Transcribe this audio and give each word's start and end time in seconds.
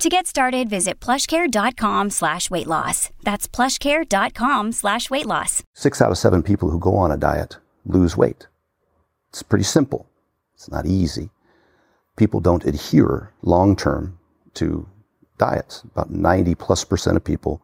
To 0.00 0.08
get 0.08 0.26
started, 0.26 0.68
visit 0.68 0.98
plushcare.com 1.00 2.10
slash 2.10 2.50
weight 2.50 2.66
loss. 2.66 3.10
That's 3.22 3.46
plushcare.com 3.48 4.72
slash 4.72 5.08
weight 5.08 5.26
loss. 5.26 5.62
Six 5.72 6.02
out 6.02 6.10
of 6.10 6.18
seven 6.18 6.42
people 6.42 6.68
who 6.70 6.78
go 6.78 6.96
on 6.96 7.10
a 7.12 7.16
diet 7.16 7.58
lose 7.86 8.16
weight. 8.16 8.48
It's 9.30 9.42
pretty 9.42 9.64
simple. 9.64 10.06
It's 10.54 10.70
not 10.70 10.84
easy. 10.86 11.30
People 12.16 12.40
don't 12.40 12.64
adhere 12.64 13.32
long 13.42 13.76
term 13.76 14.18
to 14.54 14.88
diets. 15.38 15.82
About 15.84 16.10
90 16.10 16.54
plus 16.56 16.84
percent 16.84 17.16
of 17.16 17.24
people 17.24 17.62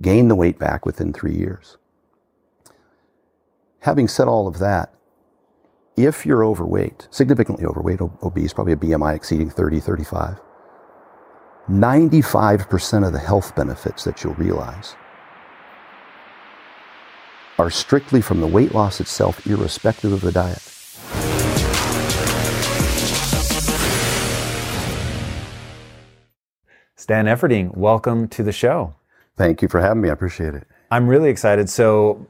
gain 0.00 0.28
the 0.28 0.36
weight 0.36 0.58
back 0.58 0.86
within 0.86 1.12
three 1.12 1.34
years. 1.34 1.76
Having 3.80 4.08
said 4.08 4.28
all 4.28 4.46
of 4.46 4.58
that, 4.58 4.92
if 5.96 6.24
you're 6.24 6.44
overweight, 6.44 7.08
significantly 7.10 7.64
overweight, 7.64 8.00
obese, 8.22 8.52
probably 8.52 8.72
a 8.72 8.76
BMI 8.76 9.14
exceeding 9.16 9.50
30, 9.50 9.80
35, 9.80 10.40
95% 11.68 13.06
of 13.06 13.12
the 13.12 13.18
health 13.18 13.54
benefits 13.54 14.02
that 14.04 14.24
you'll 14.24 14.34
realize 14.34 14.96
are 17.58 17.70
strictly 17.70 18.22
from 18.22 18.40
the 18.40 18.46
weight 18.46 18.74
loss 18.74 19.00
itself, 19.00 19.46
irrespective 19.46 20.12
of 20.12 20.22
the 20.22 20.32
diet. 20.32 20.62
Stan 26.96 27.26
Efferding, 27.26 27.76
welcome 27.76 28.28
to 28.28 28.42
the 28.42 28.52
show. 28.52 28.94
Thank 29.36 29.60
you 29.60 29.68
for 29.68 29.80
having 29.80 30.00
me. 30.00 30.08
I 30.08 30.12
appreciate 30.12 30.54
it. 30.54 30.66
I'm 30.90 31.06
really 31.06 31.28
excited. 31.28 31.68
So, 31.68 32.26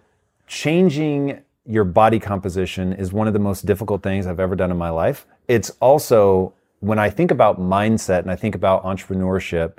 changing 0.48 1.40
your 1.64 1.84
body 1.84 2.18
composition 2.18 2.92
is 2.92 3.12
one 3.12 3.28
of 3.28 3.34
the 3.34 3.38
most 3.38 3.66
difficult 3.66 4.02
things 4.02 4.26
I've 4.26 4.40
ever 4.40 4.56
done 4.56 4.70
in 4.70 4.76
my 4.76 4.90
life. 4.90 5.26
It's 5.46 5.70
also 5.80 6.54
when 6.80 6.98
I 6.98 7.10
think 7.10 7.30
about 7.30 7.60
mindset 7.60 8.20
and 8.20 8.30
I 8.30 8.36
think 8.36 8.54
about 8.54 8.84
entrepreneurship, 8.84 9.78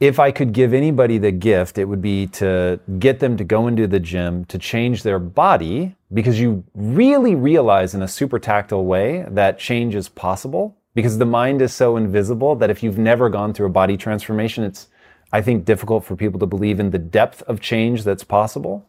if 0.00 0.18
I 0.18 0.32
could 0.32 0.52
give 0.52 0.74
anybody 0.74 1.18
the 1.18 1.30
gift, 1.30 1.78
it 1.78 1.84
would 1.84 2.02
be 2.02 2.26
to 2.28 2.80
get 2.98 3.20
them 3.20 3.36
to 3.36 3.44
go 3.44 3.68
into 3.68 3.86
the 3.86 4.00
gym, 4.00 4.44
to 4.46 4.58
change 4.58 5.04
their 5.04 5.20
body, 5.20 5.94
because 6.12 6.40
you 6.40 6.64
really 6.74 7.36
realize 7.36 7.94
in 7.94 8.02
a 8.02 8.08
super 8.08 8.40
tactile 8.40 8.84
way 8.84 9.24
that 9.28 9.60
change 9.60 9.94
is 9.94 10.08
possible. 10.08 10.76
Because 10.94 11.18
the 11.18 11.24
mind 11.24 11.62
is 11.62 11.72
so 11.72 11.96
invisible 11.96 12.54
that 12.56 12.68
if 12.68 12.82
you've 12.82 12.98
never 12.98 13.30
gone 13.30 13.54
through 13.54 13.66
a 13.66 13.70
body 13.70 13.96
transformation, 13.96 14.64
it's, 14.64 14.88
I 15.32 15.40
think, 15.40 15.64
difficult 15.64 16.04
for 16.04 16.16
people 16.16 16.38
to 16.40 16.46
believe 16.46 16.80
in 16.80 16.90
the 16.90 16.98
depth 16.98 17.42
of 17.44 17.60
change 17.60 18.04
that's 18.04 18.24
possible. 18.24 18.86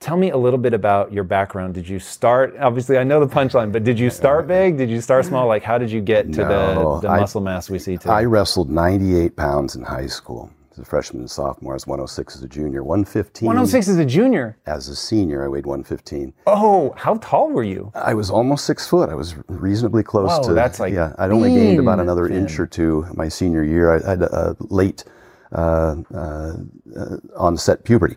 Tell 0.00 0.16
me 0.16 0.30
a 0.30 0.36
little 0.38 0.58
bit 0.58 0.72
about 0.72 1.12
your 1.12 1.24
background. 1.24 1.74
Did 1.74 1.86
you 1.86 1.98
start, 1.98 2.56
obviously, 2.58 2.96
I 2.96 3.04
know 3.04 3.20
the 3.22 3.30
punchline, 3.32 3.70
but 3.70 3.84
did 3.84 3.98
you 3.98 4.08
start 4.08 4.48
big? 4.48 4.78
Did 4.78 4.88
you 4.88 4.98
start 5.02 5.26
small? 5.26 5.46
Like, 5.46 5.62
how 5.62 5.76
did 5.76 5.90
you 5.90 6.00
get 6.00 6.32
to 6.32 6.40
No, 6.40 6.94
the, 6.94 7.06
the 7.06 7.12
I- 7.12 7.20
muscle 7.20 7.42
mass 7.42 7.68
we 7.68 7.78
see 7.78 7.98
today? 7.98 8.08
I 8.10 8.24
wrestled 8.24 8.70
98 8.70 9.36
pounds 9.36 9.76
in 9.76 9.82
high 9.82 10.06
school. 10.06 10.50
As 10.72 10.78
a 10.78 10.84
freshman 10.86 11.20
and 11.20 11.30
sophomore, 11.30 11.74
I 11.74 11.76
was 11.76 11.86
106 11.86 12.34
as 12.36 12.42
a 12.42 12.48
junior, 12.48 12.82
115. 12.82 13.44
106 13.46 13.88
as 13.88 13.98
a 13.98 14.04
junior. 14.06 14.56
As 14.64 14.88
a 14.88 14.96
senior, 14.96 15.44
I 15.44 15.48
weighed 15.48 15.66
115. 15.66 16.32
Oh, 16.46 16.94
how 16.96 17.16
tall 17.16 17.50
were 17.50 17.62
you? 17.64 17.92
I 17.94 18.14
was 18.14 18.30
almost 18.30 18.64
six 18.64 18.86
foot. 18.88 19.10
I 19.10 19.14
was 19.14 19.34
reasonably 19.48 20.02
close 20.02 20.30
Whoa, 20.30 20.48
to. 20.48 20.54
that's 20.54 20.80
like 20.80 20.94
yeah. 20.94 21.12
I'd 21.18 21.30
only 21.30 21.52
gained 21.52 21.78
about 21.78 22.00
another 22.00 22.26
thin. 22.28 22.38
inch 22.38 22.58
or 22.58 22.66
two 22.66 23.04
my 23.12 23.28
senior 23.28 23.64
year. 23.64 23.92
I 24.02 24.10
had 24.10 24.22
a 24.22 24.56
late 24.60 25.04
uh, 25.52 25.96
uh, 26.14 26.52
uh, 26.96 27.16
onset 27.36 27.84
puberty. 27.84 28.16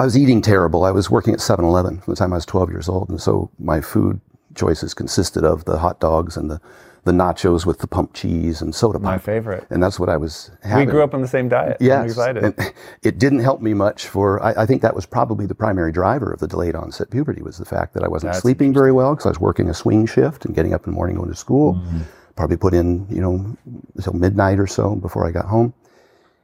I 0.00 0.04
was 0.04 0.16
eating 0.16 0.40
terrible. 0.40 0.84
I 0.84 0.92
was 0.92 1.10
working 1.10 1.34
at 1.34 1.40
7-Eleven 1.40 2.00
from 2.00 2.12
the 2.12 2.16
time 2.16 2.32
I 2.32 2.36
was 2.36 2.46
12 2.46 2.70
years 2.70 2.88
old, 2.88 3.10
and 3.10 3.20
so 3.20 3.50
my 3.58 3.82
food 3.82 4.20
choices 4.54 4.94
consisted 4.94 5.44
of 5.44 5.66
the 5.66 5.78
hot 5.78 6.00
dogs 6.00 6.38
and 6.38 6.50
the, 6.50 6.58
the 7.04 7.12
nachos 7.12 7.66
with 7.66 7.80
the 7.80 7.86
pump 7.86 8.14
cheese 8.14 8.62
and 8.62 8.74
soda 8.74 8.98
pop. 8.98 9.02
My 9.02 9.16
pop. 9.16 9.22
favorite. 9.22 9.66
And 9.68 9.82
that's 9.82 10.00
what 10.00 10.08
I 10.08 10.16
was 10.16 10.50
having. 10.62 10.86
We 10.86 10.90
grew 10.90 11.02
up 11.02 11.12
on 11.12 11.20
the 11.20 11.28
same 11.28 11.50
diet. 11.50 11.76
I'm 12.00 12.06
excited. 12.06 12.44
and 12.44 12.72
it 13.02 13.18
didn't 13.18 13.40
help 13.40 13.60
me 13.60 13.74
much 13.74 14.06
for. 14.06 14.42
I, 14.42 14.62
I 14.62 14.66
think 14.66 14.80
that 14.80 14.94
was 14.94 15.04
probably 15.04 15.44
the 15.44 15.54
primary 15.54 15.92
driver 15.92 16.32
of 16.32 16.40
the 16.40 16.48
delayed 16.48 16.74
onset 16.74 17.10
puberty 17.10 17.42
was 17.42 17.58
the 17.58 17.66
fact 17.66 17.92
that 17.92 18.02
I 18.02 18.08
wasn't 18.08 18.32
That's 18.32 18.42
sleeping 18.42 18.72
very 18.72 18.92
well 18.92 19.14
because 19.14 19.26
I 19.26 19.30
was 19.30 19.40
working 19.40 19.68
a 19.68 19.74
swing 19.74 20.06
shift 20.06 20.46
and 20.46 20.54
getting 20.54 20.72
up 20.72 20.86
in 20.86 20.92
the 20.92 20.96
morning 20.96 21.16
going 21.16 21.28
to 21.28 21.36
school. 21.36 21.74
Mm-hmm. 21.74 22.00
Probably 22.36 22.56
put 22.56 22.72
in 22.72 23.06
you 23.10 23.20
know 23.20 23.56
until 23.96 24.14
midnight 24.14 24.58
or 24.58 24.66
so 24.66 24.94
before 24.96 25.28
I 25.28 25.30
got 25.30 25.44
home, 25.44 25.74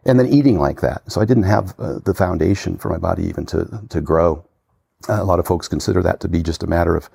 and 0.06 0.19
then 0.19 0.27
eating 0.27 0.59
like 0.59 0.81
that. 0.81 1.11
So 1.11 1.21
I 1.21 1.25
didn't 1.25 1.44
have 1.44 1.75
uh, 1.78 1.99
the 2.05 2.15
foundation 2.15 2.78
for 2.78 2.89
my 2.89 2.99
body 2.99 3.25
even 3.25 3.47
to 3.47 3.83
to 3.89 4.00
grow. 4.00 4.44
Uh, 5.09 5.22
a 5.22 5.25
lot 5.25 5.39
of 5.39 5.47
folks 5.47 5.69
consider 5.69 6.03
that 6.03 6.21
to 6.21 6.28
be 6.28 6.43
just 6.43 6.62
a 6.62 6.67
matter 6.67 6.97
of 6.97 7.11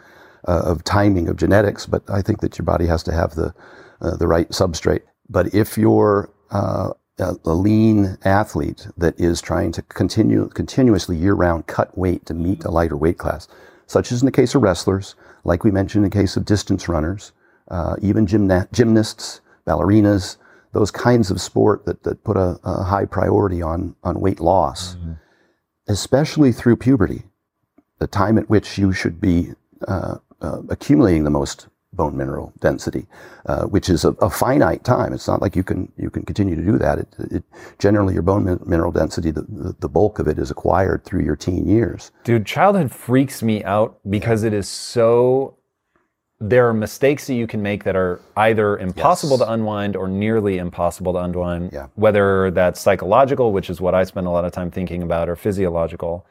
uh, 0.47 0.61
of 0.65 0.83
timing 0.83 1.27
of 1.29 1.37
genetics, 1.37 1.85
but 1.85 2.03
I 2.09 2.21
think 2.21 2.41
that 2.41 2.57
your 2.57 2.65
body 2.65 2.85
has 2.87 3.03
to 3.03 3.13
have 3.13 3.35
the 3.35 3.53
uh, 4.01 4.15
the 4.17 4.27
right 4.27 4.49
substrate. 4.49 5.01
But 5.29 5.53
if 5.53 5.77
you're 5.77 6.29
uh, 6.51 6.91
a, 7.19 7.35
lean 7.45 8.17
athlete 8.25 8.87
that 8.97 9.19
is 9.19 9.41
trying 9.41 9.71
to 9.73 9.81
continue 9.83 10.49
continuously 10.49 11.15
year 11.15 11.33
round 11.33 11.67
cut 11.67 11.97
weight 11.97 12.25
to 12.25 12.33
meet 12.33 12.63
a 12.65 12.71
lighter 12.71 12.97
weight 12.97 13.17
class, 13.17 13.47
such 13.87 14.11
as 14.11 14.21
in 14.21 14.25
the 14.25 14.31
case 14.31 14.55
of 14.55 14.61
wrestlers, 14.61 15.15
like 15.43 15.63
we 15.63 15.71
mentioned 15.71 16.03
in 16.03 16.09
the 16.09 16.17
case 16.17 16.35
of 16.35 16.45
distance 16.45 16.89
runners, 16.89 17.31
uh, 17.69 17.95
even 18.01 18.25
gymna- 18.25 18.69
gymnasts, 18.71 19.41
ballerinas, 19.65 20.37
those 20.73 20.91
kinds 20.91 21.31
of 21.31 21.41
sport 21.41 21.85
that, 21.85 22.03
that 22.03 22.23
put 22.23 22.37
a, 22.37 22.59
a 22.63 22.83
high 22.83 23.05
priority 23.05 23.61
on, 23.61 23.95
on 24.03 24.19
weight 24.19 24.39
loss, 24.39 24.95
especially 25.87 26.51
through 26.51 26.77
puberty, 26.77 27.23
the 27.99 28.07
time 28.07 28.37
at 28.37 28.49
which 28.49 28.77
you 28.77 28.93
should 28.93 29.19
be 29.19 29.49
uh, 29.87 30.17
uh, 30.41 30.61
accumulating 30.69 31.23
the 31.23 31.29
most 31.29 31.67
bone 31.93 32.15
mineral 32.15 32.53
density, 32.59 33.05
uh, 33.47 33.63
which 33.65 33.89
is 33.89 34.05
a, 34.05 34.11
a 34.21 34.29
finite 34.29 34.83
time. 34.83 35.11
It's 35.13 35.27
not 35.27 35.41
like 35.41 35.55
you 35.55 35.63
can 35.63 35.91
you 35.97 36.09
can 36.09 36.23
continue 36.23 36.55
to 36.55 36.63
do 36.63 36.77
that. 36.77 36.99
It, 36.99 37.07
it 37.31 37.43
generally 37.79 38.13
your 38.13 38.23
bone 38.23 38.45
min- 38.45 38.61
mineral 38.65 38.91
density, 38.91 39.29
the, 39.31 39.41
the, 39.41 39.75
the 39.79 39.89
bulk 39.89 40.19
of 40.19 40.27
it 40.27 40.39
is 40.39 40.49
acquired 40.49 41.03
through 41.03 41.23
your 41.23 41.35
teen 41.35 41.67
years. 41.67 42.11
Dude, 42.23 42.45
childhood 42.45 42.91
freaks 42.91 43.43
me 43.43 43.63
out 43.63 43.99
because 44.09 44.43
it 44.43 44.53
is 44.53 44.69
so. 44.69 45.57
There 46.43 46.67
are 46.67 46.73
mistakes 46.73 47.27
that 47.27 47.35
you 47.35 47.45
can 47.45 47.61
make 47.61 47.83
that 47.83 47.95
are 47.95 48.19
either 48.35 48.77
impossible 48.79 49.37
Yes. 49.37 49.45
to 49.47 49.53
unwind 49.53 49.95
or 49.95 50.07
nearly 50.07 50.57
impossible 50.57 51.13
to 51.13 51.19
unwind. 51.19 51.71
Yeah. 51.71 51.87
Whether 51.95 52.49
that's 52.49 52.81
psychological, 52.81 53.53
which 53.53 53.69
is 53.69 53.79
what 53.79 53.93
I 53.93 54.03
spend 54.03 54.25
a 54.25 54.31
lot 54.31 54.43
of 54.43 54.51
time 54.51 54.71
thinking 54.71 55.03
about, 55.03 55.29
or 55.29 55.35
physiological. 55.35 56.25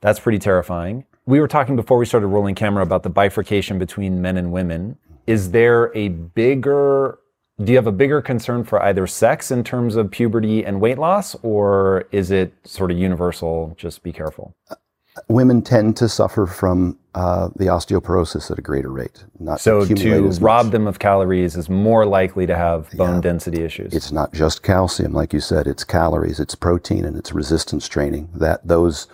That's 0.00 0.18
pretty 0.18 0.40
terrifying. 0.40 1.04
We 1.26 1.38
were 1.38 1.46
talking 1.46 1.76
before 1.76 1.96
we 1.96 2.06
started 2.06 2.26
rolling 2.26 2.56
camera 2.56 2.82
about 2.82 3.04
the 3.04 3.10
bifurcation 3.10 3.78
between 3.78 4.20
men 4.20 4.36
and 4.36 4.50
women. 4.50 4.98
Is 5.28 5.52
there 5.52 5.92
a 5.96 6.08
bigger 6.08 7.18
do 7.62 7.70
you 7.70 7.76
have 7.76 7.86
a 7.86 7.92
bigger 7.92 8.20
concern 8.20 8.64
for 8.64 8.82
either 8.82 9.06
sex 9.06 9.50
in 9.52 9.62
terms 9.62 9.94
of 9.94 10.10
puberty 10.10 10.64
and 10.64 10.80
weight 10.80 10.98
loss, 10.98 11.36
or 11.42 12.06
is 12.10 12.30
it 12.32 12.52
sort 12.64 12.90
of 12.90 12.98
universal? 12.98 13.74
Just 13.76 14.02
be 14.02 14.10
careful. 14.10 14.56
Uh, 14.68 14.74
Women 15.28 15.60
tend 15.62 15.96
to 15.98 16.08
suffer 16.08 16.46
from 16.46 16.98
uh, 17.14 17.48
the 17.56 17.66
osteoporosis 17.66 18.50
at 18.50 18.58
a 18.58 18.62
greater 18.62 18.90
rate. 18.90 19.24
Not 19.38 19.60
So 19.60 19.84
to 19.84 20.30
rob 20.40 20.66
much. 20.66 20.72
them 20.72 20.86
of 20.86 20.98
calories 20.98 21.54
is 21.56 21.68
more 21.68 22.06
likely 22.06 22.46
to 22.46 22.56
have 22.56 22.90
bone 22.92 23.16
Yeah. 23.16 23.20
density 23.20 23.62
issues. 23.62 23.92
It's 23.92 24.10
not 24.10 24.32
just 24.32 24.62
calcium, 24.62 25.12
like 25.12 25.34
you 25.34 25.40
said. 25.40 25.66
It's 25.66 25.84
calories, 25.84 26.40
it's 26.40 26.54
protein, 26.54 27.04
and 27.04 27.14
it's 27.16 27.32
resistance 27.34 27.88
training. 27.88 28.30
That 28.34 28.66
those 28.66 29.06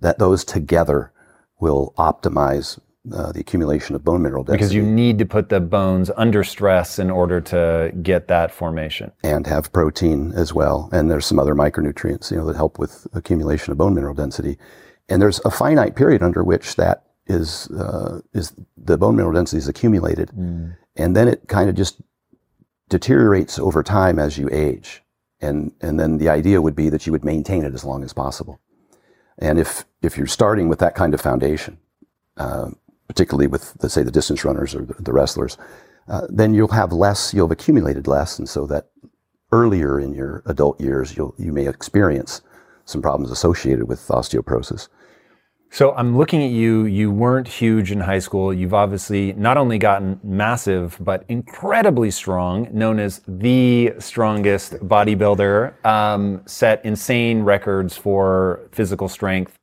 that 0.00 0.20
those 0.20 0.44
together 0.44 1.10
will 1.58 1.92
optimize 1.98 2.78
uh, 3.12 3.32
the 3.32 3.40
accumulation 3.40 3.96
of 3.96 4.04
bone 4.04 4.22
mineral 4.22 4.44
density 4.44 4.58
because 4.58 4.72
you 4.74 4.82
need 4.82 5.18
to 5.18 5.26
put 5.26 5.48
the 5.48 5.58
bones 5.60 6.08
under 6.16 6.44
stress 6.44 7.00
in 7.00 7.10
order 7.10 7.40
to 7.40 7.92
get 8.00 8.28
that 8.28 8.52
formation. 8.52 9.10
and 9.24 9.48
have 9.48 9.72
protein 9.72 10.32
as 10.36 10.54
well. 10.54 10.88
And 10.92 11.10
there's 11.10 11.26
some 11.26 11.40
other 11.40 11.56
micronutrients, 11.56 12.30
you 12.30 12.36
know, 12.36 12.44
that 12.46 12.54
help 12.54 12.78
with 12.78 13.08
accumulation 13.12 13.72
of 13.72 13.78
bone 13.78 13.94
mineral 13.96 14.14
density. 14.14 14.56
And 15.12 15.20
there's 15.20 15.40
a 15.44 15.50
finite 15.50 15.94
period 15.94 16.22
under 16.22 16.42
which 16.42 16.76
that 16.76 17.04
is 17.26 17.70
uh, 17.70 18.20
is 18.32 18.54
the 18.76 18.96
bone 18.96 19.14
mineral 19.16 19.34
density 19.34 19.58
is 19.58 19.68
accumulated, 19.68 20.30
mm. 20.30 20.74
and 20.96 21.14
then 21.14 21.28
it 21.28 21.46
kind 21.48 21.68
of 21.68 21.76
just 21.76 22.00
deteriorates 22.88 23.58
over 23.58 23.82
time 23.82 24.18
as 24.18 24.38
you 24.38 24.48
age, 24.50 25.02
and 25.40 25.72
and 25.80 26.00
then 26.00 26.18
the 26.18 26.28
idea 26.28 26.62
would 26.62 26.74
be 26.74 26.88
that 26.88 27.06
you 27.06 27.12
would 27.12 27.24
maintain 27.24 27.64
it 27.64 27.74
as 27.74 27.84
long 27.84 28.02
as 28.02 28.12
possible, 28.12 28.58
and 29.38 29.58
if 29.58 29.84
if 30.00 30.16
you're 30.16 30.26
starting 30.26 30.68
with 30.68 30.78
that 30.78 30.94
kind 30.94 31.12
of 31.12 31.20
foundation, 31.20 31.78
uh, 32.38 32.70
particularly 33.06 33.46
with 33.46 33.76
let's 33.82 33.94
say 33.94 34.02
the 34.02 34.10
distance 34.10 34.44
runners 34.44 34.74
or 34.74 34.84
the, 34.84 34.94
the 34.94 35.12
wrestlers, 35.12 35.58
uh, 36.08 36.26
then 36.30 36.54
you'll 36.54 36.68
have 36.68 36.92
less, 36.92 37.34
you'll 37.34 37.46
have 37.46 37.52
accumulated 37.52 38.06
less, 38.06 38.38
and 38.38 38.48
so 38.48 38.66
that 38.66 38.88
earlier 39.52 40.00
in 40.00 40.14
your 40.14 40.42
adult 40.46 40.80
years, 40.80 41.16
you'll 41.16 41.34
you 41.36 41.52
may 41.52 41.68
experience 41.68 42.40
some 42.86 43.02
problems 43.02 43.30
associated 43.30 43.86
with 43.88 44.00
osteoporosis. 44.08 44.88
So 45.74 45.94
I'm 45.94 46.18
looking 46.18 46.44
at 46.44 46.50
you. 46.50 46.84
You 46.84 47.10
weren't 47.10 47.48
huge 47.48 47.92
in 47.92 48.00
high 48.00 48.18
school. 48.18 48.52
You've 48.52 48.74
obviously 48.74 49.32
not 49.32 49.56
only 49.56 49.78
gotten 49.78 50.20
massive, 50.22 50.98
but 51.00 51.24
incredibly 51.30 52.10
strong, 52.10 52.68
known 52.72 53.00
as 53.00 53.22
the 53.26 53.94
strongest 53.98 54.74
bodybuilder, 54.74 55.82
um, 55.86 56.42
set 56.44 56.84
insane 56.84 57.40
records 57.40 57.96
for 57.96 58.68
physical 58.72 59.08
strength. 59.08 59.58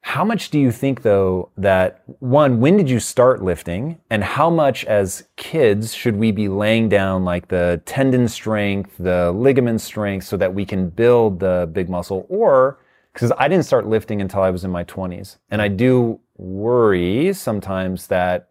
How 0.00 0.24
much 0.24 0.50
do 0.50 0.58
you 0.58 0.72
think, 0.72 1.02
though, 1.02 1.50
that 1.56 2.02
one, 2.18 2.58
when 2.58 2.76
did 2.76 2.90
you 2.90 2.98
start 2.98 3.44
lifting? 3.44 4.00
And 4.10 4.24
how 4.24 4.50
much 4.50 4.84
as 4.86 5.28
kids 5.36 5.94
should 5.94 6.16
we 6.16 6.32
be 6.32 6.48
laying 6.48 6.88
down 6.88 7.24
like 7.24 7.46
the 7.46 7.80
tendon 7.86 8.26
strength, 8.26 8.96
the 8.98 9.30
ligament 9.30 9.82
strength, 9.82 10.26
so 10.26 10.36
that 10.36 10.52
we 10.52 10.64
can 10.64 10.88
build 10.88 11.38
the 11.38 11.70
big 11.72 11.88
muscle? 11.88 12.26
Or, 12.28 12.80
because 13.12 13.32
I 13.36 13.48
didn't 13.48 13.64
start 13.64 13.86
lifting 13.86 14.20
until 14.20 14.42
I 14.42 14.50
was 14.50 14.64
in 14.64 14.70
my 14.70 14.84
20s. 14.84 15.36
And 15.50 15.60
I 15.60 15.68
do 15.68 16.20
worry 16.36 17.32
sometimes 17.32 18.06
that 18.06 18.48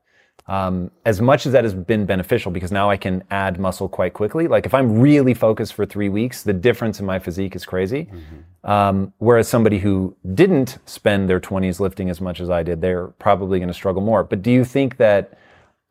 um, 0.47 0.91
as 1.05 1.21
much 1.21 1.45
as 1.45 1.53
that 1.53 1.63
has 1.63 1.73
been 1.73 2.05
beneficial 2.05 2.51
because 2.51 2.71
now 2.71 2.89
I 2.89 2.97
can 2.97 3.23
add 3.31 3.59
muscle 3.59 3.87
quite 3.87 4.13
quickly. 4.13 4.47
Like 4.47 4.65
if 4.65 4.73
I'm 4.73 4.99
really 4.99 5.33
focused 5.33 5.73
for 5.73 5.85
three 5.85 6.09
weeks, 6.09 6.43
the 6.43 6.53
difference 6.53 6.99
in 6.99 7.05
my 7.05 7.19
physique 7.19 7.55
is 7.55 7.65
crazy. 7.65 8.05
Mm-hmm. 8.11 8.69
Um, 8.69 9.13
whereas 9.17 9.47
somebody 9.47 9.79
who 9.79 10.15
didn't 10.33 10.77
spend 10.85 11.29
their 11.29 11.39
20s 11.39 11.79
lifting 11.79 12.09
as 12.09 12.21
much 12.21 12.39
as 12.39 12.49
I 12.49 12.63
did, 12.63 12.81
they're 12.81 13.07
probably 13.07 13.59
going 13.59 13.69
to 13.69 13.73
struggle 13.73 14.01
more. 14.01 14.23
But 14.23 14.41
do 14.41 14.51
you 14.51 14.65
think 14.65 14.97
that 14.97 15.37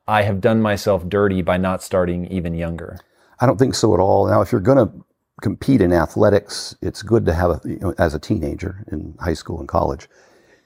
I 0.07 0.23
have 0.23 0.41
done 0.41 0.61
myself 0.61 1.09
dirty 1.09 1.43
by 1.43 1.57
not 1.57 1.83
starting 1.83 2.27
even 2.27 2.55
younger? 2.55 2.99
I 3.41 3.47
don't 3.47 3.59
think 3.59 3.75
so 3.75 3.95
at 3.95 4.01
all. 4.01 4.29
Now, 4.29 4.41
if 4.41 4.53
you're 4.53 4.61
going 4.61 4.87
to 4.87 4.93
compete 5.41 5.81
in 5.81 5.93
athletics, 5.93 6.77
it's 6.83 7.03
good 7.03 7.27
to 7.27 7.33
have 7.33 7.51
a, 7.51 7.61
you 7.65 7.79
know, 7.79 7.95
as 7.99 8.15
a 8.15 8.19
teenager 8.19 8.85
in 8.91 9.15
high 9.21 9.35
school 9.35 9.59
and 9.59 9.69
college, 9.69 10.09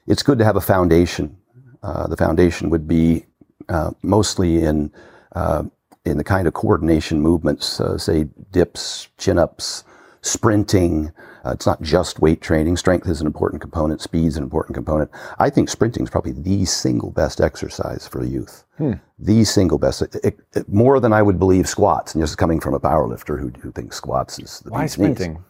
it's 0.07 0.23
good 0.23 0.39
to 0.39 0.45
have 0.45 0.57
a 0.57 0.61
foundation. 0.61 1.37
Uh, 1.83 2.07
the 2.07 2.17
foundation 2.17 2.71
would 2.71 2.87
be 2.89 3.27
uh, 3.69 3.91
mostly 4.03 4.63
in 4.63 4.93
uh, 5.35 5.65
in 6.05 6.19
the 6.19 6.25
kind 6.25 6.47
of 6.47 6.53
coordination 6.53 7.21
movements, 7.21 7.81
uh, 7.81 7.97
say 7.97 8.29
dips, 8.51 9.09
chin 9.17 9.39
ups, 9.39 9.85
sprinting. 10.21 11.11
Uh, 11.45 11.51
it's 11.51 11.67
not 11.67 11.83
just 11.83 12.21
weight 12.21 12.41
training. 12.41 12.77
Strength 12.77 13.09
is 13.09 13.21
an 13.21 13.27
important 13.27 13.61
component. 13.61 14.01
Speed 14.01 14.27
is 14.27 14.37
an 14.37 14.43
important 14.43 14.75
component. 14.75 15.11
I 15.39 15.51
think 15.51 15.69
sprinting 15.69 16.05
is 16.05 16.11
probably 16.11 16.33
the 16.33 16.65
single 16.65 17.11
best 17.11 17.41
exercise 17.41 18.09
for 18.09 18.25
youth. 18.25 18.65
Hmm. 18.79 18.95
The 19.19 19.45
single 19.45 19.79
best, 19.79 20.03
it, 20.03 20.17
it, 20.25 20.39
it, 20.55 20.69
more 20.69 21.01
than 21.01 21.13
I 21.13 21.21
would 21.23 21.39
believe 21.39 21.69
squats. 21.69 22.15
And 22.15 22.23
just 22.23 22.39
coming 22.39 22.61
from 22.61 22.73
a 22.73 22.81
powerlifter 22.81 23.39
who, 23.39 23.51
who 23.61 23.71
thinks 23.73 23.97
squats 23.97 24.39
is 24.39 24.61
the 24.61 24.71
why 24.71 24.87
sprinting? 24.87 25.45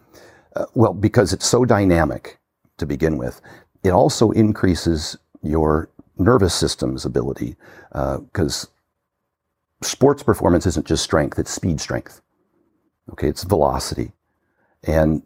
Uh, 0.55 0.65
well, 0.73 0.93
because 0.93 1.31
it's 1.31 1.45
so 1.45 1.63
dynamic 1.63 2.39
to 2.77 2.85
begin 2.85 3.17
with. 3.17 3.41
It 3.83 3.91
also 3.91 4.31
increases 4.31 5.17
your 5.43 5.89
nervous 6.17 6.53
system's 6.53 7.05
ability 7.05 7.55
because 7.91 8.65
uh, 8.65 9.85
sports 9.85 10.23
performance 10.23 10.65
isn't 10.65 10.85
just 10.85 11.03
strength, 11.03 11.39
it's 11.39 11.51
speed 11.51 11.79
strength. 11.79 12.21
Okay, 13.11 13.27
it's 13.27 13.43
velocity. 13.43 14.11
And 14.83 15.21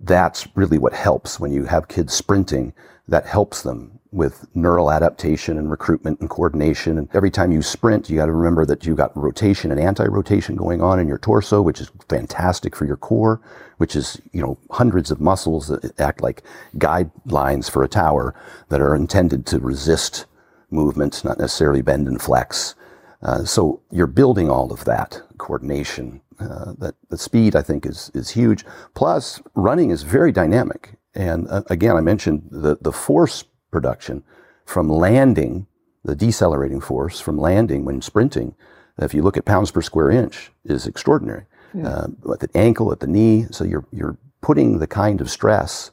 that's 0.00 0.46
really 0.54 0.78
what 0.78 0.92
helps 0.92 1.40
when 1.40 1.52
you 1.52 1.64
have 1.64 1.88
kids 1.88 2.14
sprinting, 2.14 2.72
that 3.08 3.26
helps 3.26 3.62
them 3.62 3.98
with 4.10 4.46
neural 4.54 4.90
adaptation 4.90 5.58
and 5.58 5.70
recruitment 5.70 6.20
and 6.20 6.30
coordination. 6.30 6.96
And 6.96 7.08
every 7.14 7.30
time 7.30 7.52
you 7.52 7.60
sprint, 7.60 8.08
you 8.08 8.16
got 8.16 8.26
to 8.26 8.32
remember 8.32 8.64
that 8.64 8.86
you 8.86 8.94
got 8.94 9.14
rotation 9.16 9.70
and 9.70 9.80
anti-rotation 9.80 10.56
going 10.56 10.80
on 10.80 10.98
in 10.98 11.08
your 11.08 11.18
torso, 11.18 11.60
which 11.60 11.80
is 11.80 11.90
fantastic 12.08 12.74
for 12.74 12.86
your 12.86 12.96
core, 12.96 13.40
which 13.76 13.94
is, 13.94 14.20
you 14.32 14.40
know, 14.40 14.58
hundreds 14.70 15.10
of 15.10 15.20
muscles 15.20 15.68
that 15.68 15.98
act 16.00 16.22
like 16.22 16.42
guidelines 16.76 17.70
for 17.70 17.82
a 17.82 17.88
tower 17.88 18.34
that 18.70 18.80
are 18.80 18.94
intended 18.94 19.44
to 19.46 19.58
resist 19.58 20.24
movements, 20.70 21.24
not 21.24 21.38
necessarily 21.38 21.82
bend 21.82 22.08
and 22.08 22.22
flex. 22.22 22.74
Uh, 23.22 23.44
so 23.44 23.80
you're 23.90 24.06
building 24.06 24.50
all 24.50 24.72
of 24.72 24.84
that 24.84 25.20
coordination. 25.38 26.20
Uh, 26.40 26.72
that 26.78 26.94
the 27.08 27.18
speed 27.18 27.56
I 27.56 27.62
think 27.62 27.84
is 27.84 28.10
is 28.14 28.30
huge. 28.30 28.64
Plus, 28.94 29.42
running 29.54 29.90
is 29.90 30.02
very 30.04 30.30
dynamic. 30.30 30.96
And 31.14 31.48
uh, 31.48 31.62
again, 31.68 31.96
I 31.96 32.00
mentioned 32.00 32.48
the 32.50 32.78
the 32.80 32.92
force 32.92 33.44
production 33.72 34.22
from 34.64 34.88
landing, 34.88 35.66
the 36.04 36.14
decelerating 36.14 36.80
force 36.80 37.18
from 37.18 37.38
landing 37.38 37.84
when 37.84 38.00
sprinting. 38.02 38.54
If 38.98 39.14
you 39.14 39.22
look 39.22 39.36
at 39.36 39.44
pounds 39.44 39.70
per 39.70 39.82
square 39.82 40.10
inch, 40.10 40.52
is 40.64 40.86
extraordinary. 40.86 41.44
Yeah. 41.74 41.88
Uh, 41.88 42.32
at 42.32 42.40
the 42.40 42.50
ankle, 42.54 42.92
at 42.92 43.00
the 43.00 43.06
knee, 43.06 43.46
so 43.50 43.64
you're 43.64 43.86
you're 43.92 44.16
putting 44.40 44.78
the 44.78 44.86
kind 44.86 45.20
of 45.20 45.30
stress 45.30 45.90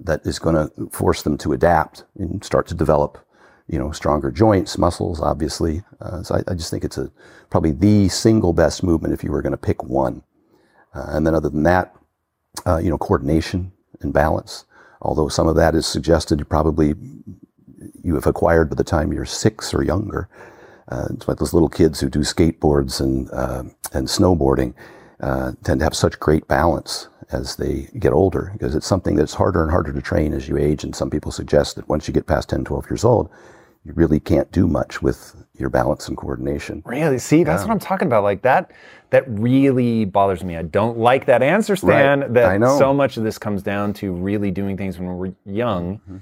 that 0.00 0.24
is 0.26 0.38
going 0.38 0.54
to 0.54 0.90
force 0.90 1.22
them 1.22 1.36
to 1.38 1.52
adapt 1.52 2.04
and 2.18 2.44
start 2.44 2.66
to 2.68 2.74
develop 2.74 3.18
you 3.68 3.78
know, 3.78 3.92
stronger 3.92 4.30
joints, 4.30 4.78
muscles, 4.78 5.20
obviously. 5.20 5.82
Uh, 6.00 6.22
so 6.22 6.36
I, 6.36 6.50
I, 6.50 6.54
just 6.54 6.70
think 6.70 6.84
it's 6.84 6.98
a 6.98 7.10
probably 7.50 7.72
the 7.72 8.08
single 8.08 8.52
best 8.52 8.82
movement 8.82 9.12
if 9.12 9.22
you 9.22 9.30
were 9.30 9.42
going 9.42 9.52
to 9.52 9.58
pick 9.58 9.84
one. 9.84 10.22
Uh, 10.94 11.06
and 11.08 11.26
then 11.26 11.34
other 11.34 11.50
than 11.50 11.64
that, 11.64 11.94
uh, 12.66 12.78
you 12.78 12.88
know, 12.88 12.98
coordination 12.98 13.72
and 14.00 14.12
balance. 14.12 14.64
Although 15.02 15.28
some 15.28 15.46
of 15.46 15.56
that 15.56 15.74
is 15.74 15.86
suggested, 15.86 16.38
you 16.38 16.44
probably 16.44 16.94
you 18.02 18.14
have 18.14 18.26
acquired 18.26 18.70
by 18.70 18.74
the 18.74 18.84
time 18.84 19.12
you're 19.12 19.24
six 19.24 19.72
or 19.72 19.84
younger. 19.84 20.28
Uh, 20.88 21.08
it's 21.10 21.28
like 21.28 21.38
those 21.38 21.52
little 21.52 21.68
kids 21.68 22.00
who 22.00 22.08
do 22.08 22.20
skateboards 22.20 23.00
and 23.00 23.30
uh, 23.30 23.62
and 23.92 24.08
snowboarding 24.08 24.74
uh, 25.20 25.52
tend 25.62 25.80
to 25.80 25.84
have 25.84 25.94
such 25.94 26.18
great 26.18 26.48
balance 26.48 27.08
as 27.30 27.56
they 27.56 27.88
get 27.98 28.12
older 28.12 28.50
because 28.54 28.74
it's 28.74 28.86
something 28.86 29.14
that's 29.14 29.34
harder 29.34 29.62
and 29.62 29.70
harder 29.70 29.92
to 29.92 30.00
train 30.00 30.32
as 30.32 30.48
you 30.48 30.56
age. 30.56 30.82
And 30.82 30.96
some 30.96 31.10
people 31.10 31.30
suggest 31.30 31.76
that 31.76 31.88
once 31.88 32.08
you 32.08 32.14
get 32.14 32.26
past 32.26 32.48
10, 32.48 32.64
12 32.64 32.90
years 32.90 33.04
old, 33.04 33.28
you 33.88 33.94
really 33.94 34.20
can't 34.20 34.52
do 34.52 34.66
much 34.66 35.00
with 35.00 35.34
your 35.54 35.70
balance 35.70 36.08
and 36.08 36.16
coordination. 36.16 36.82
Really? 36.84 37.18
See, 37.18 37.42
that's 37.42 37.62
what 37.62 37.70
I'm 37.70 37.78
talking 37.78 38.06
about. 38.06 38.22
Like 38.22 38.42
that, 38.42 38.70
that 39.08 39.24
really 39.26 40.04
bothers 40.04 40.44
me. 40.44 40.58
I 40.58 40.62
don't 40.62 40.98
like 40.98 41.24
that 41.24 41.42
answer, 41.42 41.74
Stan. 41.74 42.20
Right. 42.20 42.34
That 42.34 42.78
so 42.78 42.92
much 42.92 43.16
of 43.16 43.24
this 43.24 43.38
comes 43.38 43.62
down 43.62 43.94
to 43.94 44.12
really 44.12 44.50
doing 44.50 44.76
things 44.76 44.98
when 44.98 45.08
we're 45.08 45.32
young. 45.46 46.00
Mm-hmm. 46.00 46.18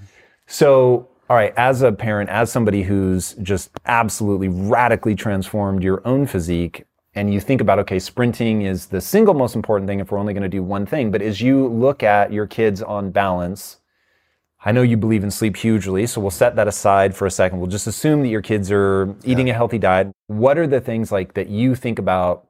So, 0.46 1.08
all 1.28 1.36
right, 1.36 1.52
as 1.56 1.82
a 1.82 1.90
parent, 1.90 2.30
as 2.30 2.52
somebody 2.52 2.84
who's 2.84 3.34
just 3.42 3.72
absolutely 3.86 4.48
radically 4.48 5.16
transformed 5.16 5.82
your 5.82 6.06
own 6.06 6.24
physique, 6.26 6.86
and 7.16 7.34
you 7.34 7.40
think 7.40 7.60
about, 7.60 7.80
okay, 7.80 7.98
sprinting 7.98 8.62
is 8.62 8.86
the 8.86 9.00
single 9.00 9.34
most 9.34 9.56
important 9.56 9.88
thing 9.88 9.98
if 9.98 10.12
we're 10.12 10.18
only 10.18 10.34
going 10.34 10.44
to 10.44 10.48
do 10.48 10.62
one 10.62 10.86
thing. 10.86 11.10
But 11.10 11.20
as 11.20 11.40
you 11.40 11.66
look 11.66 12.04
at 12.04 12.32
your 12.32 12.46
kids 12.46 12.80
on 12.80 13.10
balance, 13.10 13.78
I 14.66 14.72
know 14.72 14.82
you 14.82 14.96
believe 14.96 15.22
in 15.22 15.30
sleep 15.30 15.56
hugely, 15.56 16.08
so 16.08 16.20
we'll 16.20 16.32
set 16.32 16.56
that 16.56 16.66
aside 16.66 17.14
for 17.14 17.24
a 17.24 17.30
second. 17.30 17.60
We'll 17.60 17.68
just 17.68 17.86
assume 17.86 18.22
that 18.22 18.28
your 18.28 18.42
kids 18.42 18.68
are 18.72 19.14
eating 19.22 19.46
yeah. 19.46 19.52
a 19.52 19.56
healthy 19.56 19.78
diet. 19.78 20.10
What 20.26 20.58
are 20.58 20.66
the 20.66 20.80
things 20.80 21.12
like 21.12 21.34
that 21.34 21.48
you 21.48 21.76
think 21.76 22.00
about 22.00 22.48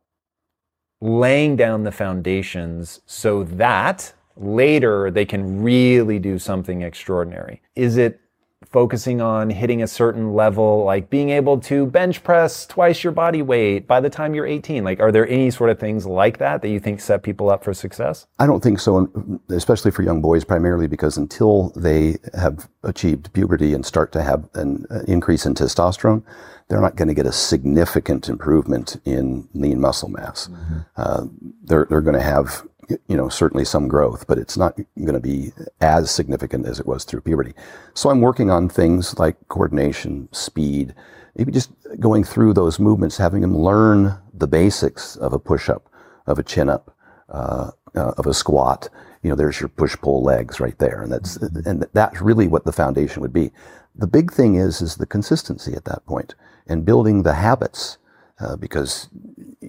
laying 1.02 1.56
down 1.56 1.82
the 1.82 1.92
foundations 1.92 3.02
so 3.04 3.44
that 3.44 4.14
later 4.34 5.10
they 5.10 5.26
can 5.26 5.62
really 5.62 6.18
do 6.18 6.38
something 6.38 6.80
extraordinary? 6.80 7.60
Is 7.74 7.98
it 7.98 8.18
focusing 8.64 9.20
on 9.20 9.50
hitting 9.50 9.82
a 9.82 9.86
certain 9.86 10.34
level, 10.34 10.84
like 10.84 11.10
being 11.10 11.30
able 11.30 11.60
to 11.60 11.86
bench 11.86 12.24
press 12.24 12.66
twice 12.66 13.04
your 13.04 13.12
body 13.12 13.42
weight 13.42 13.86
by 13.86 14.00
the 14.00 14.08
time 14.08 14.34
you're 14.34 14.46
18? 14.46 14.82
Like, 14.82 14.98
are 14.98 15.12
there 15.12 15.28
any 15.28 15.50
sort 15.50 15.70
of 15.70 15.78
things 15.78 16.06
like 16.06 16.38
that 16.38 16.62
that 16.62 16.68
you 16.68 16.80
think 16.80 17.00
set 17.00 17.22
people 17.22 17.50
up 17.50 17.62
for 17.62 17.74
success? 17.74 18.26
I 18.38 18.46
don't 18.46 18.62
think 18.62 18.80
so, 18.80 19.40
especially 19.50 19.90
for 19.90 20.02
young 20.02 20.22
boys, 20.22 20.44
primarily 20.44 20.86
because 20.86 21.16
until 21.16 21.70
they 21.76 22.16
have 22.34 22.68
achieved 22.82 23.32
puberty 23.32 23.74
and 23.74 23.84
start 23.84 24.10
to 24.12 24.22
have 24.22 24.48
an 24.54 24.86
increase 25.06 25.44
in 25.44 25.54
testosterone, 25.54 26.22
they're 26.68 26.80
not 26.80 26.96
going 26.96 27.08
to 27.08 27.14
get 27.14 27.26
a 27.26 27.32
significant 27.32 28.28
improvement 28.28 29.00
in 29.04 29.48
lean 29.54 29.80
muscle 29.80 30.08
mass. 30.08 30.48
Mm-hmm. 30.48 30.78
Uh, 30.96 31.26
they're, 31.62 31.86
they're 31.88 32.00
going 32.00 32.16
to 32.16 32.22
have 32.22 32.66
you 32.88 33.16
know, 33.16 33.28
certainly 33.28 33.64
some 33.64 33.88
growth, 33.88 34.26
but 34.26 34.38
it's 34.38 34.56
not 34.56 34.76
going 34.98 35.14
to 35.14 35.20
be 35.20 35.52
as 35.80 36.10
significant 36.10 36.66
as 36.66 36.78
it 36.78 36.86
was 36.86 37.04
through 37.04 37.20
puberty. 37.20 37.52
So 37.94 38.10
I'm 38.10 38.20
working 38.20 38.50
on 38.50 38.68
things 38.68 39.18
like 39.18 39.36
coordination, 39.48 40.28
speed, 40.32 40.94
maybe 41.36 41.52
just 41.52 41.70
going 41.98 42.24
through 42.24 42.54
those 42.54 42.78
movements, 42.78 43.16
having 43.16 43.42
them 43.42 43.56
learn 43.56 44.16
the 44.32 44.46
basics 44.46 45.16
of 45.16 45.32
a 45.32 45.38
push 45.38 45.68
up, 45.68 45.88
of 46.26 46.38
a 46.38 46.42
chin 46.42 46.68
up, 46.68 46.96
uh, 47.28 47.70
uh, 47.94 48.12
of 48.16 48.26
a 48.26 48.34
squat, 48.34 48.88
you 49.26 49.30
know, 49.30 49.34
there's 49.34 49.58
your 49.58 49.68
push 49.68 49.96
pull 49.96 50.22
legs 50.22 50.60
right 50.60 50.78
there, 50.78 51.02
and 51.02 51.10
that's 51.10 51.36
and 51.36 51.84
that's 51.92 52.20
really 52.20 52.46
what 52.46 52.64
the 52.64 52.72
foundation 52.72 53.22
would 53.22 53.32
be. 53.32 53.50
The 53.96 54.06
big 54.06 54.32
thing 54.32 54.54
is 54.54 54.80
is 54.80 54.94
the 54.94 55.06
consistency 55.06 55.74
at 55.74 55.84
that 55.86 56.06
point 56.06 56.36
and 56.68 56.84
building 56.84 57.24
the 57.24 57.34
habits, 57.34 57.98
uh, 58.38 58.54
because 58.54 59.08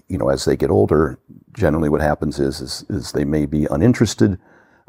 you 0.08 0.16
know 0.16 0.30
as 0.30 0.46
they 0.46 0.56
get 0.56 0.70
older, 0.70 1.18
generally 1.58 1.90
what 1.90 2.02
happens 2.02 2.40
is 2.40 2.62
is, 2.62 2.86
is 2.90 3.12
they 3.12 3.26
may 3.26 3.46
be 3.46 3.66
uninterested 3.70 4.40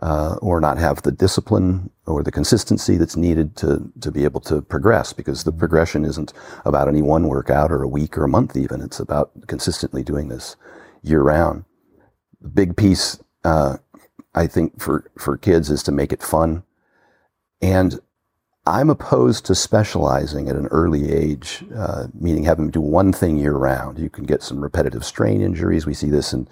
uh, 0.01 0.37
or 0.41 0.61
not 0.61 0.79
have 0.79 1.03
the 1.03 1.11
discipline 1.11 1.91
or 2.07 2.23
the 2.23 2.31
consistency 2.31 2.97
that's 2.97 3.17
needed 3.17 3.57
to 3.57 3.91
to 4.01 4.13
be 4.13 4.25
able 4.25 4.41
to 4.41 4.63
progress 4.63 5.13
because 5.13 5.43
the 5.43 5.53
progression 5.53 6.05
isn't 6.05 6.33
about 6.65 6.87
any 6.87 7.03
one 7.03 7.27
workout 7.27 7.73
or 7.73 7.83
a 7.83 7.89
week 7.89 8.17
or 8.17 8.25
a 8.25 8.29
month 8.29 8.57
even. 8.57 8.81
It's 8.81 9.01
about 9.01 9.33
consistently 9.49 10.05
doing 10.05 10.29
this 10.29 10.55
year 11.03 11.23
round. 11.23 11.65
The 12.41 12.49
big 12.49 12.77
piece 12.77 13.19
uh, 13.45 13.79
I 14.35 14.47
think 14.47 14.81
for 14.81 15.11
for 15.19 15.37
kids 15.37 15.71
is 15.71 15.83
to 15.85 15.93
make 15.93 16.13
it 16.13 16.23
fun 16.23 16.63
and 17.61 17.99
I'm 18.69 18.91
opposed 18.91 19.47
to 19.47 19.55
specializing 19.55 20.51
at 20.51 20.57
an 20.57 20.67
early 20.67 21.11
age, 21.11 21.65
uh, 21.75 22.09
meaning 22.13 22.45
having 22.45 22.67
to 22.67 22.73
do 22.73 22.83
one 22.83 23.15
thing 23.15 23.39
year 23.39 23.55
round. 23.55 23.99
You 23.99 24.11
can 24.11 24.25
get 24.25 24.43
some 24.43 24.61
repetitive 24.61 25.07
strain 25.07 25.41
injuries. 25.41 25.87
We 25.87 25.95
see 25.95 26.11
this 26.11 26.35
in 26.35 26.47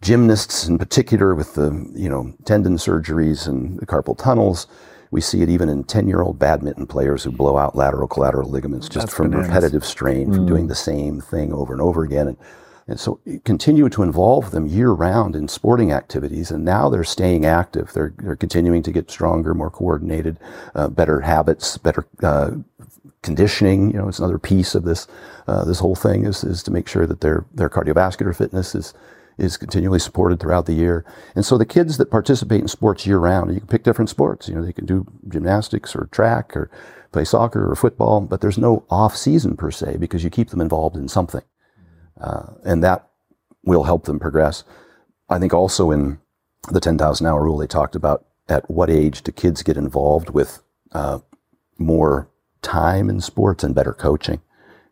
gymnasts 0.00 0.66
in 0.66 0.78
particular 0.78 1.34
with 1.34 1.54
the, 1.54 1.90
you 1.94 2.08
know, 2.08 2.32
tendon 2.46 2.76
surgeries 2.76 3.46
and 3.46 3.78
the 3.78 3.84
carpal 3.84 4.16
tunnels. 4.16 4.66
We 5.10 5.20
see 5.20 5.42
it 5.42 5.50
even 5.50 5.68
in 5.68 5.84
10 5.84 6.08
year 6.08 6.22
old 6.22 6.38
badminton 6.38 6.86
players 6.86 7.24
who 7.24 7.30
blow 7.30 7.58
out 7.58 7.76
lateral 7.76 8.08
collateral 8.08 8.48
ligaments 8.48 8.88
just 8.88 9.08
That's 9.08 9.14
from 9.14 9.30
bananas. 9.30 9.48
repetitive 9.48 9.84
strain, 9.84 10.32
from 10.32 10.46
doing 10.46 10.68
the 10.68 10.74
same 10.74 11.20
thing 11.20 11.52
over 11.52 11.74
and 11.74 11.82
over 11.82 12.04
again. 12.04 12.28
And, 12.28 12.38
and 12.86 13.00
so 13.00 13.18
continue 13.44 13.88
to 13.88 14.02
involve 14.02 14.50
them 14.50 14.66
year 14.66 14.90
round 14.90 15.34
in 15.34 15.48
sporting 15.48 15.90
activities. 15.90 16.50
And 16.50 16.64
now 16.64 16.90
they're 16.90 17.04
staying 17.04 17.46
active. 17.46 17.92
They're, 17.92 18.12
they're 18.18 18.36
continuing 18.36 18.82
to 18.82 18.92
get 18.92 19.10
stronger, 19.10 19.54
more 19.54 19.70
coordinated, 19.70 20.38
uh, 20.74 20.88
better 20.88 21.20
habits, 21.20 21.78
better, 21.78 22.06
uh, 22.22 22.50
conditioning. 23.22 23.90
You 23.90 23.98
know, 23.98 24.08
it's 24.08 24.18
another 24.18 24.38
piece 24.38 24.74
of 24.74 24.84
this, 24.84 25.06
uh, 25.46 25.64
this 25.64 25.78
whole 25.78 25.94
thing 25.94 26.26
is, 26.26 26.44
is 26.44 26.62
to 26.64 26.70
make 26.70 26.86
sure 26.86 27.06
that 27.06 27.22
their, 27.22 27.46
their 27.54 27.70
cardiovascular 27.70 28.36
fitness 28.36 28.74
is, 28.74 28.92
is 29.38 29.56
continually 29.56 29.98
supported 29.98 30.38
throughout 30.38 30.66
the 30.66 30.74
year. 30.74 31.06
And 31.34 31.44
so 31.44 31.56
the 31.56 31.64
kids 31.64 31.96
that 31.96 32.10
participate 32.10 32.60
in 32.60 32.68
sports 32.68 33.06
year 33.06 33.18
round, 33.18 33.52
you 33.54 33.60
can 33.60 33.68
pick 33.68 33.82
different 33.82 34.10
sports. 34.10 34.46
You 34.46 34.56
know, 34.56 34.64
they 34.64 34.74
can 34.74 34.84
do 34.84 35.06
gymnastics 35.26 35.96
or 35.96 36.06
track 36.12 36.54
or 36.54 36.70
play 37.12 37.24
soccer 37.24 37.70
or 37.70 37.74
football, 37.74 38.20
but 38.20 38.42
there's 38.42 38.58
no 38.58 38.84
off 38.90 39.16
season 39.16 39.56
per 39.56 39.70
se 39.70 39.96
because 39.96 40.22
you 40.22 40.28
keep 40.28 40.50
them 40.50 40.60
involved 40.60 40.96
in 40.96 41.08
something. 41.08 41.42
Uh, 42.20 42.54
and 42.64 42.82
that 42.82 43.08
will 43.64 43.84
help 43.84 44.04
them 44.04 44.18
progress. 44.18 44.64
I 45.28 45.38
think 45.38 45.52
also 45.54 45.90
in 45.90 46.18
the 46.70 46.80
10,000 46.80 47.26
hour 47.26 47.42
rule, 47.44 47.58
they 47.58 47.66
talked 47.66 47.96
about 47.96 48.24
at 48.48 48.70
what 48.70 48.90
age 48.90 49.22
do 49.22 49.32
kids 49.32 49.62
get 49.62 49.76
involved 49.76 50.30
with 50.30 50.62
uh, 50.92 51.18
more 51.78 52.28
time 52.62 53.08
in 53.10 53.20
sports 53.20 53.64
and 53.64 53.74
better 53.74 53.92
coaching. 53.92 54.40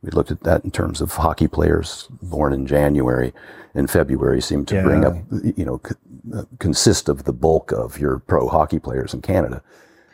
We 0.03 0.11
looked 0.11 0.31
at 0.33 0.43
that 0.43 0.65
in 0.65 0.71
terms 0.73 1.01
of 1.01 1.13
hockey 1.13 1.47
players 1.47 2.09
born 2.23 2.53
in 2.53 2.67
January 2.67 3.33
and 3.75 3.89
February 3.89 4.43
seem 4.43 4.65
to 4.67 4.83
bring 4.83 5.05
up, 5.05 5.15
you 5.57 5.65
know, 5.65 5.81
c- 5.87 5.95
uh, 6.35 6.43
consist 6.59 7.09
of 7.09 7.25
the 7.25 7.33
bulk 7.33 7.71
of 7.73 7.99
your 8.01 8.19
pro 8.19 8.49
hockey 8.49 8.81
players 8.81 9.15
in 9.15 9.23
Canada 9.23 9.63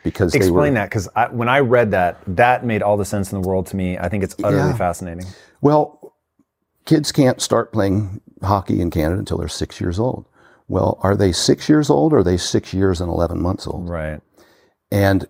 because 0.03 0.31
they 0.31 0.39
were 0.39 0.45
Explain 0.45 0.73
that 0.75 0.89
because 0.89 1.09
when 1.31 1.49
I 1.49 1.59
read 1.59 1.91
that, 1.91 2.19
that 2.27 2.63
made 2.65 2.83
all 2.83 2.97
the 2.97 3.05
sense 3.05 3.31
in 3.33 3.41
the 3.41 3.47
world 3.47 3.65
to 3.67 3.75
me. 3.75 3.97
I 3.97 4.09
think 4.09 4.23
it's 4.23 4.35
utterly 4.43 4.69
Yeah. 4.69 4.75
fascinating. 4.77 5.25
Well, 5.61 5.98
kids 6.85 7.11
can't 7.11 7.41
start 7.41 7.71
playing 7.73 8.21
hockey 8.41 8.81
in 8.81 8.89
Canada 8.91 9.19
until 9.19 9.37
they're 9.37 9.47
six 9.47 9.79
years 9.79 9.99
old. 9.99 10.25
Well, 10.67 10.99
are 11.01 11.15
they 11.15 11.31
six 11.31 11.67
years 11.67 11.89
old 11.89 12.13
or 12.13 12.19
are 12.19 12.23
they 12.23 12.37
six 12.37 12.73
years 12.73 13.01
and 13.01 13.09
11 13.09 13.41
months 13.41 13.67
old? 13.67 13.89
Right. 13.89 14.21
And 14.91 15.27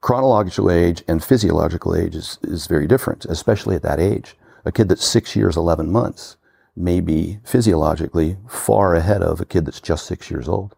chronological 0.00 0.70
age 0.70 1.02
and 1.06 1.22
physiological 1.22 1.94
age 1.94 2.14
is, 2.14 2.38
is 2.42 2.66
very 2.66 2.86
different, 2.86 3.24
especially 3.26 3.76
at 3.76 3.82
that 3.82 4.00
age. 4.00 4.36
A 4.64 4.72
kid 4.72 4.88
that's 4.88 5.04
six 5.04 5.36
years, 5.36 5.56
11 5.56 5.90
months 5.90 6.36
may 6.76 7.00
be 7.00 7.38
physiologically 7.44 8.36
far 8.48 8.94
ahead 8.94 9.22
of 9.22 9.40
a 9.40 9.44
kid 9.44 9.66
that's 9.66 9.80
just 9.80 10.06
six 10.06 10.30
years 10.30 10.48
old. 10.48 10.74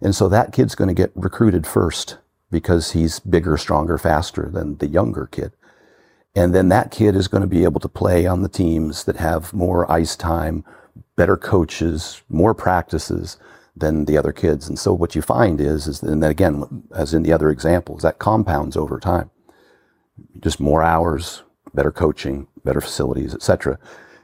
And 0.00 0.14
so 0.14 0.28
that 0.28 0.52
kid's 0.52 0.74
going 0.74 0.88
to 0.88 0.94
get 0.94 1.12
recruited 1.14 1.66
first 1.66 2.18
because 2.50 2.92
he's 2.92 3.20
bigger, 3.20 3.56
stronger, 3.56 3.98
faster 3.98 4.48
than 4.52 4.78
the 4.78 4.86
younger 4.86 5.26
kid. 5.26 5.52
And 6.34 6.54
then 6.54 6.68
that 6.68 6.90
kid 6.90 7.16
is 7.16 7.28
going 7.28 7.40
to 7.42 7.48
be 7.48 7.64
able 7.64 7.80
to 7.80 7.88
play 7.88 8.26
on 8.26 8.42
the 8.42 8.48
teams 8.48 9.04
that 9.04 9.16
have 9.16 9.52
more 9.52 9.90
ice 9.90 10.14
time, 10.14 10.64
better 11.16 11.36
coaches, 11.36 12.22
more 12.28 12.54
practices 12.54 13.38
than 13.76 14.04
the 14.04 14.16
other 14.16 14.32
kids. 14.32 14.68
And 14.68 14.78
so 14.78 14.92
what 14.92 15.14
you 15.14 15.22
find 15.22 15.60
is, 15.60 15.86
is 15.86 16.02
and 16.02 16.22
then 16.22 16.30
again, 16.30 16.84
as 16.94 17.14
in 17.14 17.22
the 17.22 17.32
other 17.32 17.50
examples, 17.50 18.02
that 18.02 18.18
compounds 18.18 18.76
over 18.76 18.98
time. 18.98 19.30
Just 20.40 20.60
more 20.60 20.82
hours, 20.82 21.42
better 21.74 21.92
coaching, 21.92 22.48
better 22.64 22.80
facilities, 22.80 23.34
etc. 23.34 23.78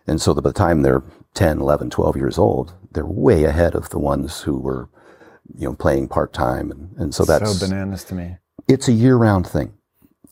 And 0.07 0.21
so 0.21 0.35
that 0.35 0.43
by 0.43 0.51
the 0.51 0.55
time 0.55 0.83
they're 0.83 1.03
10, 1.35 1.61
11, 1.61 1.91
12 1.91 2.17
years 2.17 2.39
old, 2.39 2.75
they're 2.93 3.07
way 3.07 3.45
ahead 3.45 3.75
of 3.75 3.91
the 3.91 3.99
ones 3.99 4.43
who 4.43 4.59
were, 4.59 4.89
you 5.57 5.69
know, 5.69 5.75
playing 5.75 6.09
part 6.09 6.33
time. 6.33 6.71
And, 6.71 6.97
and 6.97 7.15
so 7.15 7.25
that's, 7.25 7.59
so 7.59 7.69
bananas 7.69 8.05
to 8.05 8.15
me. 8.15 8.37
it's 8.69 8.89
a 8.89 8.93
year 8.93 9.17
round 9.17 9.47
thing. 9.47 9.75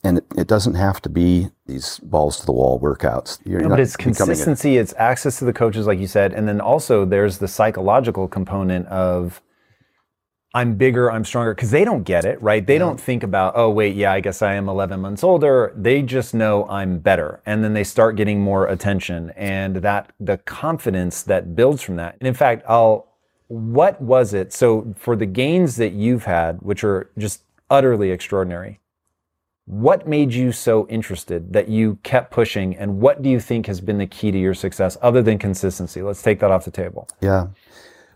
And 0.03 0.17
it, 0.17 0.25
it 0.37 0.47
doesn't 0.47 0.73
have 0.73 1.01
to 1.03 1.09
be 1.09 1.49
these 1.65 1.99
balls 1.99 2.39
to 2.41 2.45
the 2.45 2.51
wall 2.51 2.79
workouts. 2.79 3.39
You're 3.45 3.61
No, 3.61 3.69
but 3.69 3.79
it's 3.79 3.95
becoming 3.95 4.13
a- 4.13 4.17
consistency, 4.17 4.77
it's 4.77 4.93
access 4.97 5.39
to 5.39 5.45
the 5.45 5.53
coaches, 5.53 5.87
like 5.87 5.99
you 5.99 6.07
said, 6.07 6.33
and 6.33 6.47
then 6.47 6.59
also 6.59 7.05
there's 7.05 7.37
the 7.37 7.47
psychological 7.47 8.27
component 8.27 8.87
of 8.87 9.41
I'm 10.55 10.75
bigger, 10.75 11.11
I'm 11.11 11.25
stronger, 11.25 11.55
because 11.55 11.71
they 11.71 11.83
don't 11.83 12.03
get 12.03 12.25
it, 12.25 12.39
right? 12.39 12.65
They 12.65 12.77
don't 12.77 12.99
think 12.99 13.23
about, 13.23 13.53
oh, 13.55 13.71
wait, 13.71 13.95
yeah, 13.95 14.11
I 14.11 14.19
guess 14.19 14.43
I 14.43 14.53
am 14.53 14.69
11 14.69 14.99
months 15.01 15.23
older. 15.23 15.73
They 15.75 16.03
just 16.03 16.35
know 16.35 16.69
I'm 16.69 16.99
better. 16.99 17.41
And 17.47 17.63
then 17.63 17.73
they 17.73 17.83
start 17.83 18.17
getting 18.17 18.39
more 18.39 18.67
attention 18.67 19.31
and 19.31 19.77
that 19.77 20.11
the 20.19 20.37
confidence 20.37 21.23
that 21.23 21.55
builds 21.55 21.81
from 21.81 21.95
that. 21.95 22.17
And 22.19 22.27
in 22.27 22.35
fact, 22.35 22.63
I'll, 22.69 23.07
what 23.47 23.99
was 23.99 24.35
it? 24.35 24.53
So 24.53 24.93
for 24.95 25.15
the 25.15 25.25
gains 25.25 25.77
that 25.77 25.93
you've 25.93 26.25
had, 26.25 26.61
which 26.61 26.83
are 26.83 27.09
just 27.17 27.43
utterly 27.71 28.11
extraordinary, 28.11 28.79
what 29.65 30.07
made 30.07 30.33
you 30.33 30.51
so 30.51 30.87
interested 30.89 31.53
that 31.53 31.69
you 31.69 31.97
kept 32.03 32.31
pushing 32.31 32.75
and 32.75 32.99
what 32.99 33.21
do 33.21 33.29
you 33.29 33.39
think 33.39 33.65
has 33.65 33.79
been 33.79 33.97
the 33.97 34.07
key 34.07 34.31
to 34.31 34.37
your 34.37 34.53
success 34.53 34.97
other 35.01 35.21
than 35.21 35.37
consistency 35.37 36.01
let's 36.01 36.21
take 36.21 36.39
that 36.39 36.51
off 36.51 36.65
the 36.65 36.71
table 36.71 37.07
Yeah. 37.21 37.47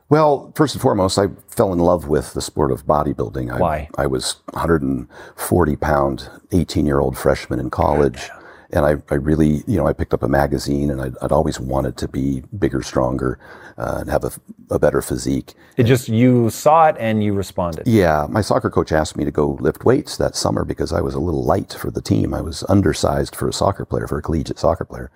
Well, 0.10 0.54
first 0.56 0.74
and 0.74 0.82
foremost, 0.82 1.20
I 1.20 1.28
fell 1.50 1.74
in 1.74 1.80
love 1.80 2.08
with 2.08 2.34
the 2.34 2.42
sport 2.42 2.72
of 2.72 2.86
bodybuilding. 2.86 3.52
I, 3.52 3.60
Why? 3.60 3.90
I 3.98 4.08
was 4.08 4.38
140 4.54 5.76
pound, 5.76 6.30
18 6.54 6.86
year 6.86 7.02
old 7.02 7.18
freshman 7.18 7.60
in 7.60 7.70
college. 7.70 8.30
And 8.72 8.86
I, 8.86 8.96
I 9.10 9.16
really, 9.16 9.64
you 9.66 9.78
know, 9.78 9.88
I 9.88 9.94
picked 9.94 10.14
up 10.14 10.24
a 10.24 10.28
magazine 10.28 10.90
and 10.90 11.02
I'd, 11.02 11.14
I'd 11.22 11.32
always 11.32 11.60
wanted 11.60 11.98
to 11.98 12.08
be 12.08 12.44
bigger, 12.60 12.82
stronger, 12.82 13.40
uh, 13.78 14.00
and 14.02 14.10
have 14.10 14.24
a, 14.24 14.32
a 14.70 14.80
better 14.80 15.02
physique. 15.02 15.54
it 15.78 15.84
just 15.84 16.10
you 16.10 16.50
saw 16.50 16.88
it 16.88 16.96
and 17.00 17.24
you 17.24 17.34
responded 17.34 17.88
Yeah, 17.88 18.28
my 18.30 18.42
soccer 18.42 18.70
coach 18.70 18.92
asked 18.92 19.16
me 19.16 19.24
to 19.24 19.32
go 19.32 19.52
lift 19.62 19.86
weights 19.86 20.18
that 20.18 20.36
summer 20.36 20.66
because 20.66 20.92
I 20.92 21.02
was 21.02 21.14
a 21.14 21.20
little 21.20 21.44
light 21.44 21.74
for 21.74 21.92
the 21.92 22.02
team. 22.02 22.34
I 22.34 22.42
was 22.42 22.64
undersized 22.68 23.36
for 23.36 23.48
a 23.48 23.54
soccer 23.54 23.86
player, 23.86 24.08
for 24.08 24.18
a 24.18 24.22
collegiate 24.22 24.60
soccer 24.60 24.86
player. 24.86 25.12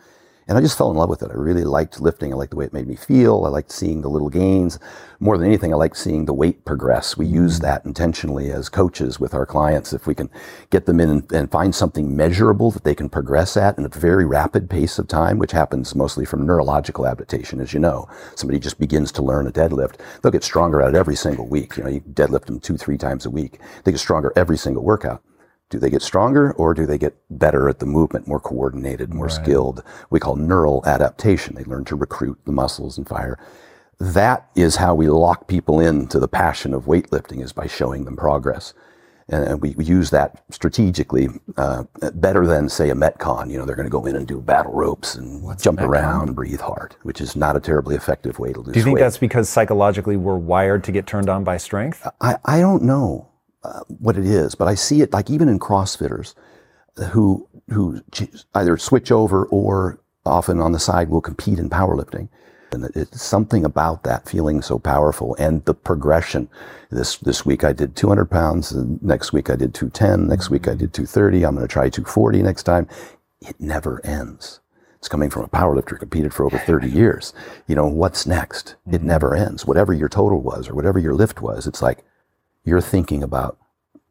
And 0.47 0.57
I 0.57 0.61
just 0.61 0.77
fell 0.77 0.91
in 0.91 0.97
love 0.97 1.09
with 1.09 1.21
it. 1.23 1.31
I 1.31 1.35
really 1.35 1.63
liked 1.63 2.01
lifting. 2.01 2.33
I 2.33 2.35
liked 2.35 2.51
the 2.51 2.57
way 2.57 2.65
it 2.65 2.73
made 2.73 2.87
me 2.87 2.95
feel. 2.95 3.45
I 3.45 3.49
liked 3.49 3.71
seeing 3.71 4.01
the 4.01 4.09
little 4.09 4.29
gains. 4.29 4.79
More 5.19 5.37
than 5.37 5.47
anything, 5.47 5.71
I 5.71 5.77
liked 5.77 5.97
seeing 5.97 6.25
the 6.25 6.33
weight 6.33 6.65
progress. 6.65 7.15
We 7.15 7.27
use 7.27 7.55
mm-hmm. 7.55 7.65
that 7.65 7.85
intentionally 7.85 8.51
as 8.51 8.67
coaches 8.67 9.19
with 9.19 9.33
our 9.33 9.45
clients. 9.45 9.93
If 9.93 10.07
we 10.07 10.15
can 10.15 10.29
get 10.71 10.87
them 10.87 10.99
in 10.99 11.09
and, 11.09 11.31
and 11.31 11.51
find 11.51 11.73
something 11.73 12.15
measurable 12.15 12.71
that 12.71 12.83
they 12.83 12.95
can 12.95 13.07
progress 13.07 13.55
at 13.55 13.77
in 13.77 13.85
a 13.85 13.89
very 13.89 14.25
rapid 14.25 14.69
pace 14.69 14.97
of 14.97 15.07
time, 15.07 15.37
which 15.37 15.51
happens 15.51 15.95
mostly 15.95 16.25
from 16.25 16.45
neurological 16.45 17.05
adaptation, 17.05 17.61
as 17.61 17.73
you 17.73 17.79
know. 17.79 18.09
Somebody 18.35 18.59
just 18.59 18.79
begins 18.79 19.11
to 19.13 19.21
learn 19.21 19.47
a 19.47 19.51
deadlift. 19.51 19.99
They'll 20.21 20.31
get 20.31 20.43
stronger 20.43 20.81
at 20.81 20.95
it 20.95 20.97
every 20.97 21.15
single 21.15 21.47
week. 21.47 21.77
You 21.77 21.83
know, 21.83 21.89
you 21.89 22.01
deadlift 22.01 22.45
them 22.45 22.59
two, 22.59 22.77
three 22.77 22.97
times 22.97 23.25
a 23.25 23.29
week. 23.29 23.59
They 23.83 23.91
get 23.91 23.99
stronger 23.99 24.33
every 24.35 24.57
single 24.57 24.83
workout. 24.83 25.23
Do 25.71 25.79
they 25.79 25.89
get 25.89 26.01
stronger 26.01 26.51
or 26.53 26.73
do 26.73 26.85
they 26.85 26.97
get 26.97 27.15
better 27.29 27.69
at 27.69 27.79
the 27.79 27.85
movement, 27.85 28.27
more 28.27 28.41
coordinated, 28.41 29.13
more 29.13 29.29
skilled? 29.29 29.83
We 30.09 30.19
call 30.19 30.35
neural 30.35 30.83
adaptation. 30.85 31.55
They 31.55 31.63
learn 31.63 31.85
to 31.85 31.95
recruit 31.95 32.37
the 32.45 32.51
muscles 32.51 32.97
and 32.97 33.07
fire. 33.07 33.39
That 33.97 34.49
is 34.53 34.75
how 34.75 34.93
we 34.93 35.07
lock 35.07 35.47
people 35.47 35.79
into 35.79 36.19
the 36.19 36.27
passion 36.27 36.73
of 36.73 36.85
weightlifting 36.85 37.41
is 37.41 37.53
by 37.53 37.67
showing 37.67 38.03
them 38.03 38.17
progress. 38.17 38.73
And 39.29 39.61
we, 39.61 39.75
we 39.75 39.85
use 39.85 40.09
that 40.09 40.43
strategically 40.49 41.29
uh, 41.55 41.83
better 42.15 42.45
than, 42.45 42.67
say, 42.67 42.89
a 42.89 42.95
Metcon. 42.95 43.49
You 43.49 43.57
know, 43.57 43.65
they're 43.65 43.77
going 43.77 43.85
to 43.85 43.91
go 43.91 44.05
in 44.05 44.17
and 44.17 44.27
do 44.27 44.41
battle 44.41 44.73
ropes 44.73 45.15
and 45.15 45.57
jump 45.57 45.79
around 45.79 46.27
and 46.27 46.35
breathe 46.35 46.59
hard, 46.59 46.97
which 47.03 47.21
is 47.21 47.37
not 47.37 47.55
a 47.55 47.61
terribly 47.61 47.95
effective 47.95 48.39
way 48.39 48.51
to 48.51 48.59
lose 48.59 48.67
weight. 48.67 48.73
do 48.73 48.79
you 48.79 48.83
think 48.83 48.95
weight. 48.95 49.01
that's 49.01 49.17
because 49.17 49.47
psychologically 49.47 50.17
we're 50.17 50.35
wired 50.35 50.83
to 50.83 50.91
get 50.91 51.07
turned 51.07 51.29
on 51.29 51.45
by 51.45 51.55
strength 51.55 52.05
I, 52.19 52.35
I 52.43 52.59
don't 52.59 52.83
know 52.83 53.30
uh, 53.63 53.81
what 53.99 54.17
it 54.17 54.25
is, 54.25 54.55
but 54.55 54.67
I 54.67 54.75
see 54.75 55.01
it 55.01 55.13
like 55.13 55.29
even 55.29 55.49
in 55.49 55.59
CrossFitters 55.59 56.33
who 57.11 57.47
who 57.69 58.01
either 58.55 58.77
switch 58.77 59.11
over 59.11 59.45
or 59.45 59.99
often 60.25 60.59
on 60.59 60.71
the 60.73 60.79
side 60.79 61.09
will 61.09 61.21
compete 61.21 61.59
in 61.59 61.69
powerlifting. 61.69 62.29
And 62.73 62.85
it's 62.95 63.21
something 63.21 63.65
about 63.65 64.03
that 64.03 64.27
feeling 64.29 64.61
so 64.61 64.79
powerful 64.79 65.35
and 65.39 65.63
the 65.65 65.73
progression. 65.73 66.49
This, 66.89 67.17
this 67.17 67.45
week 67.45 67.63
I 67.63 67.73
did 67.73 67.95
200 67.95 68.25
pounds. 68.25 68.73
Next 69.01 69.33
week 69.33 69.49
I 69.49 69.55
did 69.55 69.73
210. 69.73 70.27
Next 70.27 70.49
week 70.49 70.67
I 70.67 70.71
did 70.75 70.93
230. 70.93 71.45
I'm 71.45 71.55
going 71.55 71.67
to 71.67 71.71
try 71.71 71.89
240 71.89 72.43
next 72.43 72.63
time. 72.63 72.87
It 73.41 73.59
never 73.59 74.05
ends. 74.05 74.59
It's 74.97 75.09
coming 75.09 75.29
from 75.29 75.43
a 75.43 75.49
powerlifter 75.49 75.97
competed 75.99 76.33
for 76.33 76.45
over 76.45 76.57
30 76.59 76.89
years. 76.89 77.33
You 77.67 77.75
know, 77.75 77.87
what's 77.87 78.25
next? 78.25 78.75
It 78.87 78.97
Mm-hmm. 78.99 79.07
never 79.07 79.35
ends. 79.35 79.65
Whatever 79.65 79.93
your 79.93 80.09
total 80.09 80.41
was 80.41 80.69
or 80.69 80.75
whatever 80.75 80.99
your 80.99 81.15
lift 81.15 81.41
was, 81.41 81.67
it's 81.67 81.81
like 81.81 82.03
you're 82.63 82.81
thinking 82.81 83.23
about, 83.23 83.57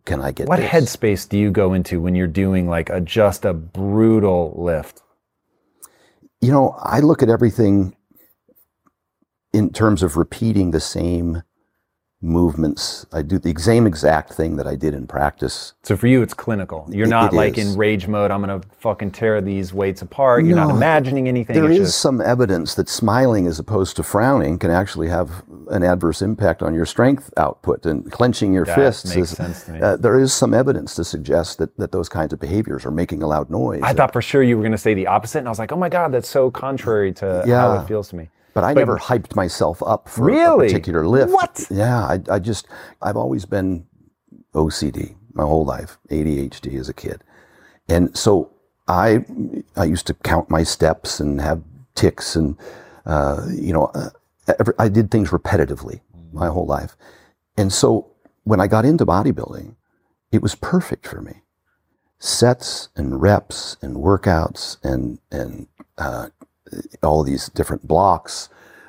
can 0.04 0.20
I 0.20 0.32
get 0.32 0.48
What 0.48 0.58
this? 0.58 0.70
headspace 0.70 1.28
do 1.28 1.38
you 1.38 1.50
go 1.50 1.72
into 1.72 2.00
when 2.00 2.14
you're 2.14 2.26
doing 2.26 2.68
like 2.68 2.90
a 2.90 3.00
just 3.00 3.44
a 3.44 3.52
brutal 3.52 4.54
lift? 4.56 5.02
You 6.40 6.50
know, 6.50 6.74
I 6.78 7.00
look 7.00 7.22
at 7.22 7.28
everything 7.28 7.96
in 9.52 9.72
terms 9.72 10.02
of 10.02 10.16
repeating 10.16 10.70
the 10.70 10.80
same 10.80 11.42
movements. 12.34 13.06
I 13.12 13.22
do 13.22 13.38
the 13.38 13.54
same 13.58 13.86
exact 13.86 14.32
thing 14.34 14.56
that 14.56 14.66
I 14.66 14.76
did 14.76 14.94
in 14.94 15.06
practice. 15.06 15.72
So 15.82 15.96
for 15.96 16.06
you, 16.06 16.22
it's 16.22 16.34
clinical. 16.34 16.86
You're 16.90 17.06
It- 17.06 17.10
not 17.10 17.32
it 17.32 17.36
like 17.36 17.58
is. 17.58 17.72
in 17.72 17.78
rage 17.78 18.06
mode. 18.06 18.30
I'm 18.30 18.40
gonna 18.40 18.60
fucking 18.78 19.12
tear 19.12 19.40
these 19.40 19.72
weights 19.72 20.02
apart. 20.02 20.44
You're 20.44 20.56
not 20.56 20.70
imagining 20.70 21.28
anything. 21.28 21.54
There 21.54 21.64
it's 21.70 21.80
is 21.80 21.88
just, 21.88 22.00
some 22.00 22.20
evidence 22.20 22.74
that 22.74 22.88
smiling 22.88 23.46
as 23.46 23.58
opposed 23.58 23.96
to 23.96 24.02
frowning 24.02 24.58
can 24.58 24.70
actually 24.70 25.08
have 25.08 25.42
an 25.70 25.82
adverse 25.82 26.20
impact 26.20 26.62
on 26.62 26.74
your 26.74 26.86
strength 26.86 27.32
output 27.36 27.86
and 27.86 28.10
clenching 28.12 28.52
your 28.52 28.64
That 28.66 28.74
fists. 28.74 29.14
makes 29.16 29.30
is- 29.32 29.36
sense 29.36 29.64
to 29.64 29.72
me. 29.72 29.80
Uh, 29.80 29.96
there 29.96 30.18
is 30.18 30.32
some 30.32 30.52
evidence 30.52 30.94
to 30.96 31.04
suggest 31.04 31.58
that, 31.58 31.76
that 31.78 31.92
those 31.92 32.08
kinds 32.08 32.32
of 32.32 32.40
behaviors 32.40 32.84
are 32.84 32.90
making 32.90 33.22
a 33.22 33.26
loud 33.26 33.50
noise. 33.50 33.80
I 33.82 33.92
thought 33.94 34.12
for 34.12 34.22
sure 34.22 34.42
you 34.42 34.56
were 34.56 34.62
gonna 34.62 34.76
say 34.78 34.94
the 34.94 35.06
opposite, 35.06 35.38
and 35.38 35.48
I 35.48 35.50
was 35.50 35.58
like, 35.58 35.72
oh 35.72 35.76
my 35.76 35.88
god, 35.88 36.12
that's 36.12 36.28
so 36.28 36.50
contrary 36.50 37.12
to 37.14 37.44
how 37.46 37.74
it 37.80 37.86
feels 37.88 38.08
to 38.10 38.16
me. 38.16 38.28
But 38.54 38.64
I 38.64 38.74
But- 38.74 38.80
never 38.80 38.98
hyped 38.98 39.34
myself 39.36 39.82
up 39.84 40.08
for 40.08 40.24
Really? 40.24 40.66
a 40.66 40.68
particular 40.70 41.06
lift. 41.06 41.32
What? 41.32 41.66
Yeah, 41.70 41.98
I, 42.04 42.20
I 42.28 42.38
just, 42.38 42.66
I've 43.00 43.16
always 43.16 43.44
been 43.44 43.86
OCD 44.54 45.14
my 45.34 45.44
whole 45.44 45.64
life, 45.64 45.98
ADHD 46.10 46.78
as 46.78 46.88
a 46.88 46.92
kid. 46.94 47.22
And 47.88 48.16
so 48.16 48.50
I, 48.88 49.24
I 49.76 49.84
used 49.84 50.06
to 50.08 50.14
count 50.14 50.50
my 50.50 50.62
steps 50.64 51.20
and 51.20 51.40
have 51.40 51.62
ticks 51.94 52.34
and, 52.34 52.56
uh, 53.06 53.46
you 53.50 53.72
know, 53.72 53.86
uh, 53.94 54.10
every, 54.58 54.74
I 54.78 54.88
did 54.88 55.10
things 55.10 55.30
repetitively 55.30 56.00
my 56.32 56.48
whole 56.48 56.66
life. 56.66 56.96
And 57.56 57.72
so 57.72 58.08
when 58.44 58.60
I 58.60 58.66
got 58.66 58.84
into 58.84 59.06
bodybuilding, 59.06 59.76
it 60.32 60.42
was 60.42 60.54
perfect 60.56 61.06
for 61.06 61.20
me. 61.20 61.42
Sets 62.18 62.88
and 62.96 63.22
reps 63.22 63.76
and 63.80 63.96
workouts 63.96 64.76
and, 64.84 65.18
and, 65.30 65.68
uh, 65.96 66.28
all 67.02 67.22
these 67.22 67.48
different 67.50 67.86
blocks, 67.86 68.48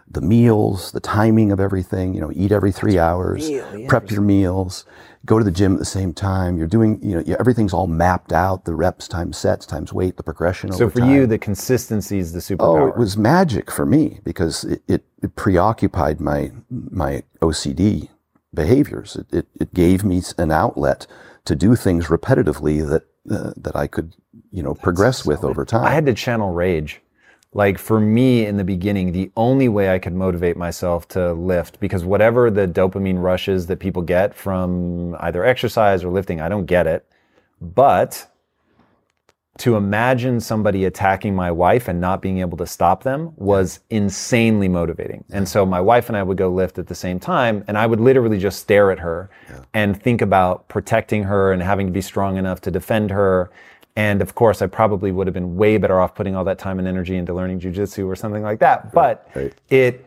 the 0.09 0.21
meals, 0.21 0.91
the 0.91 0.99
timing 0.99 1.51
of 1.51 1.59
everything, 1.59 2.13
you 2.13 2.21
know, 2.21 2.31
eat 2.35 2.51
every 2.51 2.71
three 2.71 2.99
hours, 2.99 3.49
prep 3.87 4.11
your 4.11 4.21
meals, 4.21 4.85
go 5.25 5.37
to 5.37 5.45
the 5.45 5.51
gym 5.51 5.73
at 5.73 5.79
the 5.79 5.85
same 5.85 6.13
time. 6.13 6.57
You're 6.57 6.67
doing, 6.67 6.99
you 7.01 7.21
know, 7.21 7.35
everything's 7.39 7.73
all 7.73 7.87
mapped 7.87 8.33
out, 8.33 8.65
the 8.65 8.73
reps 8.73 9.07
times 9.07 9.37
sets 9.37 9.65
times 9.65 9.93
weight, 9.93 10.17
the 10.17 10.23
progression 10.23 10.71
So 10.73 10.85
over 10.85 10.91
for 10.91 10.99
time. 10.99 11.11
you, 11.11 11.27
the 11.27 11.37
consistency 11.37 12.17
is 12.19 12.33
the 12.33 12.39
superpower. 12.39 12.59
Oh, 12.59 12.73
superpower. 12.75 12.89
it 12.89 12.97
was 12.97 13.17
magic 13.17 13.71
for 13.71 13.85
me 13.85 14.19
because 14.23 14.63
it, 14.65 14.81
it, 14.87 15.03
it 15.21 15.35
preoccupied 15.35 16.19
my 16.19 16.51
my 16.69 17.23
OCD 17.41 18.09
behaviors. 18.53 19.15
It, 19.15 19.27
it, 19.33 19.47
it 19.59 19.73
gave 19.73 20.03
me 20.03 20.21
an 20.37 20.51
outlet 20.51 21.07
to 21.45 21.55
do 21.55 21.75
things 21.75 22.07
repetitively 22.07 22.87
that 22.89 23.03
uh, 23.29 23.53
that 23.55 23.75
I 23.75 23.87
could, 23.87 24.15
you 24.51 24.63
know, 24.63 24.73
progress 24.73 25.25
with 25.25 25.43
over 25.43 25.63
time. 25.63 25.85
I 25.85 25.91
had 25.91 26.05
to 26.07 26.13
channel 26.13 26.51
rage. 26.51 27.01
Like 27.53 27.77
for 27.77 27.99
me 27.99 28.45
in 28.45 28.55
the 28.55 28.63
beginning, 28.63 29.11
the 29.11 29.29
only 29.35 29.67
way 29.67 29.93
I 29.93 29.99
could 29.99 30.13
motivate 30.13 30.55
myself 30.55 31.07
to 31.09 31.33
lift, 31.33 31.79
because 31.81 32.05
whatever 32.05 32.49
the 32.49 32.65
dopamine 32.65 33.21
rushes 33.21 33.67
that 33.67 33.79
people 33.79 34.01
get 34.01 34.33
from 34.33 35.17
either 35.19 35.43
exercise 35.43 36.03
or 36.03 36.11
lifting, 36.11 36.39
I 36.39 36.47
don't 36.47 36.65
get 36.65 36.87
it. 36.87 37.05
But 37.59 38.27
to 39.57 39.75
imagine 39.75 40.39
somebody 40.39 40.85
attacking 40.85 41.35
my 41.35 41.51
wife 41.51 41.89
and 41.89 41.99
not 41.99 42.21
being 42.21 42.39
able 42.39 42.57
to 42.57 42.65
stop 42.65 43.03
them 43.03 43.33
was 43.35 43.81
insanely 43.89 44.69
motivating. 44.69 45.25
And 45.31 45.47
so 45.47 45.65
my 45.65 45.81
wife 45.81 46.07
and 46.07 46.15
I 46.15 46.23
would 46.23 46.37
go 46.37 46.49
lift 46.49 46.79
at 46.79 46.87
the 46.87 46.95
same 46.95 47.19
time, 47.19 47.65
and 47.67 47.77
I 47.77 47.85
would 47.85 47.99
literally 47.99 48.39
just 48.39 48.61
stare 48.61 48.91
at 48.91 48.99
her 48.99 49.29
and 49.73 50.01
think 50.01 50.21
about 50.21 50.69
protecting 50.69 51.23
her 51.23 51.51
and 51.51 51.61
having 51.61 51.87
to 51.87 51.93
be 51.93 52.01
strong 52.01 52.37
enough 52.37 52.61
to 52.61 52.71
defend 52.71 53.11
her. 53.11 53.51
And 53.95 54.21
of 54.21 54.35
course, 54.35 54.61
I 54.61 54.67
probably 54.67 55.11
would 55.11 55.27
have 55.27 55.33
been 55.33 55.55
way 55.55 55.77
better 55.77 55.99
off 55.99 56.15
putting 56.15 56.35
all 56.35 56.43
that 56.45 56.57
time 56.57 56.79
and 56.79 56.87
energy 56.87 57.17
into 57.17 57.33
learning 57.33 57.59
jujitsu 57.59 58.07
or 58.07 58.15
something 58.15 58.43
like 58.43 58.59
that. 58.59 58.93
But 58.93 59.27
right. 59.35 59.53
it 59.69 60.05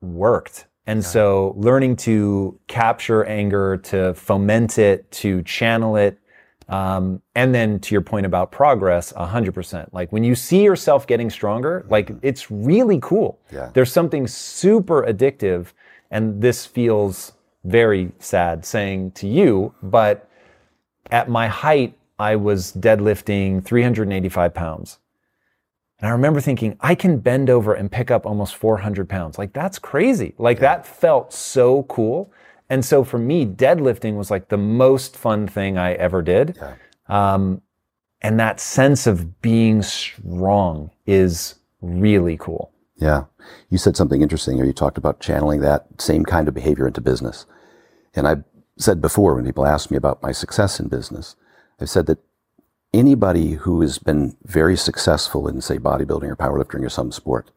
worked. 0.00 0.66
And 0.86 1.04
so 1.04 1.52
learning 1.58 1.96
to 1.96 2.58
capture 2.66 3.22
anger, 3.24 3.76
to 3.76 4.14
foment 4.14 4.78
it, 4.78 5.10
to 5.10 5.42
channel 5.42 5.96
it, 5.96 6.18
um, 6.70 7.20
and 7.34 7.54
then 7.54 7.78
to 7.80 7.94
your 7.94 8.00
point 8.00 8.24
about 8.24 8.50
progress, 8.50 9.12
100%. 9.12 9.88
Like 9.92 10.10
when 10.12 10.24
you 10.24 10.34
see 10.34 10.62
yourself 10.62 11.06
getting 11.06 11.28
stronger, 11.28 11.84
like 11.90 12.12
it's 12.22 12.50
really 12.50 13.00
cool. 13.02 13.38
Yeah. 13.52 13.70
There's 13.74 13.92
something 13.92 14.26
super 14.26 15.02
addictive. 15.02 15.72
And 16.10 16.40
this 16.40 16.64
feels 16.64 17.32
very 17.64 18.12
sad 18.18 18.64
saying 18.64 19.10
to 19.12 19.28
you, 19.28 19.74
but 19.82 20.26
at 21.10 21.28
my 21.28 21.48
height, 21.48 21.97
I 22.18 22.36
was 22.36 22.72
deadlifting 22.72 23.64
385 23.64 24.54
pounds. 24.54 24.98
And 25.98 26.08
I 26.08 26.12
remember 26.12 26.40
thinking, 26.40 26.76
I 26.80 26.94
can 26.94 27.18
bend 27.18 27.50
over 27.50 27.74
and 27.74 27.90
pick 27.90 28.10
up 28.10 28.24
almost 28.24 28.54
400 28.56 29.08
pounds. 29.08 29.36
Like, 29.36 29.52
that's 29.52 29.78
crazy. 29.78 30.34
Like, 30.38 30.60
that 30.60 30.86
felt 30.86 31.32
so 31.32 31.84
cool. 31.84 32.32
And 32.70 32.84
so 32.84 33.02
for 33.02 33.18
me, 33.18 33.46
deadlifting 33.46 34.16
was 34.16 34.30
like 34.30 34.48
the 34.48 34.58
most 34.58 35.16
fun 35.16 35.48
thing 35.48 35.78
I 35.78 35.94
ever 35.94 36.22
did. 36.22 36.58
Um, 37.08 37.62
and 38.20 38.38
that 38.38 38.60
sense 38.60 39.06
of 39.06 39.40
being 39.40 39.82
strong 39.82 40.90
is 41.06 41.56
really 41.80 42.36
cool. 42.36 42.72
Yeah. 42.96 43.24
You 43.70 43.78
said 43.78 43.96
something 43.96 44.22
interesting, 44.22 44.60
or 44.60 44.64
you 44.64 44.72
talked 44.72 44.98
about 44.98 45.20
channeling 45.20 45.60
that 45.60 45.86
same 45.98 46.24
kind 46.24 46.48
of 46.48 46.54
behavior 46.54 46.86
into 46.86 47.00
business. 47.00 47.46
And 48.14 48.26
I 48.26 48.36
said 48.76 49.00
before, 49.00 49.34
when 49.34 49.44
people 49.44 49.66
ask 49.66 49.90
me 49.90 49.96
about 49.96 50.22
my 50.22 50.32
success 50.32 50.78
in 50.78 50.88
business, 50.88 51.36
I've 51.80 51.90
said 51.90 52.06
that 52.06 52.18
anybody 52.92 53.52
who 53.52 53.80
has 53.80 53.98
been 53.98 54.36
very 54.44 54.76
successful 54.76 55.48
in, 55.48 55.60
say, 55.60 55.78
bodybuilding 55.78 56.30
or 56.30 56.36
powerlifting 56.36 56.84
or 56.84 56.88
some 56.88 57.12
sport, 57.12 57.50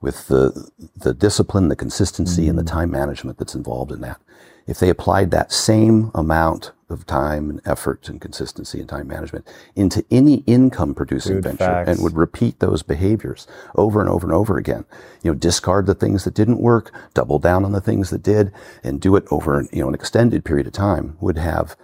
with 0.00 0.28
the, 0.28 0.70
the 0.94 1.14
discipline, 1.14 1.68
the 1.68 1.76
consistency, 1.76 2.48
and 2.48 2.58
the 2.58 2.62
mm-hmm. 2.62 2.76
time 2.76 2.90
management 2.90 3.38
that's 3.38 3.54
involved 3.54 3.90
in 3.90 4.00
that, 4.02 4.20
if 4.66 4.78
they 4.78 4.90
applied 4.90 5.30
that 5.30 5.52
same 5.52 6.10
amount 6.14 6.72
of 6.88 7.04
time 7.06 7.50
and 7.50 7.60
effort 7.64 8.08
and 8.08 8.20
consistency 8.20 8.78
and 8.78 8.88
time 8.88 9.08
management 9.08 9.44
into 9.74 10.04
any 10.10 10.44
income 10.46 10.94
producing 10.94 11.36
Dude, 11.36 11.44
venture 11.44 11.58
facts. 11.58 11.90
and 11.90 12.02
would 12.02 12.16
repeat 12.16 12.60
those 12.60 12.82
behaviors 12.82 13.48
over 13.74 14.00
and 14.00 14.08
over 14.08 14.24
and 14.24 14.34
over 14.34 14.56
again. 14.56 14.84
You 15.22 15.32
know, 15.32 15.38
discard 15.38 15.86
the 15.86 15.94
things 15.94 16.24
that 16.24 16.34
didn't 16.34 16.60
work, 16.60 16.92
double 17.12 17.40
down 17.40 17.64
on 17.64 17.72
the 17.72 17.80
things 17.80 18.10
that 18.10 18.22
did, 18.22 18.52
and 18.84 19.00
do 19.00 19.16
it 19.16 19.24
over 19.32 19.66
you 19.72 19.82
know 19.82 19.88
an 19.88 19.94
extended 19.94 20.44
period 20.44 20.68
of 20.68 20.72
time 20.72 21.16
would 21.20 21.38
have 21.38 21.76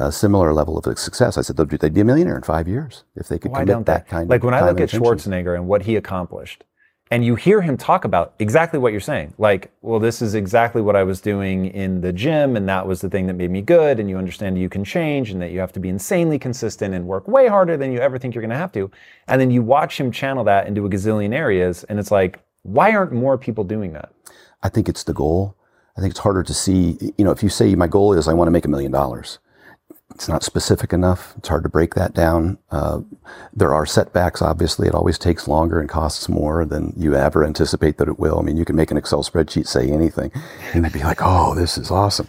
a 0.00 0.12
similar 0.12 0.52
level 0.52 0.78
of 0.78 0.98
success. 0.98 1.36
I 1.38 1.42
said 1.42 1.56
they'd 1.56 1.68
they'd 1.68 1.94
be 1.94 2.00
a 2.00 2.04
millionaire 2.04 2.36
in 2.36 2.42
five 2.42 2.68
years 2.68 3.04
if 3.16 3.28
they 3.28 3.38
could 3.38 3.50
Why 3.52 3.60
commit 3.60 3.74
don't 3.74 3.86
that 3.86 4.06
they? 4.06 4.10
kind 4.10 4.28
like 4.30 4.40
of 4.40 4.44
Like 4.44 4.52
when 4.52 4.54
I 4.54 4.66
look 4.68 4.80
at 4.80 4.92
attention. 4.94 5.00
Schwarzenegger 5.32 5.54
and 5.54 5.66
what 5.68 5.82
he 5.82 5.96
accomplished, 5.96 6.64
and 7.10 7.24
you 7.24 7.34
hear 7.34 7.60
him 7.60 7.76
talk 7.76 8.04
about 8.04 8.34
exactly 8.38 8.78
what 8.78 8.92
you're 8.92 9.00
saying. 9.00 9.34
Like, 9.36 9.72
well, 9.82 9.98
this 9.98 10.22
is 10.22 10.34
exactly 10.34 10.80
what 10.80 10.94
I 10.94 11.02
was 11.02 11.20
doing 11.20 11.66
in 11.66 12.00
the 12.02 12.12
gym, 12.12 12.56
and 12.56 12.68
that 12.68 12.86
was 12.86 13.00
the 13.00 13.10
thing 13.10 13.26
that 13.26 13.34
made 13.34 13.50
me 13.50 13.62
good. 13.62 13.98
And 13.98 14.08
you 14.08 14.16
understand 14.16 14.58
you 14.58 14.68
can 14.68 14.84
change, 14.84 15.30
and 15.30 15.42
that 15.42 15.50
you 15.50 15.58
have 15.58 15.72
to 15.72 15.80
be 15.80 15.88
insanely 15.88 16.38
consistent 16.38 16.94
and 16.94 17.06
work 17.06 17.26
way 17.26 17.48
harder 17.48 17.76
than 17.76 17.90
you 17.92 17.98
ever 17.98 18.16
think 18.18 18.34
you're 18.34 18.42
going 18.42 18.50
to 18.50 18.56
have 18.56 18.72
to. 18.72 18.90
And 19.26 19.40
then 19.40 19.50
you 19.50 19.60
watch 19.62 19.98
him 19.98 20.12
channel 20.12 20.44
that 20.44 20.68
into 20.68 20.86
a 20.86 20.88
gazillion 20.88 21.34
areas, 21.34 21.84
and 21.84 21.98
it's 21.98 22.10
like, 22.12 22.38
why 22.62 22.92
aren't 22.94 23.12
more 23.12 23.36
people 23.38 23.64
doing 23.64 23.92
that? 23.94 24.12
I 24.62 24.68
think 24.68 24.88
it's 24.88 25.02
the 25.02 25.14
goal. 25.14 25.56
I 25.96 26.00
think 26.00 26.12
it's 26.12 26.20
harder 26.20 26.44
to 26.44 26.54
see. 26.54 26.96
You 27.18 27.24
know, 27.24 27.32
if 27.32 27.42
you 27.42 27.48
say 27.48 27.74
my 27.74 27.88
goal 27.88 28.12
is 28.12 28.28
I 28.28 28.34
want 28.34 28.46
to 28.46 28.52
make 28.52 28.66
a 28.66 28.68
million 28.68 28.92
dollars, 28.92 29.38
it's 30.20 30.28
not 30.28 30.42
specific 30.42 30.92
enough. 30.92 31.32
It's 31.38 31.48
hard 31.48 31.62
to 31.62 31.70
break 31.70 31.94
that 31.94 32.12
down. 32.12 32.58
Uh, 32.70 33.00
there 33.54 33.72
are 33.72 33.86
setbacks. 33.86 34.42
Obviously, 34.42 34.86
it 34.86 34.94
always 34.94 35.16
takes 35.16 35.48
longer 35.48 35.80
and 35.80 35.88
costs 35.88 36.28
more 36.28 36.66
than 36.66 36.92
you 36.94 37.14
ever 37.14 37.42
anticipate 37.42 37.96
that 37.96 38.06
it 38.06 38.18
will. 38.18 38.38
I 38.38 38.42
mean, 38.42 38.58
you 38.58 38.66
can 38.66 38.76
make 38.76 38.90
an 38.90 38.98
Excel 38.98 39.22
spreadsheet 39.22 39.66
say 39.66 39.88
anything, 39.88 40.30
and 40.74 40.84
they'd 40.84 40.92
be 40.92 41.02
like, 41.02 41.20
"Oh, 41.22 41.54
this 41.54 41.78
is 41.78 41.90
awesome." 41.90 42.28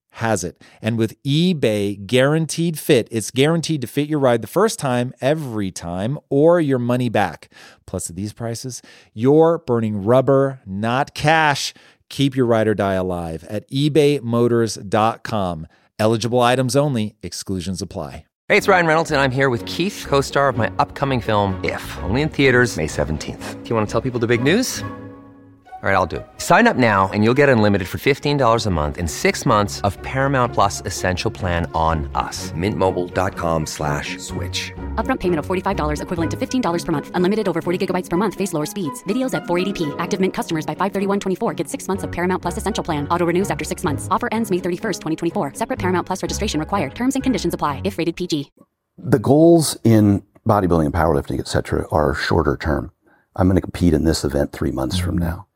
has 0.11 0.43
it. 0.43 0.61
And 0.81 0.97
with 0.97 1.21
eBay 1.23 2.05
guaranteed 2.05 2.77
fit, 2.77 3.07
it's 3.11 3.31
guaranteed 3.31 3.81
to 3.81 3.87
fit 3.87 4.09
your 4.09 4.19
ride 4.19 4.41
the 4.41 4.47
first 4.47 4.79
time, 4.79 5.13
every 5.21 5.71
time, 5.71 6.19
or 6.29 6.59
your 6.59 6.79
money 6.79 7.09
back. 7.09 7.49
Plus, 7.85 8.09
at 8.09 8.15
these 8.15 8.33
prices, 8.33 8.81
you're 9.13 9.59
burning 9.59 10.03
rubber, 10.03 10.61
not 10.65 11.13
cash. 11.13 11.73
Keep 12.09 12.35
your 12.35 12.45
ride 12.45 12.67
or 12.67 12.73
die 12.73 12.93
alive 12.93 13.43
at 13.45 13.69
ebaymotors.com. 13.69 15.67
Eligible 15.97 16.39
items 16.41 16.75
only, 16.75 17.15
exclusions 17.23 17.81
apply. 17.81 18.25
Hey, 18.49 18.57
it's 18.57 18.67
Ryan 18.67 18.85
Reynolds, 18.85 19.11
and 19.11 19.21
I'm 19.21 19.31
here 19.31 19.49
with 19.49 19.65
Keith, 19.65 20.05
co 20.09 20.19
star 20.19 20.49
of 20.49 20.57
my 20.57 20.69
upcoming 20.77 21.21
film, 21.21 21.63
If, 21.63 21.97
only 21.99 22.21
in 22.21 22.27
theaters, 22.27 22.75
May 22.75 22.87
17th. 22.87 23.63
Do 23.63 23.69
you 23.69 23.75
want 23.75 23.87
to 23.87 23.91
tell 23.91 24.01
people 24.01 24.19
the 24.19 24.27
big 24.27 24.43
news? 24.43 24.83
All 25.83 25.89
right, 25.89 25.95
I'll 25.95 26.05
do 26.05 26.17
it. 26.17 26.27
Sign 26.37 26.67
up 26.67 26.77
now 26.77 27.09
and 27.11 27.23
you'll 27.23 27.39
get 27.41 27.49
unlimited 27.49 27.87
for 27.87 27.97
$15 27.97 28.67
a 28.67 28.69
month 28.69 28.99
in 28.99 29.07
six 29.07 29.47
months 29.47 29.81
of 29.81 29.99
Paramount 30.03 30.53
Plus 30.53 30.83
Essential 30.85 31.31
Plan 31.31 31.65
on 31.73 32.07
us. 32.13 32.51
Mintmobile.com 32.51 33.65
slash 33.65 34.19
switch. 34.19 34.71
Upfront 35.03 35.21
payment 35.21 35.39
of 35.39 35.47
$45 35.47 36.03
equivalent 36.03 36.31
to 36.31 36.37
$15 36.37 36.85
per 36.85 36.91
month. 36.91 37.09
Unlimited 37.15 37.49
over 37.49 37.63
40 37.63 37.87
gigabytes 37.87 38.11
per 38.11 38.17
month. 38.17 38.35
Face 38.35 38.53
lower 38.53 38.67
speeds. 38.67 39.03
Videos 39.05 39.33
at 39.33 39.45
480p. 39.45 39.95
Active 39.97 40.19
Mint 40.19 40.35
customers 40.35 40.67
by 40.67 40.75
531.24 40.75 41.55
get 41.55 41.67
six 41.67 41.87
months 41.87 42.03
of 42.03 42.11
Paramount 42.11 42.43
Plus 42.43 42.57
Essential 42.57 42.83
Plan. 42.83 43.07
Auto 43.07 43.25
renews 43.25 43.49
after 43.49 43.65
six 43.65 43.83
months. 43.83 44.07
Offer 44.11 44.29
ends 44.31 44.51
May 44.51 44.57
31st, 44.57 44.99
2024. 45.33 45.55
Separate 45.55 45.79
Paramount 45.79 46.05
Plus 46.05 46.21
registration 46.21 46.59
required. 46.59 46.93
Terms 46.93 47.15
and 47.15 47.23
conditions 47.23 47.55
apply 47.55 47.81
if 47.85 47.97
rated 47.97 48.15
PG. 48.15 48.51
The 48.99 49.17
goals 49.17 49.79
in 49.83 50.21
bodybuilding 50.47 50.85
and 50.85 50.93
powerlifting, 50.93 51.39
et 51.39 51.47
cetera, 51.47 51.87
are 51.91 52.13
shorter 52.13 52.55
term. 52.55 52.91
I'm 53.35 53.47
going 53.47 53.55
to 53.55 53.61
compete 53.61 53.95
in 53.95 54.03
this 54.03 54.23
event 54.23 54.51
three 54.51 54.71
months 54.71 54.99
from 54.99 55.17
now. 55.17 55.47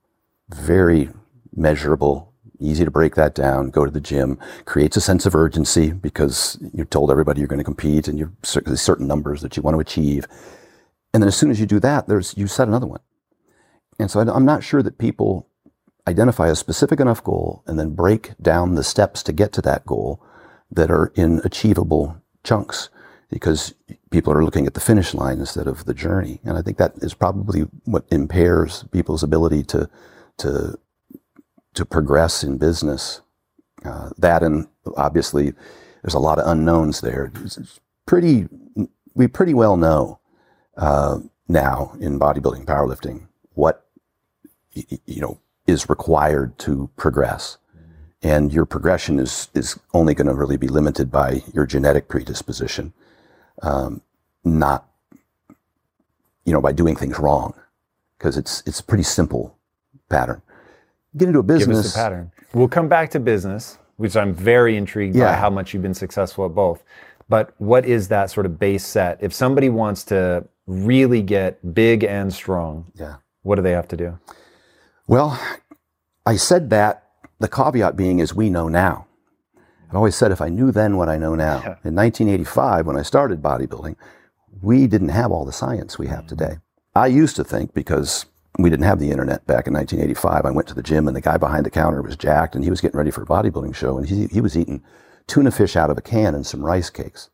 Very 0.49 1.09
measurable, 1.55 2.33
easy 2.59 2.85
to 2.85 2.91
break 2.91 3.15
that 3.15 3.33
down, 3.33 3.69
go 3.69 3.85
to 3.85 3.91
the 3.91 4.01
gym, 4.01 4.37
creates 4.65 4.97
a 4.97 5.01
sense 5.01 5.25
of 5.25 5.35
urgency 5.35 5.91
because 5.91 6.57
you've 6.73 6.89
told 6.89 7.09
everybody 7.09 7.39
you're 7.39 7.47
going 7.47 7.59
to 7.59 7.63
compete 7.63 8.07
and 8.07 8.19
you're 8.19 8.33
certain 8.43 9.07
numbers 9.07 9.41
that 9.41 9.57
you 9.57 9.63
want 9.63 9.75
to 9.75 9.79
achieve. 9.79 10.27
And 11.13 11.23
then 11.23 11.27
as 11.27 11.35
soon 11.35 11.49
as 11.49 11.59
you 11.59 11.65
do 11.65 11.79
that, 11.79 12.07
there's, 12.07 12.37
you 12.37 12.47
set 12.47 12.67
another 12.67 12.87
one. 12.87 12.99
And 13.97 14.11
so 14.11 14.19
I'm 14.19 14.45
not 14.45 14.63
sure 14.63 14.83
that 14.83 14.97
people 14.97 15.47
identify 16.07 16.49
a 16.49 16.55
specific 16.55 16.99
enough 16.99 17.23
goal 17.23 17.63
and 17.65 17.79
then 17.79 17.95
break 17.95 18.33
down 18.41 18.75
the 18.75 18.83
steps 18.83 19.23
to 19.23 19.33
get 19.33 19.51
to 19.53 19.61
that 19.61 19.85
goal 19.85 20.21
that 20.69 20.91
are 20.91 21.11
in 21.15 21.41
achievable 21.43 22.21
chunks 22.43 22.89
because 23.29 23.73
people 24.11 24.31
are 24.31 24.43
looking 24.43 24.67
at 24.67 24.75
the 24.75 24.79
finish 24.79 25.13
line 25.13 25.39
instead 25.39 25.67
of 25.67 25.85
the 25.85 25.93
journey. 25.93 26.39
And 26.43 26.57
I 26.57 26.61
think 26.61 26.77
that 26.77 26.93
is 26.97 27.13
probably 27.13 27.61
what 27.85 28.05
impairs 28.11 28.83
people's 28.91 29.23
ability 29.23 29.63
to, 29.63 29.89
to, 30.37 30.77
to 31.73 31.85
progress 31.85 32.43
in 32.43 32.57
business. 32.57 33.21
Uh, 33.83 34.09
that 34.17 34.41
and 34.41 34.67
obviously 34.97 35.53
there's 36.01 36.13
a 36.13 36.19
lot 36.19 36.39
of 36.39 36.47
unknowns 36.47 37.01
there. 37.01 37.31
It's 37.43 37.57
it's 37.57 37.79
pretty, 38.05 38.47
we 39.13 39.27
pretty 39.27 39.53
well 39.53 39.77
know 39.77 40.19
uh, 40.77 41.19
now 41.47 41.95
in 41.99 42.19
bodybuilding, 42.19 42.65
powerlifting, 42.65 43.27
what 43.53 43.85
you 44.73 45.21
know 45.21 45.39
is 45.67 45.89
required 45.89 46.57
to 46.59 46.89
progress, 46.95 47.57
and 48.21 48.53
your 48.53 48.65
progression 48.65 49.19
is 49.19 49.49
is 49.53 49.79
only 49.93 50.13
going 50.13 50.27
to 50.27 50.33
really 50.33 50.57
be 50.57 50.67
limited 50.67 51.11
by 51.11 51.43
your 51.53 51.65
genetic 51.65 52.07
predisposition, 52.07 52.93
um, 53.61 54.01
not 54.43 54.87
you 56.45 56.53
know 56.53 56.61
by 56.61 56.71
doing 56.71 56.95
things 56.95 57.19
wrong, 57.19 57.53
because 58.17 58.37
it's 58.37 58.61
it's 58.65 58.81
pretty 58.81 59.03
simple 59.03 59.54
pattern. 60.17 60.41
Get 61.17 61.27
into 61.27 61.39
a 61.39 61.43
Give 61.43 61.59
business. 61.59 61.79
us 61.79 61.93
the 61.93 61.99
pattern. 61.99 62.31
We'll 62.53 62.67
come 62.67 62.87
back 62.87 63.09
to 63.11 63.19
business, 63.19 63.77
which 63.97 64.15
I'm 64.15 64.33
very 64.33 64.77
intrigued 64.77 65.17
by 65.17 65.33
how 65.33 65.49
much 65.49 65.73
you've 65.73 65.83
been 65.83 65.93
successful 65.93 66.45
at 66.45 66.53
both. 66.55 66.83
But 67.27 67.53
what 67.57 67.85
is 67.85 68.07
that 68.09 68.29
sort 68.29 68.45
of 68.45 68.59
base 68.59 68.85
set? 68.85 69.17
If 69.21 69.33
somebody 69.33 69.69
wants 69.69 70.03
to 70.05 70.45
really 70.67 71.21
get 71.21 71.73
big 71.73 72.03
and 72.03 72.33
strong, 72.33 72.85
Yeah. 72.95 73.15
what 73.43 73.55
do 73.55 73.61
they 73.61 73.71
have 73.71 73.87
to 73.89 73.97
do? 73.97 74.19
Well, 75.07 75.39
I 76.25 76.35
said 76.35 76.69
that, 76.69 77.03
the 77.39 77.47
caveat 77.47 77.95
being 77.95 78.19
is 78.19 78.33
we 78.33 78.49
know 78.49 78.67
now. 78.67 79.07
I've 79.89 79.95
always 79.95 80.15
said 80.15 80.31
if 80.31 80.41
I 80.41 80.49
knew 80.49 80.71
then 80.71 80.97
what 80.97 81.09
I 81.09 81.17
know 81.17 81.35
now. 81.35 81.57
In 81.83 81.95
1985, 81.95 82.87
when 82.87 82.97
I 82.97 83.01
started 83.03 83.41
bodybuilding, 83.41 83.95
we 84.61 84.87
didn't 84.87 85.09
have 85.09 85.31
all 85.31 85.45
the 85.45 85.51
science 85.51 85.99
we 85.99 86.07
have 86.07 86.23
mm. 86.25 86.27
today. 86.27 86.57
I 86.95 87.07
used 87.07 87.35
to 87.35 87.43
think 87.43 87.73
because 87.73 88.25
we 88.57 88.69
didn't 88.69 88.85
have 88.85 88.99
the 88.99 89.11
internet 89.11 89.45
back 89.45 89.67
in 89.67 89.73
1985, 89.73 90.45
I 90.45 90.51
went 90.51 90.67
to 90.69 90.73
the 90.73 90.83
gym 90.83 91.07
and 91.07 91.15
the 91.15 91.21
guy 91.21 91.37
behind 91.37 91.65
the 91.65 91.71
counter 91.71 92.01
was 92.01 92.15
jacked 92.15 92.55
and 92.55 92.63
he 92.63 92.69
was 92.69 92.81
getting 92.81 92.97
ready 92.97 93.11
for 93.11 93.23
a 93.23 93.25
bodybuilding 93.25 93.75
show 93.75 93.97
and 93.97 94.07
he, 94.07 94.27
he 94.27 94.41
was 94.41 94.57
eating 94.57 94.83
tuna 95.27 95.51
fish 95.51 95.75
out 95.75 95.89
of 95.89 95.97
a 95.97 96.01
can 96.01 96.35
and 96.35 96.45
some 96.45 96.65
rice 96.65 96.89
cakes. 96.89 97.29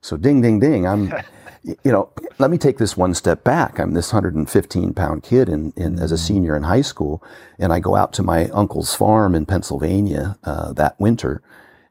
So 0.00 0.16
ding, 0.16 0.40
ding, 0.40 0.60
ding. 0.60 0.86
I'm, 0.86 1.12
you 1.62 1.92
know, 1.92 2.10
let 2.38 2.50
me 2.50 2.58
take 2.58 2.78
this 2.78 2.96
one 2.96 3.14
step 3.14 3.44
back. 3.44 3.78
I'm 3.78 3.94
this 3.94 4.12
115 4.12 4.94
pound 4.94 5.22
kid 5.22 5.48
in, 5.48 5.72
in 5.76 5.98
as 5.98 6.12
a 6.12 6.18
senior 6.18 6.56
in 6.56 6.64
high 6.64 6.82
school, 6.82 7.22
and 7.58 7.72
I 7.72 7.80
go 7.80 7.96
out 7.96 8.12
to 8.14 8.22
my 8.22 8.46
uncle's 8.50 8.94
farm 8.94 9.34
in 9.34 9.46
Pennsylvania 9.46 10.38
uh, 10.44 10.72
that 10.74 10.98
winter, 11.00 11.42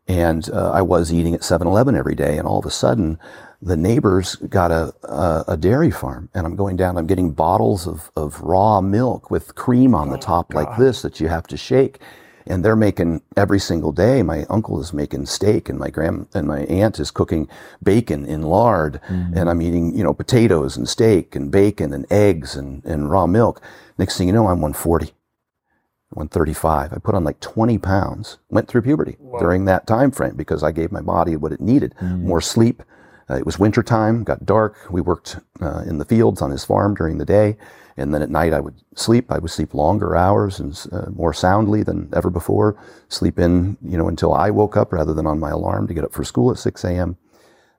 and 0.08 0.50
uh, 0.52 0.72
I 0.72 0.82
was 0.82 1.12
eating 1.12 1.34
at 1.34 1.42
7-Eleven 1.42 1.96
every 1.96 2.16
day, 2.16 2.38
and 2.38 2.48
all 2.48 2.60
of 2.60 2.66
a 2.66 2.72
sudden, 2.72 3.20
the 3.62 3.78
neighbors 3.78 4.36
got 4.36 4.72
a, 4.72 4.94
a, 5.04 5.46
a 5.50 5.58
dairy 5.58 5.92
farm, 5.92 6.30
and 6.34 6.46
I'm 6.46 6.56
going 6.56 6.76
down. 6.76 6.98
I'm 6.98 7.08
getting 7.08 7.32
bottles 7.32 7.88
of, 7.88 8.12
of 8.16 8.40
raw 8.42 8.82
milk 8.82 9.32
with 9.32 9.56
cream 9.56 9.96
on 9.96 10.10
the 10.10 10.18
oh, 10.18 10.22
top 10.22 10.54
like 10.54 10.78
this 10.78 11.02
that 11.02 11.20
you 11.20 11.28
have 11.28 11.48
to 11.48 11.58
shake 11.58 12.00
and 12.50 12.64
they're 12.64 12.76
making 12.76 13.22
every 13.36 13.60
single 13.60 13.92
day. 13.92 14.24
My 14.24 14.46
uncle 14.50 14.80
is 14.80 14.94
making 14.94 15.26
steak, 15.26 15.70
and 15.70 15.78
my 15.78 15.90
grand 15.90 16.28
and 16.34 16.48
my 16.48 16.62
aunt 16.62 17.00
is 17.00 17.12
cooking 17.12 17.48
bacon 17.84 18.26
in 18.26 18.44
lard, 18.44 19.02
mm-hmm. 19.08 19.38
and 19.38 19.50
I'm 19.50 19.62
eating 19.62 19.96
you 19.96 20.04
know 20.04 20.14
potatoes 20.14 20.78
and 20.78 20.88
steak 20.88 21.36
and 21.36 21.52
bacon 21.52 21.94
and 21.94 22.06
eggs 22.12 22.56
and, 22.56 22.84
and 22.86 23.12
raw 23.12 23.28
milk. 23.28 23.62
Next 23.98 24.18
thing 24.18 24.28
you 24.28 24.34
know, 24.34 24.48
I'm 24.48 24.62
140, 24.62 25.08
135. 26.10 26.94
I 26.94 26.98
put 26.98 27.16
on 27.16 27.24
like 27.24 27.40
20 27.40 27.78
pounds. 27.78 28.38
Went 28.50 28.68
through 28.68 28.84
puberty 28.84 29.18
during 29.40 29.66
that 29.66 29.88
time 29.88 30.12
frame 30.12 30.36
because 30.36 30.64
I 30.64 30.72
gave 30.72 30.92
my 30.92 31.02
body 31.02 31.36
what 31.36 31.52
it 31.52 31.62
needed: 31.62 31.96
mm-hmm. 31.96 32.28
more 32.28 32.42
sleep. 32.42 32.84
Uh, 33.30 33.36
it 33.36 33.46
was 33.46 33.60
winter 33.60 33.84
time, 33.84 34.24
got 34.24 34.46
dark. 34.46 34.78
We 34.90 35.02
worked 35.02 35.38
uh, 35.62 35.84
in 35.86 35.98
the 35.98 36.06
fields 36.06 36.42
on 36.42 36.52
his 36.52 36.64
farm 36.64 36.96
during 36.96 37.18
the 37.18 37.26
day, 37.26 37.58
and 37.98 38.14
then 38.14 38.22
at 38.22 38.30
night 38.30 38.54
I 38.54 38.60
would 38.60 38.76
sleep. 38.96 39.32
I 39.32 39.40
would 39.40 39.52
sleep 39.52 39.74
longer 39.74 40.16
hours 40.16 40.60
and 40.60 40.88
uh, 40.92 41.10
more 41.10 41.34
soundly 41.34 41.84
than 41.84 42.10
ever 42.16 42.30
before. 42.30 42.78
Sleep 43.10 43.38
in, 43.38 43.78
you 43.84 43.98
know, 43.98 44.08
until 44.08 44.34
I 44.34 44.50
woke 44.50 44.78
up 44.78 44.94
rather 44.94 45.14
than 45.14 45.28
on 45.28 45.40
my 45.40 45.50
alarm 45.50 45.88
to 45.88 45.94
get 45.94 46.06
up 46.06 46.14
for 46.14 46.24
school 46.24 46.52
at 46.52 46.58
6 46.58 46.84
a.m. 46.86 47.18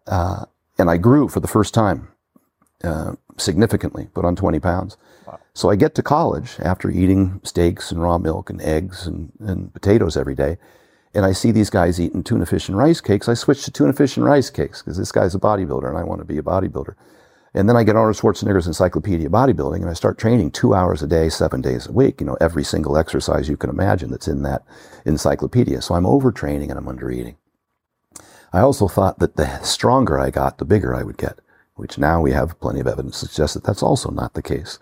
Uh, 0.06 0.44
and 0.78 0.90
I 0.90 0.96
grew 0.96 1.28
for 1.28 1.40
the 1.40 1.48
first 1.48 1.72
time 1.72 2.08
uh, 2.84 3.12
significantly, 3.36 4.08
put 4.14 4.24
on 4.24 4.36
20 4.36 4.60
pounds. 4.60 4.96
So 5.54 5.70
I 5.70 5.76
get 5.76 5.94
to 5.96 6.02
college 6.02 6.56
after 6.60 6.90
eating 6.90 7.40
steaks 7.42 7.90
and 7.90 8.00
raw 8.00 8.18
milk 8.18 8.48
and 8.48 8.62
eggs 8.62 9.06
and, 9.06 9.32
and 9.40 9.72
potatoes 9.72 10.16
every 10.16 10.34
day. 10.34 10.56
And 11.14 11.24
I 11.24 11.32
see 11.32 11.50
these 11.50 11.70
guys 11.70 12.00
eating 12.00 12.22
tuna 12.22 12.46
fish 12.46 12.68
and 12.68 12.76
rice 12.76 13.00
cakes. 13.00 13.28
I 13.28 13.34
switch 13.34 13.64
to 13.64 13.70
tuna 13.70 13.92
fish 13.92 14.16
and 14.16 14.26
rice 14.26 14.50
cakes 14.50 14.82
because 14.82 14.98
this 14.98 15.12
guy's 15.12 15.34
a 15.34 15.38
bodybuilder 15.38 15.88
and 15.88 15.98
I 15.98 16.04
want 16.04 16.20
to 16.20 16.24
be 16.24 16.38
a 16.38 16.42
bodybuilder. 16.42 16.94
And 17.54 17.68
then 17.68 17.76
I 17.76 17.82
get 17.82 17.96
Arnold 17.96 18.16
Schwarzenegger's 18.16 18.66
Encyclopedia 18.66 19.26
of 19.26 19.32
Bodybuilding 19.32 19.80
and 19.80 19.88
I 19.88 19.94
start 19.94 20.18
training 20.18 20.50
two 20.50 20.74
hours 20.74 21.02
a 21.02 21.06
day, 21.06 21.28
seven 21.28 21.62
days 21.62 21.86
a 21.86 21.92
week. 21.92 22.20
You 22.20 22.26
know, 22.26 22.36
every 22.40 22.62
single 22.62 22.98
exercise 22.98 23.48
you 23.48 23.56
can 23.56 23.70
imagine 23.70 24.10
that's 24.10 24.28
in 24.28 24.42
that 24.42 24.64
encyclopedia. 25.06 25.80
So 25.80 25.94
I'm 25.94 26.04
overtraining 26.04 26.68
and 26.68 26.78
I'm 26.78 26.88
under 26.88 27.10
eating. 27.10 27.36
I 28.52 28.60
also 28.60 28.86
thought 28.86 29.18
that 29.18 29.36
the 29.36 29.60
stronger 29.62 30.18
I 30.18 30.30
got, 30.30 30.58
the 30.58 30.64
bigger 30.64 30.94
I 30.94 31.02
would 31.02 31.16
get, 31.16 31.38
which 31.74 31.98
now 31.98 32.20
we 32.20 32.32
have 32.32 32.60
plenty 32.60 32.80
of 32.80 32.86
evidence 32.86 33.20
to 33.20 33.26
suggest 33.26 33.54
that 33.54 33.64
that's 33.64 33.82
also 33.82 34.10
not 34.10 34.34
the 34.34 34.42
case. 34.42 34.78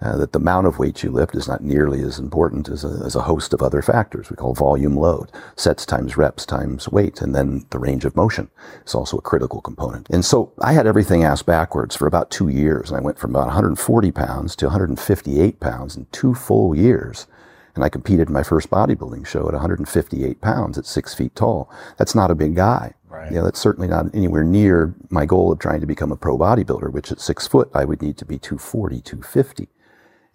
Uh, 0.00 0.16
that 0.16 0.32
the 0.32 0.38
amount 0.38 0.64
of 0.64 0.78
weight 0.78 1.02
you 1.02 1.10
lift 1.10 1.34
is 1.34 1.48
not 1.48 1.60
nearly 1.60 2.02
as 2.02 2.20
important 2.20 2.68
as 2.68 2.84
a, 2.84 3.02
as 3.04 3.16
a 3.16 3.22
host 3.22 3.52
of 3.52 3.60
other 3.60 3.82
factors 3.82 4.30
we 4.30 4.36
call 4.36 4.54
volume 4.54 4.96
load, 4.96 5.28
sets 5.56 5.84
times 5.84 6.16
reps 6.16 6.46
times 6.46 6.88
weight, 6.88 7.20
and 7.20 7.34
then 7.34 7.66
the 7.70 7.80
range 7.80 8.04
of 8.04 8.14
motion 8.14 8.48
is 8.86 8.94
also 8.94 9.18
a 9.18 9.22
critical 9.22 9.60
component. 9.60 10.08
And 10.08 10.24
so 10.24 10.52
I 10.60 10.72
had 10.72 10.86
everything 10.86 11.24
asked 11.24 11.46
backwards 11.46 11.96
for 11.96 12.06
about 12.06 12.30
two 12.30 12.48
years, 12.48 12.90
and 12.90 12.96
I 12.96 13.02
went 13.02 13.18
from 13.18 13.32
about 13.32 13.46
140 13.46 14.12
pounds 14.12 14.54
to 14.56 14.66
158 14.66 15.58
pounds 15.58 15.96
in 15.96 16.06
two 16.12 16.32
full 16.32 16.76
years. 16.76 17.26
And 17.74 17.84
I 17.84 17.88
competed 17.88 18.28
in 18.28 18.34
my 18.34 18.42
first 18.44 18.70
bodybuilding 18.70 19.26
show 19.26 19.46
at 19.48 19.52
158 19.54 20.40
pounds 20.40 20.78
at 20.78 20.86
six 20.86 21.12
feet 21.14 21.34
tall. 21.34 21.70
That's 21.96 22.14
not 22.14 22.30
a 22.30 22.36
big 22.36 22.54
guy. 22.54 22.94
Right. 23.08 23.32
Yeah, 23.32 23.42
that's 23.42 23.60
certainly 23.60 23.88
not 23.88 24.14
anywhere 24.14 24.44
near 24.44 24.94
my 25.10 25.26
goal 25.26 25.50
of 25.50 25.58
trying 25.58 25.80
to 25.80 25.86
become 25.86 26.12
a 26.12 26.16
pro 26.16 26.38
bodybuilder, 26.38 26.92
which 26.92 27.10
at 27.10 27.20
six 27.20 27.48
foot 27.48 27.70
I 27.74 27.84
would 27.84 28.02
need 28.02 28.16
to 28.18 28.24
be 28.24 28.38
240, 28.38 29.00
250 29.00 29.68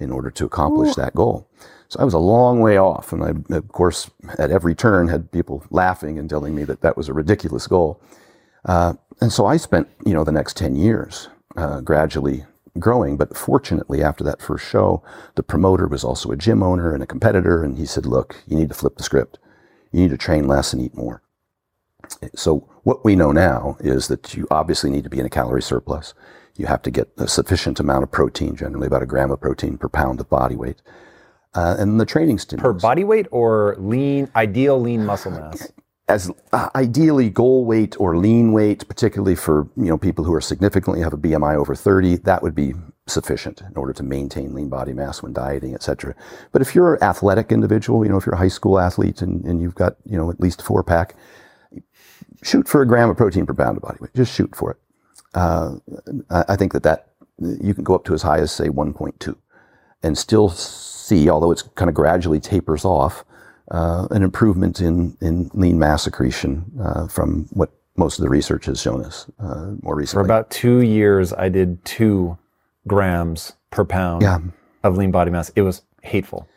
in 0.04 0.12
order 0.12 0.30
to 0.30 0.46
accomplish 0.46 0.96
that 0.96 1.16
goal. 1.16 1.50
So 1.89 2.00
I 2.00 2.04
was 2.04 2.13
a 2.13 2.20
long 2.20 2.60
way 2.60 2.78
off. 2.78 3.13
And 3.13 3.24
I, 3.24 3.56
of 3.56 3.68
course, 3.70 4.10
at 4.38 4.52
every 4.52 4.76
turn 4.76 5.08
had 5.08 5.32
people 5.32 5.63
laughing 5.70 6.18
and 6.18 6.30
telling 6.30 6.56
me 6.56 6.63
that 6.66 6.82
that 6.82 6.98
was 6.98 7.08
a 7.08 7.13
ridiculous 7.13 7.68
goal. 7.68 8.02
Uh, 8.66 8.94
and 9.22 9.32
so 9.32 9.46
I 9.46 9.58
spent, 9.58 9.88
you 10.06 10.13
know, 10.13 10.24
the 10.24 10.32
next 10.32 10.58
10 10.58 10.76
years 10.76 11.30
uh, 11.56 11.82
gradually 11.82 12.46
growing. 12.80 13.18
But 13.18 13.38
fortunately, 13.38 14.02
after 14.02 14.24
that 14.24 14.42
first 14.42 14.66
show, 14.66 15.04
the 15.36 15.44
promoter 15.44 15.88
was 15.88 16.04
also 16.04 16.32
a 16.32 16.38
gym 16.38 16.63
owner 16.63 16.94
and 16.94 17.04
a 17.04 17.08
competitor. 17.08 17.63
And 17.63 17.78
he 17.78 17.86
said, 17.86 18.06
look, 18.06 18.44
you 18.48 18.58
need 18.58 18.70
to 18.70 18.76
flip 18.76 18.98
the 18.98 19.04
script. 19.04 19.38
You 19.92 20.02
need 20.02 20.10
to 20.10 20.18
train 20.18 20.48
less 20.48 20.74
and 20.74 20.82
eat 20.82 20.96
more. 20.96 21.22
So 22.36 22.68
what 22.84 23.06
we 23.06 23.16
know 23.16 23.32
now 23.32 23.78
is 23.80 24.08
that 24.08 24.34
you 24.34 24.48
obviously 24.50 24.89
need 24.89 25.04
to 25.04 25.10
be 25.10 25.20
in 25.20 25.26
a 25.26 25.30
calorie 25.30 25.62
surplus. 25.62 26.13
You 26.56 26.68
have 26.68 26.82
to 26.84 26.92
get 26.92 27.10
a 27.18 27.28
sufficient 27.28 27.80
amount 27.80 28.04
of 28.04 28.12
protein, 28.12 28.56
generally 28.56 28.88
about 28.88 29.04
a 29.04 29.08
gram 29.08 29.32
of 29.32 29.42
protein 29.42 29.78
per 29.78 29.89
pound 29.89 30.20
of 30.20 30.30
body 30.30 30.56
weight. 30.56 30.82
Uh, 31.56 31.76
and 31.78 32.00
the 32.00 32.06
training 32.06 32.39
stimulus. 32.39 32.63
Per 32.63 32.88
body 32.88 33.04
weight 33.04 33.28
or 33.32 33.76
lean, 33.78 34.30
ideal 34.36 34.80
lean 34.80 35.06
muscle 35.06 35.32
mass? 35.32 35.72
as 36.10 36.30
uh, 36.52 36.70
ideally 36.76 37.30
goal 37.30 37.66
weight 37.66 38.00
or 38.00 38.18
lean 38.18 38.52
weight, 38.52 38.88
particularly 38.88 39.36
for 39.36 39.70
you 39.78 39.86
know 39.86 39.98
people 39.98 40.26
who 40.26 40.34
are 40.34 40.42
significantly 40.42 41.02
have 41.02 41.13
a 41.13 41.18
BMI 41.18 41.56
over 41.56 41.76
30, 41.76 42.18
that 42.18 42.44
would 42.44 42.56
be 42.56 42.74
sufficient 43.08 43.62
in 43.62 43.76
order 43.76 43.94
to 43.94 44.04
maintain 44.04 44.54
lean 44.54 44.70
body 44.70 44.94
mass 44.94 45.24
when 45.24 45.34
dieting, 45.34 45.74
etc. 45.74 46.13
But 46.52 46.62
if 46.62 46.76
you're 46.76 46.96
an 46.96 47.04
athletic 47.04 47.52
individual, 47.52 48.04
you 48.04 48.12
know 48.12 48.18
if 48.18 48.26
you're 48.26 48.36
a 48.36 48.39
high 48.39 48.50
school 48.50 48.80
athlete 48.80 49.22
and, 49.22 49.44
and 49.46 49.62
you've 49.62 49.76
got 49.76 49.96
you 50.06 50.18
know 50.18 50.30
at 50.30 50.39
least 50.39 50.62
four 50.62 50.84
pack, 50.84 51.16
shoot 52.44 52.68
for 52.68 52.82
a 52.82 52.88
gram 52.88 53.10
of 53.10 53.18
protein 53.18 53.46
per 53.46 53.54
pound 53.54 53.78
of 53.78 53.84
body 53.84 53.98
weight. 54.02 54.13
Just 54.13 54.34
shoot 54.34 54.54
for 54.56 54.72
it. 54.72 54.78
Uh, 55.34 55.76
I 56.30 56.56
think 56.56 56.74
that 56.74 56.84
that 56.84 57.08
you 57.39 57.74
can 57.74 57.84
go 57.84 57.96
up 57.96 58.04
to 58.06 58.13
as 58.13 58.22
high 58.22 58.39
as 58.39 58.52
say 58.52 58.67
1.2 58.69 59.36
and 60.04 60.17
still 60.17 60.50
see, 60.50 61.30
although 61.30 61.52
it's 61.52 61.63
kind 61.63 61.89
of 61.89 61.96
gradually 61.96 62.39
tapers 62.39 62.86
off, 62.86 63.26
uh, 63.72 64.08
an 64.12 64.22
improvement 64.22 64.80
in, 64.82 65.17
in 65.22 65.50
lean 65.54 65.80
mass 65.80 66.06
accretion 66.06 66.72
uh, 66.82 67.08
from 67.08 67.48
what 67.52 67.72
most 67.96 68.19
of 68.19 68.24
the 68.24 68.30
research 68.30 68.65
has 68.65 68.80
shown 68.82 69.04
us 69.04 69.26
uh, 69.39 69.72
more 69.82 69.96
recently. 69.96 70.22
For 70.22 70.26
about 70.26 70.50
two 70.52 70.82
years, 70.82 71.34
I 71.34 71.50
did 71.50 71.84
two 71.86 72.38
grams 72.88 73.54
per 73.72 73.84
pound 73.86 74.22
Yeah. 74.22 74.39
of 74.84 74.98
lean 74.98 75.12
body 75.12 75.32
mass. 75.32 75.50
It 75.56 75.62
was 75.62 75.82
hateful. 76.04 76.48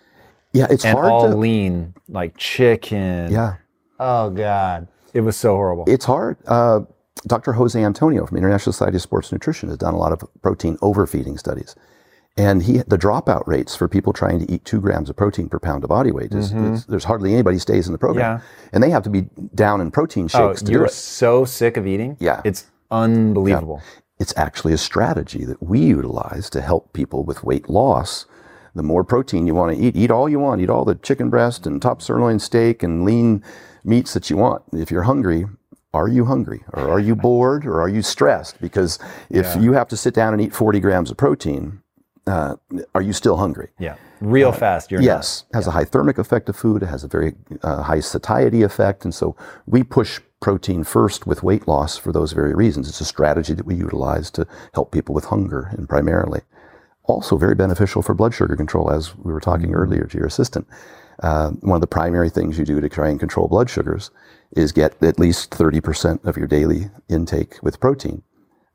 yeah, 0.52 0.66
it's 0.70 0.84
and 0.84 0.98
hard 0.98 1.10
all 1.10 1.28
to. 1.30 1.36
lean, 1.36 1.94
like 2.08 2.36
chicken. 2.36 3.30
Yeah, 3.32 3.56
Oh, 3.98 4.28
God. 4.30 4.88
It 5.14 5.22
was 5.22 5.36
so 5.36 5.54
horrible. 5.56 5.84
it's 5.86 6.04
hard. 6.04 6.36
Uh, 6.46 6.80
Dr. 7.26 7.54
Jose 7.54 7.82
Antonio 7.82 8.26
from 8.26 8.36
International 8.36 8.72
Society 8.72 8.96
of 8.96 9.02
Sports 9.02 9.32
Nutrition 9.32 9.68
has 9.68 9.78
done 9.78 9.94
a 9.94 9.98
lot 9.98 10.12
of 10.12 10.22
protein 10.42 10.78
overfeeding 10.80 11.38
studies. 11.38 11.74
And 12.38 12.62
he, 12.64 12.78
the 12.78 12.98
dropout 12.98 13.46
rates 13.46 13.74
for 13.74 13.88
people 13.88 14.12
trying 14.12 14.44
to 14.44 14.52
eat 14.52 14.64
two 14.66 14.78
grams 14.80 15.08
of 15.08 15.16
protein 15.16 15.48
per 15.48 15.58
pound 15.58 15.82
of 15.84 15.88
body 15.88 16.12
weight 16.12 16.32
is, 16.34 16.52
is- 16.52 16.84
there's 16.84 17.04
hardly 17.04 17.32
anybody 17.32 17.58
stays 17.58 17.86
in 17.86 17.92
the 17.92 17.98
program. 17.98 18.38
Mm-hmm. 18.38 18.46
Yeah. 18.64 18.70
And 18.74 18.82
they 18.82 18.90
have 18.90 19.02
to 19.04 19.10
be 19.10 19.22
down 19.54 19.80
in 19.80 19.90
protein 19.90 20.28
oh, 20.34 20.50
shakes 20.50 20.62
to 20.62 20.70
you're 20.72 20.88
so 20.88 21.44
sick 21.46 21.76
of 21.78 21.86
eating. 21.86 22.16
Yeah. 22.20 22.42
It's 22.44 22.66
unbelievable. 22.90 23.82
it's 24.18 24.34
actually 24.36 24.74
a 24.74 24.78
strategy 24.78 25.44
that 25.46 25.62
we 25.62 25.80
utilize 25.80 26.50
to 26.50 26.60
help 26.60 26.92
people 26.92 27.24
with 27.24 27.42
weight 27.42 27.68
loss. 27.70 28.26
The 28.74 28.82
more 28.82 29.02
protein 29.04 29.46
you 29.46 29.54
want 29.54 29.74
to 29.74 29.82
eat, 29.82 29.96
eat 29.96 30.10
all 30.10 30.28
you 30.28 30.38
want, 30.38 30.60
eat 30.60 30.68
all 30.68 30.84
the 30.84 30.94
chicken 30.96 31.30
breast 31.30 31.66
and 31.66 31.80
top 31.80 32.02
sirloin 32.02 32.38
steak 32.38 32.82
and 32.82 33.04
lean 33.04 33.42
meats 33.82 34.12
that 34.12 34.28
you 34.28 34.36
want. 34.36 34.62
If 34.74 34.90
you're 34.90 35.04
hungry, 35.04 35.46
are 35.96 36.08
you 36.08 36.26
hungry 36.26 36.62
or 36.74 36.90
are 36.90 37.00
you 37.00 37.16
bored 37.16 37.66
or 37.66 37.80
are 37.80 37.88
you 37.88 38.02
stressed? 38.02 38.60
Because 38.60 38.98
if 39.30 39.56
you 39.60 39.72
have 39.72 39.88
to 39.88 39.96
sit 39.96 40.14
down 40.14 40.32
and 40.34 40.42
eat 40.42 40.54
40 40.54 40.80
grams 40.80 41.10
of 41.10 41.16
protein, 41.16 41.80
uh, 42.26 42.56
are 42.94 43.02
you 43.02 43.12
still 43.12 43.36
hungry? 43.36 43.70
Yeah. 43.78 43.96
Real 44.20 44.52
fast. 44.52 44.90
You're 44.90 45.00
Uh, 45.00 45.04
Yes, 45.04 45.44
has 45.54 45.66
a 45.66 45.70
high 45.70 45.84
thermic 45.84 46.18
effect 46.18 46.48
of 46.48 46.56
food. 46.56 46.82
It 46.82 46.86
has 46.86 47.04
a 47.04 47.08
very 47.08 47.34
uh, 47.62 47.82
high 47.82 48.00
satiety 48.00 48.62
effect, 48.62 49.04
and 49.04 49.14
so 49.14 49.36
we 49.66 49.82
push 49.82 50.20
protein 50.40 50.84
first 50.84 51.26
with 51.26 51.42
weight 51.42 51.66
loss 51.68 51.96
for 51.96 52.12
those 52.12 52.32
very 52.32 52.54
reasons. 52.54 52.88
It's 52.88 53.00
a 53.00 53.04
strategy 53.04 53.54
that 53.54 53.66
we 53.66 53.74
utilize 53.74 54.30
to 54.32 54.46
help 54.74 54.90
people 54.92 55.14
with 55.14 55.26
hunger, 55.26 55.70
and 55.72 55.88
primarily, 55.88 56.40
also 57.04 57.36
very 57.36 57.54
beneficial 57.54 58.02
for 58.02 58.14
blood 58.14 58.34
sugar 58.34 58.56
control, 58.56 58.90
as 58.90 59.16
we 59.16 59.32
were 59.32 59.40
talking 59.40 59.72
earlier 59.74 60.04
to 60.04 60.18
your 60.18 60.26
assistant. 60.26 60.66
Uh, 61.22 61.50
one 61.60 61.76
of 61.76 61.80
the 61.80 61.86
primary 61.86 62.28
things 62.28 62.58
you 62.58 62.64
do 62.64 62.80
to 62.80 62.88
try 62.88 63.08
and 63.08 63.20
control 63.20 63.48
blood 63.48 63.70
sugars 63.70 64.10
is 64.52 64.72
get 64.72 65.02
at 65.02 65.18
least 65.18 65.50
30% 65.50 66.24
of 66.24 66.36
your 66.36 66.46
daily 66.46 66.90
intake 67.08 67.62
with 67.62 67.80
protein, 67.80 68.22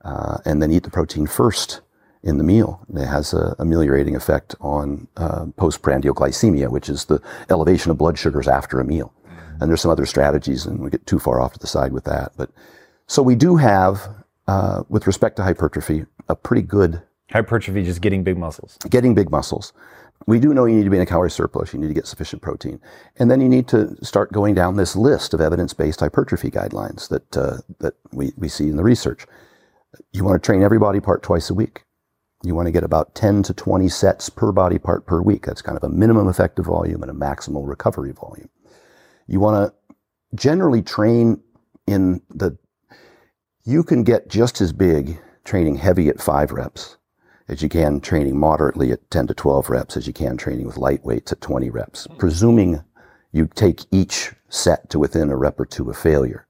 uh, 0.04 0.38
and 0.46 0.62
then 0.62 0.72
eat 0.72 0.84
the 0.84 0.90
protein 0.90 1.28
first 1.28 1.82
in 2.24 2.38
the 2.38 2.44
meal. 2.44 2.86
It 2.94 3.06
has 3.06 3.34
a 3.34 3.56
ameliorating 3.60 4.16
effect 4.16 4.56
on 4.60 5.08
uh, 5.18 5.46
postprandial 5.58 6.14
glycemia, 6.14 6.70
which 6.70 6.90
is 6.90 7.06
the 7.06 7.22
elevation 7.50 7.92
of 7.92 7.98
blood 7.98 8.18
sugars 8.18 8.48
after 8.48 8.80
a 8.80 8.86
meal. 8.86 9.14
And 9.60 9.70
there's 9.70 9.82
some 9.82 9.92
other 9.92 10.06
strategies, 10.06 10.66
and 10.66 10.80
we 10.80 10.90
get 10.90 11.06
too 11.06 11.20
far 11.20 11.40
off 11.40 11.54
to 11.54 11.60
the 11.60 11.68
side 11.68 11.94
with 11.94 12.04
that. 12.06 12.34
But 12.36 12.52
so 13.08 13.22
we 13.22 13.36
do 13.36 13.56
have, 13.58 14.10
uh, 14.48 14.84
with 14.90 15.08
respect 15.08 15.36
to 15.38 15.44
hypertrophy, 15.44 16.06
a 16.30 16.36
pretty 16.36 16.64
good 16.64 17.02
hypertrophy, 17.32 17.84
just 17.84 18.02
getting 18.02 18.24
big 18.24 18.38
muscles. 18.38 18.78
getting 18.90 19.16
big 19.16 19.30
muscles. 19.32 19.74
We 20.28 20.40
do 20.40 20.54
know 20.54 20.66
you 20.66 20.76
need 20.76 20.84
to 20.84 20.90
be 20.90 20.98
in 20.98 21.04
a 21.04 21.08
calorie 21.08 21.32
surplus. 21.32 21.74
You 21.74 21.80
need 21.80 21.88
to 21.88 21.94
get 21.94 22.08
sufficient 22.08 22.42
protein, 22.42 22.80
and 23.18 23.30
then 23.32 23.42
you 23.42 23.50
need 23.50 23.68
to 23.70 23.96
start 24.04 24.32
going 24.32 24.56
down 24.56 24.76
this 24.76 24.96
list 24.96 25.34
of 25.34 25.42
evidence-based 25.42 26.00
hypertrophy 26.00 26.52
guidelines 26.52 27.10
that 27.10 27.38
uh, 27.38 27.58
that 27.80 27.96
we, 28.12 28.32
we 28.38 28.48
see 28.48 28.70
in 28.70 28.76
the 28.76 28.84
research. 28.84 29.26
You 30.14 30.24
want 30.24 30.42
to 30.42 30.46
train 30.46 30.64
every 30.64 30.80
body 30.80 31.00
part 31.00 31.24
twice 31.24 31.50
a 31.50 31.54
week. 31.54 31.84
You 32.44 32.56
want 32.56 32.68
to 32.68 32.72
get 32.72 32.84
about 32.84 33.14
10 33.14 33.44
to 33.44 33.54
20 33.54 33.88
sets 33.90 34.30
per 34.30 34.52
body 34.52 34.80
part 34.80 35.06
per 35.06 35.22
week. 35.22 35.46
That's 35.46 35.62
kind 35.62 35.78
of 35.78 35.84
a 35.84 35.90
minimum 35.90 36.28
effective 36.28 36.66
volume 36.66 37.04
and 37.04 37.12
a 37.12 37.14
maximal 37.14 37.68
recovery 37.68 38.14
volume. 38.14 38.50
You 39.28 39.40
want 39.40 39.72
to 39.72 39.96
generally 40.36 40.82
train 40.82 41.42
in 41.86 42.22
the, 42.30 42.58
you 43.64 43.84
can 43.84 44.04
get 44.04 44.28
just 44.28 44.60
as 44.62 44.74
big 44.74 45.20
training 45.44 45.76
heavy 45.76 46.10
at 46.10 46.22
five 46.22 46.52
reps 46.52 46.98
as 47.52 47.62
you 47.62 47.70
can 47.70 48.00
training 48.00 48.40
moderately 48.40 48.92
at 48.92 49.12
10 49.12 49.28
to 49.28 49.34
12 49.34 49.70
reps 49.70 49.98
as 49.98 50.08
you 50.08 50.14
can 50.14 50.38
training 50.38 50.66
with 50.66 50.78
light 50.78 51.04
weights 51.04 51.32
at 51.34 51.42
20 51.42 51.70
reps, 51.70 52.08
presuming 52.18 52.82
you 53.34 53.48
take 53.54 53.82
each 53.92 54.32
set 54.50 54.90
to 54.90 54.98
within 54.98 55.30
a 55.30 55.36
rep 55.36 55.60
or 55.60 55.66
two 55.66 55.90
of 55.90 55.98
failure. 55.98 56.48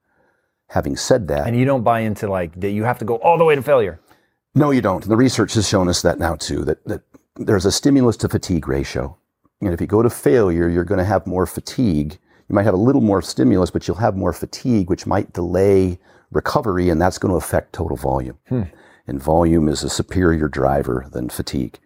Having 0.70 0.98
said 0.98 1.28
that, 1.28 1.48
And 1.48 1.58
you 1.58 1.66
don't 1.66 1.84
buy 1.84 2.02
into 2.02 2.30
like 2.30 2.58
that 2.62 2.70
you 2.70 2.84
have 2.84 3.00
to 3.00 3.06
go 3.06 3.16
all 3.16 3.38
the 3.38 3.44
way 3.44 3.56
to 3.56 3.62
failure. 3.64 4.00
no, 4.54 4.72
you 4.72 4.82
don't. 4.82 5.04
The 5.04 5.18
research 5.18 5.56
has 5.56 5.68
shown 5.68 5.90
us 5.90 6.02
that 6.04 6.20
now 6.20 6.36
too, 6.36 6.64
that, 6.66 6.86
that 6.86 7.02
there's 7.36 7.66
a 7.66 7.72
stimulus 7.72 8.16
to 8.18 8.30
fatigue 8.30 8.68
ratio. 8.68 9.18
And 9.60 9.74
if 9.74 9.82
you 9.82 9.88
go 9.88 10.02
to 10.04 10.10
failure, 10.10 10.70
you're 10.70 10.84
going 10.84 11.00
to 11.00 11.06
have 11.06 11.26
more 11.26 11.46
fatigue. 11.46 12.18
You 12.48 12.56
might 12.56 12.64
have 12.64 12.74
a 12.74 12.78
little 12.78 13.02
more 13.02 13.22
stimulus, 13.22 13.72
but 13.72 13.88
you'll 13.88 13.98
have 13.98 14.16
more 14.16 14.34
fatigue, 14.34 14.90
which 14.90 15.06
might 15.08 15.34
delay 15.34 16.00
recovery, 16.32 16.90
and 16.90 17.02
that's 17.02 17.18
going 17.18 17.32
to 17.32 17.38
affect 17.38 17.74
total 17.74 17.98
volume. 17.98 18.38
Hmm. 18.50 18.64
And 19.12 19.22
volume 19.22 19.68
is 19.68 19.84
a 19.84 19.90
superior 19.90 20.48
driver 20.48 21.06
than 21.12 21.28
fatigue, 21.28 21.80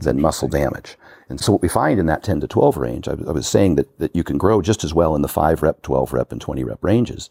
than 0.00 0.18
muscle 0.18 0.48
damage. 0.48 0.96
And 1.28 1.38
so 1.38 1.52
what 1.52 1.60
we 1.60 1.68
find 1.68 2.00
in 2.00 2.06
that 2.06 2.22
10 2.22 2.40
to 2.40 2.48
12 2.48 2.78
range, 2.78 3.06
I, 3.06 3.12
I 3.12 3.32
was 3.32 3.46
saying 3.46 3.74
that, 3.74 3.98
that 3.98 4.16
you 4.16 4.24
can 4.24 4.38
grow 4.38 4.62
just 4.62 4.82
as 4.82 4.94
well 4.94 5.14
in 5.14 5.20
the 5.20 5.28
5 5.28 5.62
rep, 5.62 5.82
12 5.82 6.14
rep, 6.14 6.32
and 6.32 6.40
20 6.40 6.64
rep 6.64 6.82
ranges. 6.82 7.28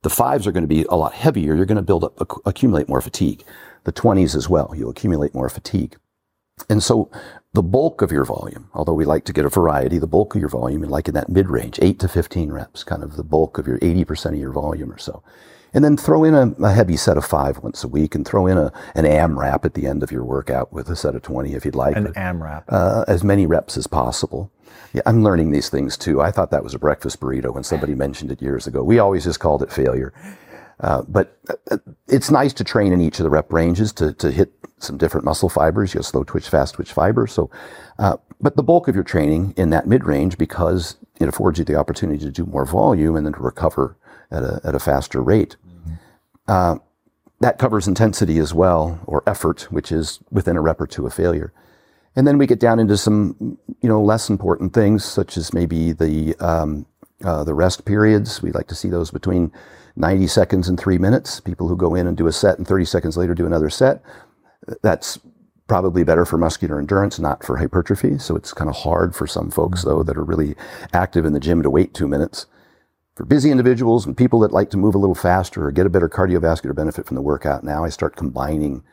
The 0.00 0.08
fives 0.08 0.46
are 0.46 0.52
going 0.52 0.64
to 0.64 0.74
be 0.74 0.84
a 0.84 0.94
lot 0.94 1.12
heavier. 1.12 1.54
You're 1.54 1.66
going 1.66 1.76
to 1.76 1.82
build 1.82 2.02
up, 2.02 2.18
acc- 2.18 2.46
accumulate 2.46 2.88
more 2.88 3.02
fatigue. 3.02 3.44
The 3.84 3.92
20s 3.92 4.34
as 4.34 4.48
well. 4.48 4.72
You'll 4.74 4.88
accumulate 4.88 5.34
more 5.34 5.50
fatigue. 5.50 5.98
And 6.70 6.82
so 6.82 7.10
the 7.52 7.62
bulk 7.62 8.00
of 8.00 8.10
your 8.10 8.24
volume, 8.24 8.70
although 8.72 8.94
we 8.94 9.04
like 9.04 9.26
to 9.26 9.34
get 9.34 9.44
a 9.44 9.50
variety, 9.50 9.98
the 9.98 10.06
bulk 10.06 10.34
of 10.34 10.40
your 10.40 10.48
volume, 10.48 10.80
like 10.84 11.08
in 11.08 11.14
that 11.14 11.28
mid 11.28 11.50
range, 11.50 11.78
8 11.82 11.98
to 11.98 12.08
15 12.08 12.50
reps, 12.50 12.84
kind 12.84 13.02
of 13.02 13.16
the 13.16 13.22
bulk 13.22 13.58
of 13.58 13.66
your 13.66 13.78
80% 13.80 14.30
of 14.30 14.36
your 14.36 14.52
volume 14.52 14.90
or 14.90 14.96
so. 14.96 15.22
And 15.74 15.84
then 15.84 15.96
throw 15.96 16.24
in 16.24 16.34
a, 16.34 16.54
a 16.62 16.72
heavy 16.72 16.96
set 16.96 17.16
of 17.16 17.24
five 17.24 17.58
once 17.58 17.82
a 17.82 17.88
week 17.88 18.14
and 18.14 18.26
throw 18.26 18.46
in 18.46 18.58
a, 18.58 18.72
an 18.94 19.04
AMRAP 19.06 19.64
at 19.64 19.74
the 19.74 19.86
end 19.86 20.02
of 20.02 20.12
your 20.12 20.24
workout 20.24 20.72
with 20.72 20.88
a 20.90 20.96
set 20.96 21.14
of 21.14 21.22
20 21.22 21.54
if 21.54 21.64
you'd 21.64 21.74
like. 21.74 21.96
An 21.96 22.12
AMRAP. 22.14 22.64
uh, 22.68 23.04
as 23.08 23.24
many 23.24 23.46
reps 23.46 23.76
as 23.76 23.86
possible. 23.86 24.50
Yeah, 24.92 25.02
I'm 25.06 25.22
learning 25.24 25.50
these 25.50 25.70
things 25.70 25.96
too. 25.96 26.20
I 26.20 26.30
thought 26.30 26.50
that 26.50 26.62
was 26.62 26.74
a 26.74 26.78
breakfast 26.78 27.20
burrito 27.20 27.54
when 27.54 27.64
somebody 27.64 27.94
mentioned 27.94 28.30
it 28.30 28.42
years 28.42 28.66
ago. 28.66 28.82
We 28.82 28.98
always 28.98 29.24
just 29.24 29.40
called 29.40 29.62
it 29.62 29.72
failure. 29.72 30.12
Uh, 30.80 31.02
but 31.08 31.38
uh, 31.70 31.78
it's 32.08 32.30
nice 32.30 32.52
to 32.54 32.64
train 32.64 32.92
in 32.92 33.00
each 33.00 33.20
of 33.20 33.24
the 33.24 33.30
rep 33.30 33.52
ranges 33.52 33.92
to, 33.94 34.12
to 34.14 34.30
hit 34.30 34.52
some 34.78 34.98
different 34.98 35.24
muscle 35.24 35.48
fibers. 35.48 35.94
You 35.94 35.98
have 35.98 36.06
slow 36.06 36.24
twitch, 36.24 36.48
fast 36.48 36.74
twitch 36.74 36.92
fibers. 36.92 37.32
So, 37.32 37.50
uh, 37.98 38.16
but 38.40 38.56
the 38.56 38.62
bulk 38.64 38.88
of 38.88 38.94
your 38.94 39.04
training 39.04 39.54
in 39.56 39.70
that 39.70 39.86
mid 39.86 40.04
range 40.04 40.36
because 40.36 40.96
it 41.20 41.28
affords 41.28 41.58
you 41.58 41.64
the 41.64 41.76
opportunity 41.76 42.18
to 42.24 42.32
do 42.32 42.44
more 42.46 42.66
volume 42.66 43.14
and 43.14 43.24
then 43.24 43.32
to 43.34 43.40
recover 43.40 43.96
at 44.32 44.42
a, 44.42 44.60
at 44.64 44.74
a 44.74 44.80
faster 44.80 45.22
rate. 45.22 45.56
Uh, 46.48 46.76
that 47.40 47.58
covers 47.58 47.88
intensity 47.88 48.38
as 48.38 48.54
well, 48.54 49.00
or 49.06 49.22
effort, 49.26 49.62
which 49.70 49.90
is 49.90 50.20
within 50.30 50.56
a 50.56 50.60
rep 50.60 50.80
or 50.80 50.86
two 50.86 51.06
of 51.06 51.14
failure. 51.14 51.52
And 52.14 52.26
then 52.26 52.38
we 52.38 52.46
get 52.46 52.60
down 52.60 52.78
into 52.78 52.96
some, 52.96 53.58
you 53.80 53.88
know, 53.88 54.00
less 54.02 54.28
important 54.28 54.74
things, 54.74 55.04
such 55.04 55.36
as 55.36 55.52
maybe 55.52 55.92
the 55.92 56.36
um, 56.36 56.86
uh, 57.24 57.42
the 57.44 57.54
rest 57.54 57.84
periods. 57.84 58.42
We 58.42 58.52
like 58.52 58.68
to 58.68 58.74
see 58.74 58.88
those 58.88 59.10
between 59.10 59.50
90 59.96 60.26
seconds 60.26 60.68
and 60.68 60.78
three 60.78 60.98
minutes. 60.98 61.40
People 61.40 61.68
who 61.68 61.76
go 61.76 61.94
in 61.94 62.06
and 62.06 62.16
do 62.16 62.26
a 62.26 62.32
set 62.32 62.58
and 62.58 62.66
30 62.66 62.84
seconds 62.84 63.16
later 63.16 63.34
do 63.34 63.46
another 63.46 63.70
set. 63.70 64.02
That's 64.82 65.18
probably 65.66 66.04
better 66.04 66.24
for 66.24 66.38
muscular 66.38 66.78
endurance, 66.78 67.18
not 67.18 67.44
for 67.44 67.56
hypertrophy. 67.56 68.18
So 68.18 68.36
it's 68.36 68.52
kind 68.52 68.68
of 68.68 68.76
hard 68.76 69.14
for 69.14 69.26
some 69.26 69.50
folks, 69.50 69.84
though, 69.84 70.02
that 70.02 70.16
are 70.16 70.24
really 70.24 70.54
active 70.92 71.24
in 71.24 71.32
the 71.32 71.40
gym 71.40 71.62
to 71.62 71.70
wait 71.70 71.94
two 71.94 72.08
minutes. 72.08 72.46
For 73.14 73.26
busy 73.26 73.50
individuals 73.50 74.06
and 74.06 74.16
people 74.16 74.40
that 74.40 74.52
like 74.52 74.70
to 74.70 74.78
move 74.78 74.94
a 74.94 74.98
little 74.98 75.14
faster 75.14 75.66
or 75.66 75.70
get 75.70 75.84
a 75.84 75.90
better 75.90 76.08
cardiovascular 76.08 76.74
benefit 76.74 77.04
from 77.04 77.14
the 77.14 77.20
workout, 77.20 77.62
now 77.62 77.84
I 77.84 77.90
start 77.90 78.16
combining 78.16 78.84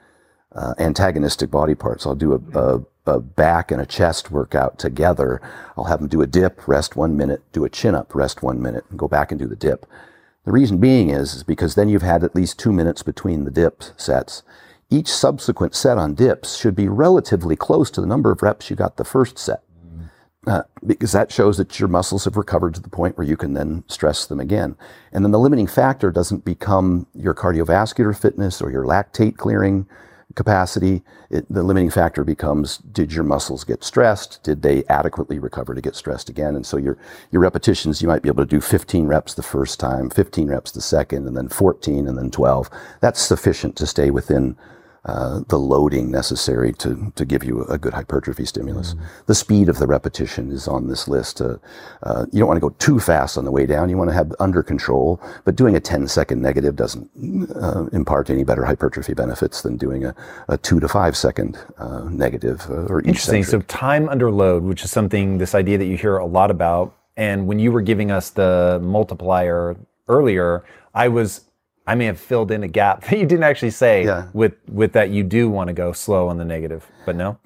uh, 0.52 0.74
antagonistic 0.78 1.50
body 1.50 1.74
parts. 1.74 2.06
I'll 2.06 2.16
do 2.16 2.34
a, 2.34 2.60
a, 2.60 3.14
a 3.14 3.20
back 3.22 3.72
and 3.72 3.80
a 3.80 3.86
chest 3.86 4.30
workout 4.30 4.78
together. 4.78 5.42
I'll 5.78 5.86
have 5.86 6.00
them 6.00 6.10
do 6.10 6.22
a 6.22 6.28
dip, 6.28 6.68
rest 6.68 6.98
one 6.98 7.16
minute, 7.16 7.50
do 7.54 7.64
a 7.64 7.70
chin 7.70 7.96
up, 7.96 8.14
rest 8.14 8.44
one 8.44 8.62
minute, 8.62 8.84
and 8.90 9.00
go 9.00 9.08
back 9.08 9.32
and 9.32 9.40
do 9.40 9.48
the 9.48 9.56
dip. 9.56 9.86
The 10.44 10.52
reason 10.52 10.80
being 10.80 11.10
is, 11.10 11.36
is 11.36 11.44
because 11.44 11.76
then 11.76 11.88
you've 11.88 12.02
had 12.02 12.22
at 12.26 12.36
least 12.36 12.60
two 12.60 12.74
minutes 12.74 13.04
between 13.04 13.46
the 13.46 13.52
dip 13.52 13.84
sets. 13.96 14.44
Each 14.90 15.08
subsequent 15.08 15.76
set 15.76 15.98
on 15.98 16.14
dips 16.14 16.58
should 16.58 16.76
be 16.76 16.90
relatively 16.90 17.56
close 17.56 17.90
to 17.92 18.02
the 18.02 18.08
number 18.08 18.32
of 18.32 18.42
reps 18.42 18.70
you 18.70 18.76
got 18.76 18.98
the 18.98 19.06
first 19.06 19.38
set. 19.38 19.64
Uh, 20.48 20.64
because 20.86 21.12
that 21.12 21.32
shows 21.32 21.58
that 21.58 21.80
your 21.80 21.90
muscles 21.90 22.24
have 22.24 22.38
recovered 22.38 22.74
to 22.74 22.82
the 22.82 22.90
point 22.90 23.18
where 23.18 23.28
you 23.28 23.36
can 23.36 23.54
then 23.54 23.84
stress 23.88 24.26
them 24.26 24.40
again. 24.40 24.76
And 25.12 25.26
then 25.26 25.32
the 25.32 25.40
limiting 25.40 25.68
factor 25.68 26.12
doesn't 26.12 26.46
become 26.46 27.08
your 27.14 27.34
cardiovascular 27.34 28.18
fitness 28.18 28.62
or 28.62 28.72
your 28.72 28.86
lactate 28.86 29.36
clearing 29.36 29.86
capacity. 30.36 31.04
It, 31.30 31.46
the 31.52 31.64
limiting 31.64 31.90
factor 31.90 32.24
becomes 32.24 32.78
did 32.78 33.12
your 33.12 33.26
muscles 33.26 33.66
get 33.66 33.84
stressed? 33.84 34.42
Did 34.44 34.62
they 34.62 34.86
adequately 34.86 35.40
recover 35.40 35.76
to 35.76 35.82
get 35.82 35.96
stressed 35.96 36.30
again? 36.30 36.56
And 36.56 36.66
so 36.66 36.78
your, 36.78 36.98
your 37.32 37.42
repetitions, 37.42 38.02
you 38.02 38.08
might 38.08 38.22
be 38.22 38.30
able 38.30 38.46
to 38.46 38.50
do 38.50 38.62
15 38.62 39.08
reps 39.08 39.34
the 39.34 39.44
first 39.44 39.78
time, 39.80 40.10
15 40.10 40.48
reps 40.48 40.72
the 40.72 40.82
second, 40.82 41.28
and 41.28 41.36
then 41.36 41.50
14, 41.50 42.08
and 42.08 42.18
then 42.18 42.32
12. 42.32 42.70
That's 43.02 43.20
sufficient 43.20 43.76
to 43.76 43.86
stay 43.86 44.10
within 44.10 44.56
uh, 45.06 45.42
the 45.48 45.58
loading 45.58 46.12
necessary 46.12 46.74
to, 46.74 47.12
to 47.16 47.26
give 47.26 47.44
you 47.44 47.64
a 47.66 47.78
good 47.78 47.94
hypertrophy 47.94 48.46
stimulus. 48.46 48.96
The 49.28 49.36
speed 49.36 49.70
of 49.70 49.80
the 49.80 49.88
repetition 49.88 50.52
is 50.52 50.68
on 50.68 50.88
this 50.88 51.08
list. 51.08 51.42
Uh, 51.42 51.58
uh, 52.04 52.26
you 52.32 52.40
don't 52.40 52.48
want 52.48 52.58
to 52.58 52.62
go 52.62 52.76
too 52.80 53.00
fast 53.00 53.38
on 53.38 53.46
the 53.46 53.52
way 53.52 53.66
down. 53.66 53.90
You 53.90 53.98
want 53.98 54.10
to 54.10 54.14
have 54.16 54.34
under 54.40 54.62
control, 54.62 55.22
but 55.46 55.56
doing 55.56 55.76
a 55.76 55.80
10 55.80 56.08
second 56.08 56.42
negative 56.42 56.76
doesn't 56.76 57.10
uh, 57.56 57.86
impart 57.94 58.30
any 58.30 58.44
better 58.44 58.66
hypertrophy 58.66 59.14
benefits 59.14 59.62
than 59.62 59.78
doing 59.78 60.06
a, 60.06 60.16
a 60.48 60.58
two 60.58 60.80
to 60.80 60.88
five 60.88 61.16
second 61.16 61.58
uh, 61.78 62.04
negative 62.10 62.66
uh, 62.70 62.86
or 62.86 63.02
Interesting. 63.02 63.44
So 63.44 63.62
time 63.62 64.10
under 64.10 64.32
load, 64.32 64.64
which 64.64 64.84
is 64.84 64.92
something, 64.92 65.38
this 65.38 65.56
idea 65.56 65.78
that 65.78 65.86
you 65.86 65.98
hear 65.98 66.18
a 66.18 66.26
lot 66.26 66.52
about. 66.52 66.96
And 67.18 67.48
when 67.48 67.60
you 67.60 67.72
were 67.72 67.82
giving 67.82 68.12
us 68.12 68.30
the 68.30 68.80
multiplier 68.82 69.76
earlier, 70.08 70.64
I 70.94 71.08
was, 71.08 71.42
I 71.90 71.96
may 71.96 72.06
have 72.06 72.20
filled 72.20 72.52
in 72.52 72.62
a 72.64 72.68
gap 72.68 73.04
that 73.06 73.18
you 73.18 73.26
didn't 73.26 73.44
actually 73.44 73.72
say 73.72 74.06
Yeah. 74.06 74.28
with, 74.34 74.54
with 74.72 74.94
that 74.94 75.10
you 75.10 75.24
do 75.24 75.50
want 75.50 75.70
to 75.70 75.74
go 75.74 75.92
slow 75.92 76.28
on 76.30 76.38
the 76.38 76.46
negative, 76.46 76.86
but 77.06 77.16
no? 77.16 77.38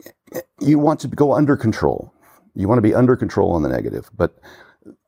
you 0.60 0.80
want 0.80 1.00
to 1.02 1.08
go 1.08 1.34
under 1.34 1.56
control. 1.56 2.12
You 2.56 2.68
want 2.68 2.78
to 2.78 2.82
be 2.82 2.94
under 2.94 3.16
control 3.16 3.52
on 3.54 3.62
the 3.64 3.70
negative, 3.70 4.10
but 4.18 4.38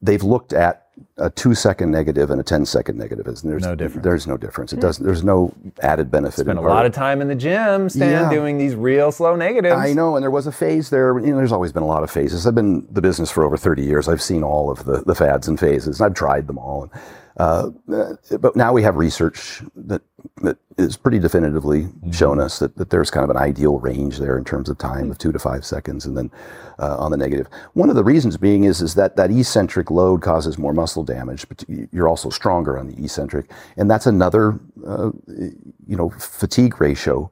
they've 0.02 0.24
looked 0.24 0.54
at 0.54 0.84
a 1.18 1.30
two 1.30 1.54
second 1.54 1.92
negative 1.92 2.30
and 2.32 2.40
a 2.40 2.44
10 2.44 2.66
second 2.66 2.98
negative. 2.98 3.28
And 3.28 3.38
there's 3.44 3.64
No 3.64 3.76
difference. 3.76 4.04
There's 4.04 4.28
no 4.28 4.38
difference. 4.38 4.72
It 4.72 4.80
doesn't, 4.80 5.04
there's 5.06 5.24
no 5.24 5.54
added 5.82 6.10
benefit. 6.10 6.46
Spent 6.46 6.58
a 6.58 6.62
lot 6.62 6.86
of 6.86 6.94
time 6.94 7.22
in 7.22 7.28
the 7.28 7.36
gym, 7.36 7.90
Stan, 7.90 8.10
Yeah. 8.10 8.30
doing 8.30 8.58
these 8.58 8.76
real 8.76 9.12
slow 9.12 9.36
negatives. 9.36 9.76
I 9.76 9.92
know, 9.94 10.16
and 10.16 10.24
there 10.24 10.32
was 10.32 10.48
a 10.48 10.52
phase 10.52 10.90
there. 10.90 11.20
You 11.20 11.32
know, 11.32 11.38
there's 11.38 11.52
always 11.52 11.74
been 11.74 11.84
a 11.84 11.88
lot 11.88 12.04
of 12.04 12.10
phases. 12.12 12.48
I've 12.48 12.56
been 12.56 12.86
in 12.88 12.88
the 12.94 13.02
business 13.02 13.30
for 13.32 13.44
over 13.44 13.58
30 13.58 13.84
years. 13.84 14.08
I've 14.08 14.22
seen 14.22 14.44
all 14.44 14.72
of 14.72 14.86
the, 14.86 15.02
the 15.06 15.16
fads 15.16 15.48
and 15.50 15.60
phases, 15.60 16.00
and 16.00 16.06
I've 16.06 16.14
tried 16.14 16.48
them 16.48 16.58
all. 16.58 16.90
Uh, 16.94 16.98
uh, 17.38 17.70
but 18.40 18.56
now 18.56 18.72
we 18.72 18.82
have 18.82 18.96
research 18.96 19.62
that 19.76 20.02
that 20.42 20.58
is 20.78 20.98
pretty 20.98 21.20
definitively 21.20 21.88
shown 22.12 22.40
us 22.40 22.60
that, 22.60 22.76
that 22.78 22.90
there's 22.90 23.12
kind 23.12 23.24
of 23.24 23.30
an 23.30 23.38
ideal 23.38 23.80
range 23.80 24.18
there 24.20 24.38
in 24.38 24.44
terms 24.44 24.70
of 24.70 24.78
time 24.78 25.12
of 25.12 25.18
two 25.18 25.32
to 25.32 25.40
five 25.40 25.66
seconds, 25.66 26.06
and 26.06 26.18
then 26.18 26.32
uh, 26.80 26.98
on 26.98 27.12
the 27.12 27.18
negative. 27.18 27.48
One 27.74 27.90
of 27.90 27.96
the 27.96 28.04
reasons 28.04 28.38
being 28.38 28.64
is 28.64 28.82
is 28.82 28.96
that 28.96 29.18
that 29.18 29.32
eccentric 29.32 29.92
load 29.92 30.22
causes 30.22 30.58
more 30.58 30.74
muscle 30.74 31.04
damage, 31.04 31.48
but 31.48 31.64
you're 31.68 32.08
also 32.08 32.30
stronger 32.30 32.78
on 32.78 32.88
the 32.88 33.04
eccentric, 33.04 33.52
and 33.76 33.92
that's 33.92 34.06
another 34.06 34.60
uh, 34.88 35.12
you 35.28 35.98
know 35.98 36.10
fatigue 36.12 36.80
ratio 36.80 37.32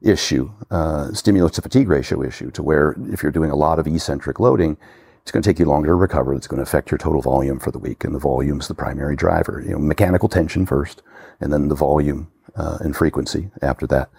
issue, 0.00 0.50
uh, 0.70 1.12
stimulus 1.12 1.52
to 1.52 1.62
fatigue 1.62 1.88
ratio 1.88 2.22
issue, 2.22 2.50
to 2.50 2.62
where 2.62 2.96
if 3.10 3.22
you're 3.22 3.32
doing 3.32 3.50
a 3.50 3.56
lot 3.56 3.78
of 3.78 3.86
eccentric 3.86 4.40
loading, 4.40 4.76
it's 5.24 5.32
going 5.32 5.42
to 5.42 5.48
take 5.48 5.58
you 5.58 5.64
longer 5.64 5.88
to 5.88 5.94
recover. 5.94 6.34
It's 6.34 6.46
going 6.46 6.58
to 6.58 6.62
affect 6.62 6.90
your 6.90 6.98
total 6.98 7.22
volume 7.22 7.58
for 7.58 7.70
the 7.70 7.78
week, 7.78 8.04
and 8.04 8.14
the 8.14 8.18
volume's 8.18 8.68
the 8.68 8.74
primary 8.74 9.16
driver. 9.16 9.62
You 9.64 9.72
know, 9.72 9.78
mechanical 9.78 10.28
tension 10.28 10.66
first, 10.66 11.02
and 11.40 11.50
then 11.50 11.68
the 11.68 11.74
volume 11.74 12.30
uh, 12.56 12.76
and 12.80 12.94
frequency 12.94 13.50
after 13.62 13.86
that. 13.86 14.10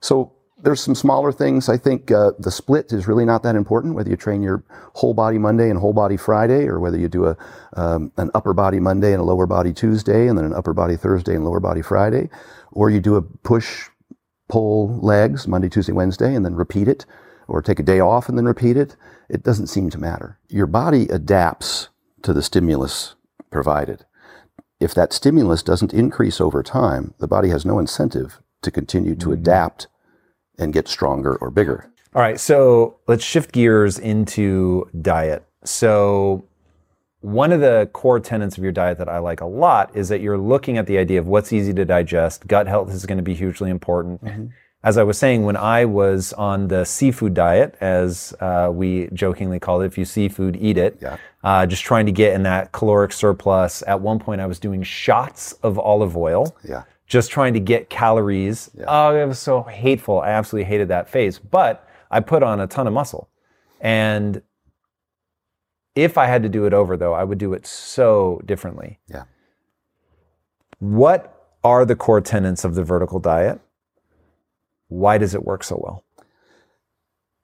So 0.00 0.30
there's 0.62 0.82
some 0.82 0.94
smaller 0.94 1.32
things. 1.32 1.70
I 1.70 1.78
think 1.78 2.10
uh, 2.10 2.32
the 2.38 2.50
split 2.50 2.92
is 2.92 3.08
really 3.08 3.24
not 3.24 3.42
that 3.44 3.56
important. 3.56 3.94
Whether 3.94 4.10
you 4.10 4.16
train 4.16 4.42
your 4.42 4.62
whole 4.92 5.14
body 5.14 5.38
Monday 5.38 5.70
and 5.70 5.78
whole 5.78 5.94
body 5.94 6.18
Friday, 6.18 6.66
or 6.66 6.80
whether 6.80 6.98
you 6.98 7.08
do 7.08 7.28
a 7.28 7.36
um, 7.72 8.12
an 8.18 8.30
upper 8.34 8.52
body 8.52 8.78
Monday 8.78 9.12
and 9.12 9.22
a 9.22 9.24
lower 9.24 9.46
body 9.46 9.72
Tuesday, 9.72 10.28
and 10.28 10.36
then 10.36 10.44
an 10.44 10.52
upper 10.52 10.74
body 10.74 10.96
Thursday 10.96 11.34
and 11.34 11.46
lower 11.46 11.60
body 11.60 11.80
Friday, 11.80 12.28
or 12.72 12.90
you 12.90 13.00
do 13.00 13.16
a 13.16 13.22
push 13.22 13.88
pull 14.50 15.00
legs 15.00 15.48
Monday, 15.48 15.70
Tuesday, 15.70 15.94
Wednesday, 15.94 16.34
and 16.34 16.44
then 16.44 16.54
repeat 16.54 16.88
it, 16.88 17.06
or 17.48 17.62
take 17.62 17.80
a 17.80 17.82
day 17.82 18.00
off 18.00 18.28
and 18.28 18.36
then 18.36 18.44
repeat 18.44 18.76
it, 18.76 18.96
it 19.32 19.42
doesn't 19.42 19.68
seem 19.68 19.88
to 19.90 19.98
matter. 19.98 20.38
Your 20.48 20.66
body 20.66 21.08
adapts 21.08 21.88
to 22.22 22.34
the 22.34 22.42
stimulus 22.42 23.14
provided. 23.50 24.04
If 24.78 24.94
that 24.94 25.12
stimulus 25.12 25.62
doesn't 25.62 25.94
increase 25.94 26.40
over 26.40 26.62
time, 26.62 27.14
the 27.18 27.26
body 27.26 27.48
has 27.48 27.64
no 27.64 27.78
incentive 27.78 28.40
to 28.60 28.70
continue 28.70 29.14
to 29.14 29.26
mm-hmm. 29.26 29.40
adapt 29.40 29.88
and 30.58 30.72
get 30.72 30.86
stronger 30.86 31.36
or 31.36 31.50
bigger. 31.50 31.90
All 32.14 32.20
right, 32.20 32.38
so 32.38 32.98
let's 33.08 33.24
shift 33.24 33.52
gears 33.52 33.98
into 33.98 34.90
diet. 35.00 35.44
So, 35.64 36.44
one 37.20 37.52
of 37.52 37.60
the 37.60 37.88
core 37.92 38.20
tenets 38.20 38.58
of 38.58 38.64
your 38.64 38.72
diet 38.72 38.98
that 38.98 39.08
I 39.08 39.18
like 39.18 39.40
a 39.40 39.46
lot 39.46 39.96
is 39.96 40.08
that 40.10 40.20
you're 40.20 40.36
looking 40.36 40.76
at 40.76 40.86
the 40.86 40.98
idea 40.98 41.20
of 41.20 41.26
what's 41.26 41.52
easy 41.52 41.72
to 41.72 41.84
digest. 41.84 42.46
Gut 42.48 42.66
health 42.66 42.90
is 42.90 43.06
going 43.06 43.16
to 43.16 43.22
be 43.22 43.32
hugely 43.32 43.70
important. 43.70 44.22
Mm-hmm. 44.22 44.46
As 44.84 44.98
I 44.98 45.04
was 45.04 45.16
saying, 45.16 45.44
when 45.44 45.56
I 45.56 45.84
was 45.84 46.32
on 46.32 46.66
the 46.66 46.84
seafood 46.84 47.34
diet, 47.34 47.76
as 47.80 48.34
uh, 48.40 48.68
we 48.72 49.08
jokingly 49.12 49.60
call 49.60 49.80
it, 49.80 49.86
if 49.86 49.96
you 49.96 50.04
seafood, 50.04 50.56
eat 50.60 50.76
it, 50.76 50.98
Yeah. 51.00 51.18
uh, 51.44 51.66
just 51.66 51.84
trying 51.84 52.06
to 52.06 52.12
get 52.12 52.34
in 52.34 52.42
that 52.42 52.72
caloric 52.72 53.12
surplus. 53.12 53.84
At 53.86 54.00
one 54.00 54.18
point, 54.18 54.40
I 54.40 54.46
was 54.46 54.58
doing 54.58 54.82
shots 54.82 55.52
of 55.62 55.78
olive 55.78 56.16
oil 56.16 56.56
Yeah. 56.64 56.82
just 57.06 57.30
trying 57.30 57.54
to 57.54 57.60
get 57.60 57.90
calories. 57.90 58.70
Oh, 58.88 59.14
it 59.14 59.24
was 59.26 59.38
so 59.38 59.62
hateful. 59.62 60.20
I 60.20 60.30
absolutely 60.30 60.68
hated 60.68 60.88
that 60.88 61.08
phase. 61.08 61.38
But 61.38 61.86
I 62.10 62.18
put 62.18 62.42
on 62.42 62.58
a 62.58 62.66
ton 62.66 62.86
of 62.88 62.92
muscle. 62.92 63.28
And 63.80 64.42
If 65.94 66.16
I 66.16 66.24
had 66.26 66.42
to 66.42 66.48
do 66.48 66.64
it 66.64 66.72
over, 66.72 66.96
though, 66.96 67.12
I 67.12 67.22
would 67.22 67.36
do 67.36 67.52
it 67.52 67.66
so 67.66 68.40
differently. 68.46 68.98
Yeah. 69.08 69.24
What 70.78 71.50
are 71.62 71.84
the 71.84 71.94
core 71.94 72.22
tenets 72.22 72.64
of 72.64 72.74
the 72.74 72.82
vertical 72.82 73.20
diet? 73.20 73.60
Why 74.92 75.18
does 75.18 75.34
it 75.34 75.44
work 75.44 75.64
so 75.64 75.80
well? 75.82 76.04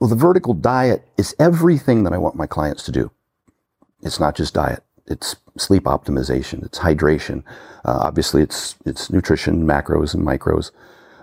Well, 0.01 0.11
the 0.11 0.17
vertical 0.17 0.55
diet 0.55 1.03
is 1.17 1.35
everything 1.39 2.05
that 2.05 2.13
I 2.13 2.19
want 2.19 2.37
my 2.37 2.47
clients 2.47 2.85
to 2.85 2.93
do. 2.93 3.11
It's 4.03 4.21
not 4.21 4.37
just 4.37 4.55
diet. 4.55 4.85
It's 5.07 5.37
sleep 5.57 5.85
optimization. 5.85 6.65
It's 6.65 6.79
hydration. 6.79 7.43
Uh, 7.85 7.99
obviously, 8.03 8.43
it's 8.43 8.77
it's 8.85 9.11
nutrition, 9.11 9.67
macros 9.67 10.15
and 10.15 10.25
micros. 10.25 10.71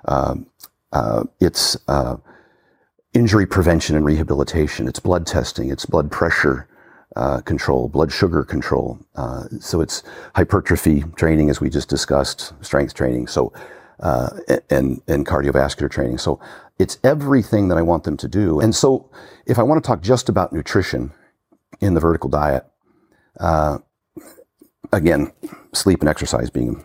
Um, 0.05 0.47
uh, 0.91 1.23
it's 1.39 1.78
uh, 1.88 2.17
injury 3.13 3.45
prevention 3.45 3.95
and 3.95 4.03
rehabilitation. 4.03 4.88
It's 4.88 4.99
blood 4.99 5.26
testing. 5.26 5.69
It's 5.69 5.86
blood 5.86 6.11
pressure 6.11 6.67
uh, 7.15 7.41
control, 7.41 7.88
blood 7.88 8.11
sugar 8.11 8.43
control. 8.43 8.99
Uh, 9.15 9.45
so 9.59 9.80
it's 9.80 10.03
hypertrophy 10.36 11.03
training, 11.15 11.49
as 11.49 11.61
we 11.61 11.69
just 11.69 11.88
discussed, 11.88 12.53
strength 12.61 12.93
training. 12.93 13.28
So 13.28 13.53
uh, 13.99 14.29
and 14.69 15.01
and 15.07 15.25
cardiovascular 15.25 15.89
training. 15.89 16.17
So 16.17 16.39
it's 16.77 16.97
everything 17.03 17.69
that 17.69 17.77
I 17.77 17.81
want 17.81 18.03
them 18.03 18.17
to 18.17 18.27
do. 18.27 18.59
And 18.59 18.75
so 18.75 19.09
if 19.45 19.57
I 19.59 19.63
want 19.63 19.83
to 19.83 19.87
talk 19.87 20.01
just 20.01 20.29
about 20.29 20.53
nutrition 20.53 21.13
in 21.79 21.93
the 21.93 21.99
vertical 21.99 22.29
diet, 22.29 22.65
uh, 23.39 23.79
again, 24.91 25.31
sleep 25.73 26.01
and 26.01 26.09
exercise 26.09 26.49
being 26.49 26.83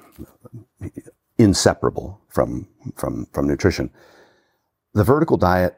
inseparable 1.39 2.21
from 2.29 2.69
from 2.97 3.27
from 3.33 3.47
nutrition. 3.47 3.91
The 4.95 5.05
vertical 5.05 5.37
diet 5.37 5.77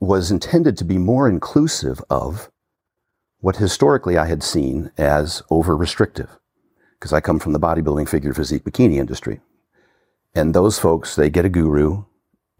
was 0.00 0.30
intended 0.30 0.76
to 0.78 0.84
be 0.84 0.98
more 0.98 1.28
inclusive 1.28 2.02
of 2.08 2.50
what 3.40 3.56
historically 3.56 4.16
I 4.18 4.26
had 4.26 4.42
seen 4.42 4.90
as 4.98 5.42
over 5.50 5.76
restrictive, 5.76 6.38
because 6.98 7.12
I 7.12 7.20
come 7.20 7.38
from 7.38 7.52
the 7.52 7.60
bodybuilding 7.60 8.08
figure 8.08 8.34
physique 8.34 8.64
bikini 8.64 8.96
industry. 8.96 9.40
And 10.34 10.54
those 10.54 10.78
folks, 10.78 11.16
they 11.16 11.30
get 11.30 11.44
a 11.44 11.48
guru, 11.48 12.04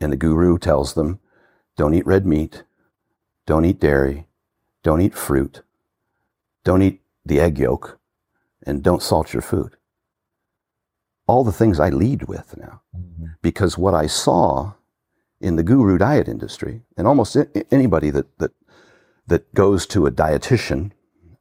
and 0.01 0.13
the 0.13 0.17
guru 0.17 0.59
tells 0.59 0.95
them, 0.95 1.21
don't 1.77 1.95
eat 1.95 2.07
red 2.07 2.27
meat, 2.27 2.65
don't 3.47 3.65
eat 3.65 3.81
dairy, 3.81 4.27
don't 4.83 5.01
eat 5.01 5.15
fruit, 5.15 5.63
don't 6.65 6.83
eat 6.83 7.03
the 7.25 7.41
egg 7.41 7.59
yolk, 7.59 7.99
and 8.67 8.83
don't 8.83 9.03
salt 9.03 9.33
your 9.33 9.43
food. 9.43 9.77
All 11.27 11.45
the 11.45 11.53
things 11.53 11.79
I 11.79 11.91
lead 11.91 12.25
with 12.25 12.57
now. 12.57 12.83
Mm-hmm. 12.97 13.27
Because 13.41 13.79
what 13.79 13.95
I 13.95 14.07
saw 14.07 14.73
in 15.41 15.57
the 15.57 15.63
guru 15.63 15.97
diet 15.97 16.29
industry, 16.29 16.83
and 16.97 17.07
almost 17.07 17.37
anybody 17.71 18.11
that, 18.11 18.39
that, 18.39 18.51
that 19.27 19.55
goes 19.55 19.87
to 19.87 20.07
a 20.07 20.11
dietitian 20.11 20.91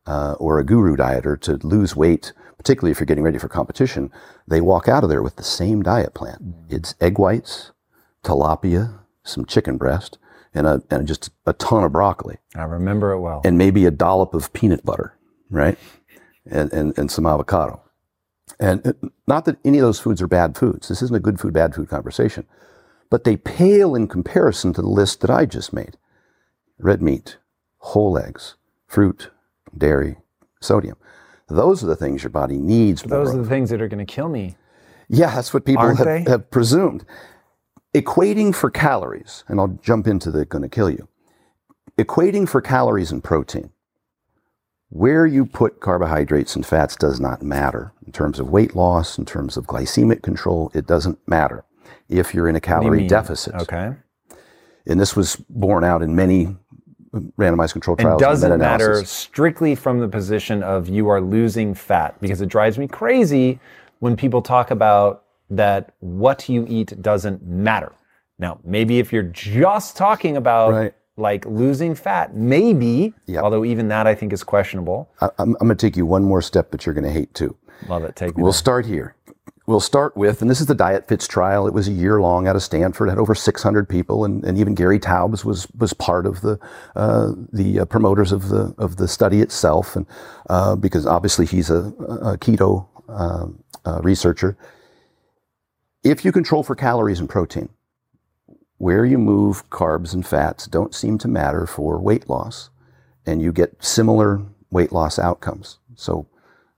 uh, 0.10 0.34
or 0.40 0.60
a 0.60 0.66
guru 0.66 0.96
dieter 0.96 1.40
to 1.42 1.66
lose 1.66 1.96
weight, 1.96 2.34
particularly 2.58 2.92
if 2.92 3.00
you're 3.00 3.06
getting 3.06 3.24
ready 3.24 3.38
for 3.38 3.48
competition, 3.48 4.12
they 4.48 4.62
walk 4.62 4.88
out 4.88 5.04
of 5.04 5.10
there 5.10 5.24
with 5.24 5.36
the 5.36 5.44
same 5.44 5.82
diet 5.82 6.14
plan. 6.14 6.38
Mm-hmm. 6.42 6.76
It's 6.76 6.96
egg 7.00 7.20
whites, 7.20 7.72
tilapia, 8.24 9.00
some 9.24 9.46
chicken 9.46 9.78
breast, 9.78 10.18
and, 10.54 10.66
a, 10.66 10.82
and 10.90 11.08
just 11.08 11.30
a 11.46 11.54
ton 11.54 11.84
of 11.84 11.92
broccoli. 11.92 12.38
I 12.56 12.64
remember 12.64 13.12
it 13.12 13.20
well. 13.20 13.42
And 13.46 13.58
maybe 13.58 13.86
a 13.86 13.92
dollop 13.92 14.34
of 14.34 14.52
peanut 14.54 14.84
butter, 14.84 15.16
right? 15.50 15.78
And, 16.46 16.74
and, 16.74 16.98
and 16.98 17.12
some 17.12 17.26
avocado. 17.26 17.82
And 18.60 18.96
not 19.28 19.46
that 19.46 19.58
any 19.64 19.78
of 19.78 19.84
those 19.84 20.00
foods 20.00 20.22
are 20.22 20.28
bad 20.28 20.58
foods. 20.58 20.88
This 20.88 21.04
isn't 21.04 21.16
a 21.16 21.20
good 21.20 21.40
food, 21.40 21.54
bad 21.54 21.76
food 21.76 21.88
conversation 21.88 22.48
but 23.10 23.24
they 23.24 23.38
pale 23.38 23.96
in 23.96 24.08
comparison 24.08 24.74
to 24.74 24.82
the 24.82 24.90
list 24.90 25.22
that 25.22 25.30
I 25.30 25.46
just 25.46 25.74
made. 25.74 25.98
Red 26.78 27.02
meat, 27.02 27.38
whole 27.80 28.18
eggs, 28.18 28.56
fruit, 28.88 29.32
dairy, 29.78 30.18
sodium. 30.62 30.98
Those 31.48 31.84
are 31.84 31.88
the 31.88 31.96
things 31.96 32.24
your 32.24 32.30
body 32.30 32.58
needs. 32.58 33.02
Those 33.02 33.34
are 33.34 33.42
the 33.42 33.50
things 33.50 33.70
that 33.72 33.82
are 33.82 33.88
going 33.88 34.06
to 34.06 34.12
kill 34.12 34.30
me. 34.30 34.56
Yeah, 35.10 35.34
that's 35.34 35.54
what 35.54 35.66
people 35.66 35.96
have, 35.96 36.28
have, 36.28 36.52
presumed. 36.52 37.04
Equating 37.96 38.54
for 38.54 38.70
calories, 38.70 39.44
and 39.48 39.60
I'll 39.60 39.80
jump 39.82 40.06
into 40.06 40.30
the 40.30 40.46
going 40.46 40.62
to 40.62 40.70
kill 40.70 40.92
you. 40.92 41.08
Equating 41.98 42.48
for 42.48 42.62
calories 42.62 43.12
and 43.12 43.24
protein. 43.24 43.72
Where 44.90 45.26
you 45.26 45.46
put 45.46 45.82
carbohydrates 45.82 46.56
and 46.56 46.66
fats 46.66 46.96
does 46.96 47.20
not 47.20 47.42
matter. 47.42 47.94
In 48.06 48.12
terms 48.12 48.40
of 48.40 48.50
weight 48.50 48.76
loss, 48.76 49.18
in 49.18 49.26
terms 49.26 49.58
of 49.58 49.66
glycemic 49.66 50.22
control, 50.22 50.72
it 50.74 50.86
doesn't 50.86 51.20
matter 51.28 51.64
if 52.08 52.34
you're 52.34 52.48
in 52.48 52.56
a 52.56 52.62
calorie 52.62 53.08
deficit. 53.08 53.56
Okay. 53.56 53.96
And 54.88 55.00
this 55.00 55.16
was 55.16 55.36
borne 55.50 55.84
out 55.84 56.02
in 56.02 56.16
many 56.16 56.56
randomized 57.38 57.74
controlled 57.74 58.00
trials. 58.00 58.22
It 58.22 58.26
doesn't 58.26 58.60
matter 58.60 59.04
strictly 59.06 59.76
from 59.76 60.00
the 60.00 60.08
position 60.08 60.64
of 60.64 60.90
you 60.90 61.10
are 61.10 61.22
losing 61.22 61.74
fat 61.74 62.20
because 62.22 62.42
it 62.42 62.50
drives 62.50 62.78
me 62.78 62.88
crazy 62.88 63.60
when 64.00 64.16
people 64.16 64.42
talk 64.42 64.72
about 64.72 65.24
that 65.50 65.94
what 66.00 66.48
you 66.48 66.66
eat 66.70 67.02
doesn't 67.02 67.46
matter. 67.46 67.92
Now, 68.38 68.60
maybe 68.64 69.00
if 69.00 69.12
you're 69.12 69.24
just 69.24 69.98
talking 69.98 70.38
about 70.38 70.72
right. 70.72 70.94
like 71.18 71.46
losing 71.46 71.96
fat, 71.96 72.36
maybe, 72.36 73.14
yep. 73.26 73.44
although 73.44 73.66
even 73.66 73.88
that 73.90 74.08
I 74.08 74.16
think 74.16 74.32
is 74.32 74.44
questionable. 74.44 75.10
I, 75.20 75.30
am 75.40 75.54
going 75.54 75.70
to 75.70 75.76
take 75.76 75.98
you 75.98 76.06
one 76.06 76.24
more 76.24 76.42
step, 76.42 76.72
but 76.72 76.86
you're 76.86 76.96
going 76.96 77.06
to 77.06 77.12
hate 77.12 77.34
too. 77.34 77.58
Love 77.88 78.04
it. 78.04 78.16
Take 78.16 78.38
me. 78.38 78.44
We'll 78.44 78.54
start 78.54 78.86
here. 78.86 79.16
We'll 79.70 79.80
start 79.80 80.18
with, 80.18 80.42
and 80.42 80.50
this 80.50 80.62
is 80.62 80.66
the 80.66 80.74
Diet 80.74 81.08
Fits 81.08 81.28
trial. 81.28 81.68
It 81.68 81.76
was 81.76 81.88
a 81.88 81.92
year 81.92 82.20
long 82.20 82.48
out 82.48 82.56
of 82.56 82.64
Stanford, 82.64 83.08
had 83.08 83.20
over 83.20 83.36
600 83.36 83.88
people, 83.88 84.26
and, 84.26 84.44
and 84.44 84.58
even 84.58 84.74
Gary 84.74 85.00
Taubes 85.00 85.46
was 85.46 85.68
was 85.78 85.94
part 85.94 86.26
of 86.26 86.42
the 86.42 86.60
uh, 86.96 87.34
the 87.54 87.82
uh, 87.82 87.86
promoters 87.86 88.32
of 88.32 88.50
the 88.50 88.74
of 88.80 88.96
the 88.96 89.08
study 89.08 89.42
itself, 89.42 89.96
and 89.96 90.08
uh, 90.50 90.76
because 90.76 91.06
obviously 91.06 91.46
he's 91.46 91.70
a, 91.70 91.94
a 92.00 92.36
keto 92.40 92.88
um, 93.10 93.64
uh, 93.86 94.02
researcher. 94.02 94.58
If 96.04 96.26
you 96.26 96.32
control 96.32 96.64
for 96.64 96.74
calories 96.74 97.20
and 97.20 97.30
protein, 97.30 97.70
where 98.80 99.06
you 99.06 99.20
move 99.20 99.70
carbs 99.70 100.16
and 100.16 100.26
fats 100.26 100.66
don't 100.66 100.96
seem 100.96 101.20
to 101.20 101.28
matter 101.28 101.68
for 101.68 102.00
weight 102.00 102.28
loss, 102.28 102.72
and 103.24 103.40
you 103.40 103.52
get 103.52 103.84
similar 103.84 104.42
weight 104.72 104.92
loss 104.92 105.20
outcomes. 105.20 105.78
So 105.96 106.26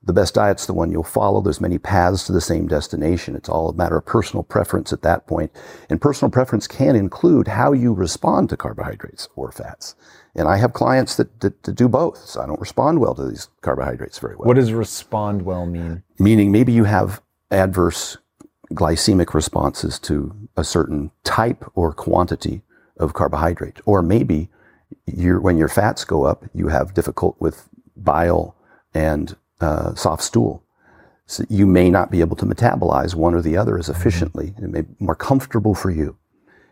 the 0.04 0.14
best 0.14 0.34
diet's 0.34 0.66
the 0.66 0.74
one 0.74 0.92
you'll 0.92 1.04
follow. 1.04 1.42
There's 1.42 1.62
many 1.62 1.78
paths 1.78 2.26
to 2.26 2.32
the 2.32 2.42
same 2.42 2.68
destination. 2.68 3.36
It's 3.36 3.50
all 3.50 3.70
a 3.70 3.74
matter 3.74 3.98
of 3.98 4.06
personal 4.06 4.44
preference 4.44 4.92
at 4.92 5.04
that 5.04 5.28
point. 5.28 5.52
And 5.90 6.02
personal 6.02 6.32
preference 6.32 6.68
can 6.68 6.96
include 6.96 7.48
how 7.48 7.74
you 7.74 7.94
respond 7.94 8.50
to 8.50 8.58
carbohydrates 8.58 9.30
or 9.36 9.52
fats. 9.52 9.96
And 10.34 10.48
I 10.48 10.58
have 10.58 10.74
clients 10.74 11.16
that, 11.18 11.42
that, 11.42 11.62
that 11.64 11.76
do 11.76 11.88
both. 11.88 12.18
So 12.26 12.42
I 12.42 12.48
don't 12.48 12.60
respond 12.60 13.00
well 13.00 13.14
to 13.14 13.28
these 13.28 13.50
carbohydrates 13.62 14.18
very 14.18 14.36
well. 14.36 14.48
What 14.48 14.56
does 14.56 14.74
respond 14.74 15.44
well 15.44 15.66
mean? 15.66 16.04
Meaning 16.18 16.52
maybe 16.52 16.72
you 16.72 16.86
have 16.86 17.22
adverse 17.52 18.18
glycemic 18.74 19.34
responses 19.34 20.00
to 20.00 20.34
a 20.56 20.64
certain 20.64 21.12
type 21.24 21.66
or 21.76 21.94
quantity 21.94 22.64
of 22.98 23.14
carbohydrate. 23.14 23.82
Or 23.86 24.02
maybe 24.02 24.50
when 25.06 25.58
your 25.58 25.68
fats 25.68 26.06
go 26.06 26.24
up, 26.24 26.46
you 26.54 26.70
have 26.70 26.94
difficult 26.94 27.36
with 27.40 27.70
bile 27.96 28.56
and 28.94 29.36
uh, 29.62 29.96
soft 29.96 30.24
stool. 30.24 30.64
So 31.26 31.46
you 31.50 31.66
may 31.66 31.90
not 31.90 32.12
be 32.12 32.20
able 32.20 32.36
to 32.38 32.46
metabolize 32.46 33.16
one 33.16 33.34
or 33.34 33.42
the 33.42 33.56
other 33.56 33.78
as 33.78 33.88
efficiently. 33.88 34.54
It 34.58 34.70
may 34.70 34.82
be 34.82 34.96
more 35.00 35.16
comfortable 35.16 35.74
for 35.74 35.90
you. 35.90 36.18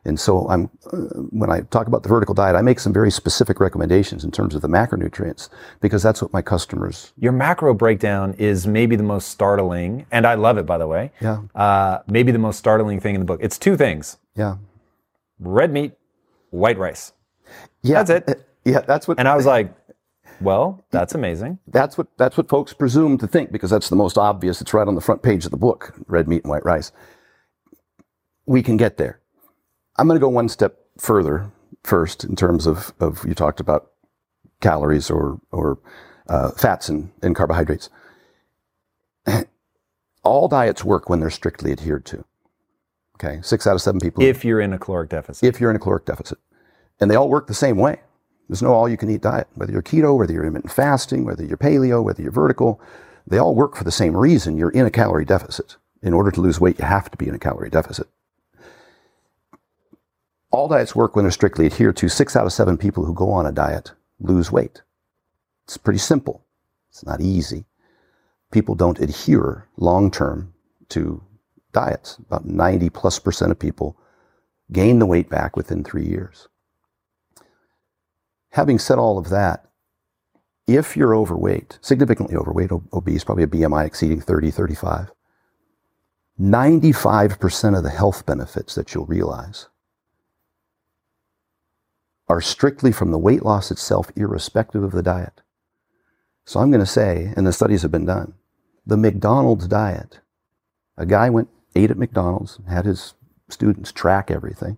And 0.06 0.20
so 0.20 0.50
I'm, 0.50 0.70
uh, 0.92 0.98
when 1.30 1.52
I 1.52 1.62
talk 1.62 1.88
about 1.88 2.04
the 2.04 2.10
vertical 2.10 2.34
diet, 2.34 2.56
I 2.56 2.62
make 2.62 2.80
some 2.80 2.94
very 2.94 3.12
specific 3.12 3.60
recommendations 3.60 4.24
in 4.24 4.32
terms 4.32 4.56
of 4.56 4.62
the 4.62 4.68
macronutrients 4.68 5.50
because 5.82 6.02
that's 6.02 6.22
what 6.22 6.34
my 6.34 6.42
customers. 6.42 7.14
Your 7.18 7.32
macro 7.32 7.74
breakdown 7.74 8.34
is 8.34 8.66
maybe 8.66 8.96
the 8.96 9.04
most 9.04 9.30
startling, 9.30 10.06
and 10.12 10.26
I 10.26 10.36
love 10.36 10.58
it, 10.58 10.66
by 10.66 10.78
the 10.78 10.88
way. 10.88 11.12
Yeah. 11.22 11.42
Uh, 11.54 12.00
maybe 12.08 12.32
the 12.32 12.40
most 12.40 12.58
startling 12.58 13.00
thing 13.00 13.16
in 13.16 13.22
the 13.22 13.26
book. 13.26 13.40
It's 13.44 13.58
two 13.58 13.76
things. 13.76 14.18
Yeah. 14.36 14.58
Red 15.40 15.72
meat, 15.72 15.94
white 16.50 16.78
rice. 16.78 17.12
Yeah. 17.82 18.04
That's 18.04 18.10
it. 18.10 18.30
Uh, 18.30 18.42
yeah, 18.66 18.80
that's 18.82 19.08
what. 19.08 19.20
And 19.20 19.28
I 19.28 19.36
was 19.36 19.46
like, 19.46 19.74
well, 20.42 20.84
that's 20.92 21.16
amazing. 21.16 21.60
That's 21.68 21.98
what 21.98 22.08
that's 22.18 22.38
what 22.38 22.50
folks 22.50 22.74
presume 22.74 23.18
to 23.20 23.28
think 23.28 23.52
because 23.52 23.70
that's 23.70 23.90
the 23.90 23.96
most 23.96 24.18
obvious. 24.18 24.62
It's 24.62 24.74
right 24.74 24.88
on 24.88 24.96
the 24.96 25.02
front 25.02 25.22
page 25.24 25.46
of 25.46 25.52
the 25.52 25.58
book, 25.58 25.94
red 26.08 26.28
meat 26.28 26.44
and 26.44 26.52
white 26.52 26.66
rice. 26.66 26.92
We 28.46 28.64
can 28.64 28.78
get 28.78 28.98
there. 28.98 29.20
I'm 29.98 30.08
going 30.08 30.20
to 30.20 30.24
go 30.24 30.30
one 30.30 30.50
step 30.50 30.80
further 30.98 31.52
first 31.84 32.24
in 32.24 32.36
terms 32.36 32.66
of, 32.66 32.94
of 33.00 33.26
you 33.26 33.34
talked 33.34 33.60
about 33.60 33.92
calories 34.62 35.10
or 35.10 35.40
or 35.52 35.80
uh, 36.28 36.52
fats 36.52 36.90
and, 36.90 37.12
and 37.22 37.36
carbohydrates. 37.36 37.90
All 40.24 40.48
diets 40.48 40.84
work 40.84 41.10
when 41.10 41.20
they're 41.20 41.30
strictly 41.30 41.72
adhered 41.72 42.06
to. 42.08 42.26
Okay, 43.16 43.40
six 43.42 43.68
out 43.68 43.76
of 43.76 43.82
seven 43.82 44.00
people. 44.00 44.24
If 44.24 44.46
you're 44.46 44.62
in 44.62 44.72
a 44.74 44.80
caloric 44.80 45.10
deficit. 45.10 45.48
If 45.48 45.60
you're 45.60 45.70
in 45.70 45.76
a 45.76 45.80
caloric 45.80 46.06
deficit, 46.06 46.38
and 47.00 47.12
they 47.12 47.16
all 47.16 47.30
work 47.30 47.48
the 47.48 47.54
same 47.54 47.78
way. 47.78 48.00
There's 48.50 48.64
no 48.64 48.74
all 48.74 48.90
you 48.90 48.98
can 48.98 49.12
eat 49.12 49.22
diet. 49.22 49.48
Whether 49.54 49.72
you're 49.72 49.84
keto, 49.84 50.18
whether 50.18 50.34
you're 50.34 50.44
intermittent 50.44 50.74
fasting, 50.74 51.24
whether 51.24 51.46
you're 51.46 51.56
paleo, 51.56 52.04
whether 52.04 52.22
you're 52.24 52.32
vertical, 52.32 52.82
they 53.28 53.38
all 53.38 53.54
work 53.54 53.76
for 53.76 53.84
the 53.84 53.92
same 53.92 54.18
reason. 54.18 54.58
You're 54.58 54.72
in 54.72 54.88
a 54.88 54.92
calorie 54.92 55.24
deficit. 55.24 55.78
In 56.02 56.14
order 56.14 56.32
to 56.32 56.42
lose 56.42 56.60
weight, 56.60 56.80
you 56.80 56.86
have 56.86 57.12
to 57.12 57.18
be 57.18 57.28
in 57.28 57.36
a 57.36 57.40
calorie 57.40 57.70
deficit. 57.70 58.08
All 60.52 60.68
diets 60.68 60.96
work 60.96 61.16
when 61.16 61.26
they're 61.26 61.32
strictly 61.32 61.68
adhered 61.68 61.96
to. 61.98 62.10
Six 62.10 62.36
out 62.36 62.48
of 62.48 62.54
seven 62.54 62.76
people 62.76 63.06
who 63.06 63.14
go 63.14 63.32
on 63.32 63.46
a 63.46 63.52
diet 63.52 63.92
lose 64.20 64.52
weight. 64.52 64.82
It's 65.66 65.78
pretty 65.78 66.00
simple. 66.00 66.44
It's 66.90 67.06
not 67.06 67.22
easy. 67.22 67.66
People 68.52 68.74
don't 68.74 69.00
adhere 69.00 69.68
long 69.78 70.10
term 70.10 70.56
to 70.90 71.22
diets. 71.72 72.18
About 72.18 72.46
90 72.46 72.90
plus 72.90 73.20
percent 73.20 73.52
of 73.52 73.60
people 73.60 73.96
gain 74.72 74.98
the 74.98 75.06
weight 75.06 75.30
back 75.30 75.56
within 75.56 75.84
three 75.84 76.06
years. 76.06 76.48
Having 78.52 78.80
said 78.80 78.98
all 78.98 79.18
of 79.18 79.30
that, 79.30 79.66
if 80.68 80.96
you're 80.96 81.16
overweight, 81.16 81.80
significantly 81.82 82.36
overweight, 82.36 82.72
obese, 82.94 83.24
probably 83.24 83.44
a 83.44 83.48
BMI 83.48 83.86
exceeding 83.86 84.22
30, 84.22 84.52
35, 84.52 85.12
95% 86.40 87.78
of 87.78 87.84
the 87.84 87.90
health 87.90 88.26
benefits 88.26 88.76
that 88.76 88.94
you'll 88.94 89.06
realize 89.06 89.68
are 92.28 92.40
strictly 92.40 92.92
from 92.92 93.12
the 93.12 93.18
weight 93.18 93.44
loss 93.44 93.72
itself, 93.72 94.12
irrespective 94.16 94.84
of 94.84 94.92
the 94.92 95.02
diet. 95.02 95.42
So 96.46 96.60
I'm 96.60 96.72
going 96.72 96.80
to 96.80 96.86
say, 96.86 97.34
and 97.36 97.46
the 97.46 97.54
studies 97.54 97.82
have 97.82 97.92
been 97.92 98.06
done, 98.06 98.36
the 98.86 98.98
McDonald's 98.98 99.68
diet, 99.68 100.20
a 100.98 101.06
guy 101.06 101.30
went, 101.30 101.50
ate 101.76 101.92
at 101.92 101.98
McDonald's, 101.98 102.60
had 102.68 102.86
his 102.86 103.16
students 103.50 103.92
track 103.92 104.30
everything. 104.30 104.78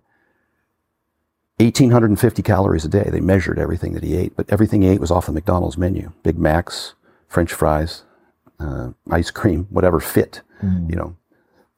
1,850 1.58 2.42
calories 2.42 2.84
a 2.84 2.88
day. 2.88 3.08
They 3.10 3.20
measured 3.20 3.58
everything 3.58 3.92
that 3.92 4.02
he 4.02 4.16
ate, 4.16 4.34
but 4.36 4.50
everything 4.50 4.82
he 4.82 4.88
ate 4.88 5.00
was 5.00 5.10
off 5.10 5.26
the 5.26 5.32
McDonald's 5.32 5.78
menu. 5.78 6.12
Big 6.22 6.38
Macs, 6.38 6.94
French 7.28 7.52
fries, 7.52 8.02
uh, 8.58 8.90
ice 9.10 9.30
cream, 9.30 9.66
whatever 9.70 10.00
fit, 10.00 10.42
mm. 10.62 10.88
you 10.88 10.96
know, 10.96 11.16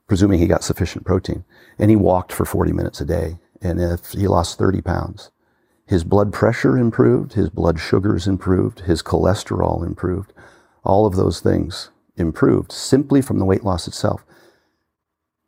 presuming 0.07 0.39
he 0.39 0.47
got 0.47 0.65
sufficient 0.65 1.05
protein. 1.05 1.45
And 1.79 1.91
he 1.91 1.97
walked 1.97 2.33
for 2.33 2.45
40 2.45 2.73
minutes 2.73 3.01
a 3.01 3.05
day. 3.05 3.39
And 3.61 3.81
if 3.81 4.13
he 4.13 4.27
lost 4.27 4.59
30 4.59 4.81
pounds, 4.81 5.31
his 5.87 6.05
blood 6.05 6.33
pressure 6.33 6.79
improved, 6.79 7.35
his 7.35 7.51
blood 7.51 7.79
sugars 7.79 8.27
improved, 8.27 8.81
his 8.81 9.03
cholesterol 9.03 9.85
improved. 9.87 10.33
All 10.83 11.07
of 11.07 11.17
those 11.17 11.41
things 11.41 11.91
improved 12.17 12.73
simply 12.73 13.21
from 13.21 13.39
the 13.39 13.45
weight 13.45 13.65
loss 13.65 13.87
itself. 13.87 14.25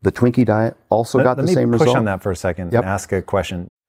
The 0.02 0.12
Twinkie 0.12 0.44
diet 0.44 0.76
also 0.88 1.18
let, 1.18 1.24
got 1.24 1.38
let 1.38 1.46
the 1.46 1.52
same 1.52 1.70
result. 1.70 1.88
Push 1.88 1.96
on 1.96 2.04
that 2.04 2.22
for 2.22 2.30
a 2.30 2.36
second 2.36 2.72
yep. 2.72 2.82
and 2.82 2.90
ask 2.90 3.12
a 3.12 3.22
question. 3.22 3.68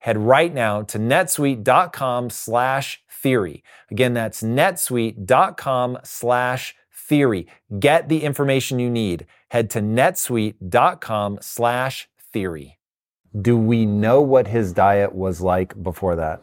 head 0.00 0.18
right 0.18 0.52
now 0.52 0.82
to 0.82 0.98
netsuite.com 0.98 2.30
slash 2.30 3.02
theory. 3.10 3.62
Again, 3.90 4.14
that's 4.14 4.42
netsuite.com 4.42 5.98
slash 6.04 6.74
theory. 6.92 7.46
Get 7.78 8.08
the 8.08 8.22
information 8.22 8.78
you 8.78 8.90
need. 8.90 9.26
Head 9.50 9.70
to 9.70 9.80
netsuite.com 9.80 11.38
slash 11.40 12.08
theory. 12.32 12.78
Do 13.40 13.56
we 13.56 13.86
know 13.86 14.20
what 14.20 14.48
his 14.48 14.72
diet 14.72 15.14
was 15.14 15.40
like 15.40 15.80
before 15.82 16.16
that? 16.16 16.42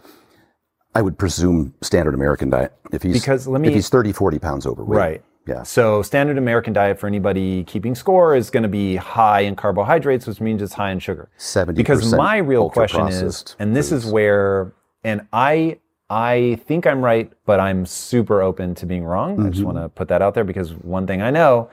I 0.96 1.02
would 1.02 1.18
presume 1.18 1.74
standard 1.82 2.16
American 2.16 2.50
diet. 2.50 2.74
If 2.92 3.04
he's 3.04 3.20
because 3.20 3.48
let 3.48 3.62
me, 3.62 3.68
if 3.68 3.74
he's 3.74 3.90
30, 3.90 4.14
40 4.14 4.40
pounds 4.40 4.66
overweight. 4.66 4.98
Right. 4.98 5.24
Yeah. 5.48 5.64
So 5.64 6.02
standard 6.02 6.38
American 6.38 6.74
diet 6.74 7.00
for 7.00 7.08
anybody 7.08 7.64
keeping 7.64 7.96
score 7.96 8.36
is 8.36 8.50
going 8.50 8.64
to 8.64 8.70
be 8.70 8.98
high 8.98 9.42
in 9.42 9.56
carbohydrates, 9.56 10.28
which 10.28 10.42
means 10.42 10.62
it's 10.62 10.74
high 10.74 10.92
in 10.92 11.00
sugar. 11.00 11.30
Seventy. 11.38 11.78
Because 11.78 12.14
my 12.14 12.38
real 12.38 12.70
question 12.70 13.08
is, 13.08 13.56
and 13.58 13.76
this 13.76 13.90
foods. 13.90 14.06
is 14.06 14.12
where, 14.12 14.74
and 15.04 15.26
I 15.32 15.80
I 16.10 16.60
think 16.66 16.88
I'm 16.88 17.02
right, 17.02 17.32
but 17.46 17.60
I'm 17.60 17.86
super 17.86 18.42
open 18.42 18.76
to 18.76 18.86
being 18.86 19.04
wrong. 19.04 19.38
Mm-hmm. 19.38 19.46
I 19.46 19.50
just 19.50 19.60
mm-hmm. 19.60 19.74
want 19.74 19.78
to 19.78 19.90
put 19.90 20.08
that 20.08 20.22
out 20.22 20.34
there 20.34 20.44
because 20.44 20.74
one 20.74 21.06
thing 21.06 21.22
I 21.22 21.32
know, 21.32 21.70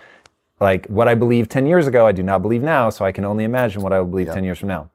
like 0.61 0.87
what 0.87 1.07
I 1.07 1.15
believed 1.15 1.51
10 1.51 1.67
years 1.67 1.87
ago, 1.87 2.07
I 2.07 2.13
do 2.13 2.23
not 2.23 2.43
believe 2.43 2.63
now. 2.63 2.91
So 2.91 3.05
I 3.05 3.13
can 3.13 3.25
only 3.25 3.45
imagine 3.45 3.83
what 3.83 3.93
I 3.93 4.01
will 4.01 4.09
believe 4.09 4.29
10 4.29 4.43
years 4.45 4.59
from 4.59 4.69
now. 4.69 4.91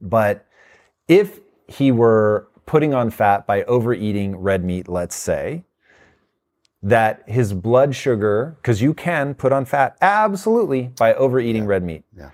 But 0.00 0.46
if 1.08 1.40
he 1.66 1.90
were 1.90 2.48
putting 2.66 2.94
on 2.94 3.10
fat 3.10 3.46
by 3.46 3.64
overeating 3.64 4.36
red 4.36 4.64
meat, 4.64 4.88
let's 4.88 5.16
say, 5.16 5.64
that 6.84 7.22
his 7.26 7.54
blood 7.54 7.96
sugar, 7.96 8.56
because 8.60 8.82
you 8.82 8.92
can 8.92 9.34
put 9.34 9.52
on 9.52 9.64
fat 9.64 9.96
absolutely 10.02 10.90
by 10.98 11.14
overeating 11.14 11.62
yeah. 11.62 11.68
red 11.68 11.82
meat. 11.82 12.04
Yeah. 12.14 12.30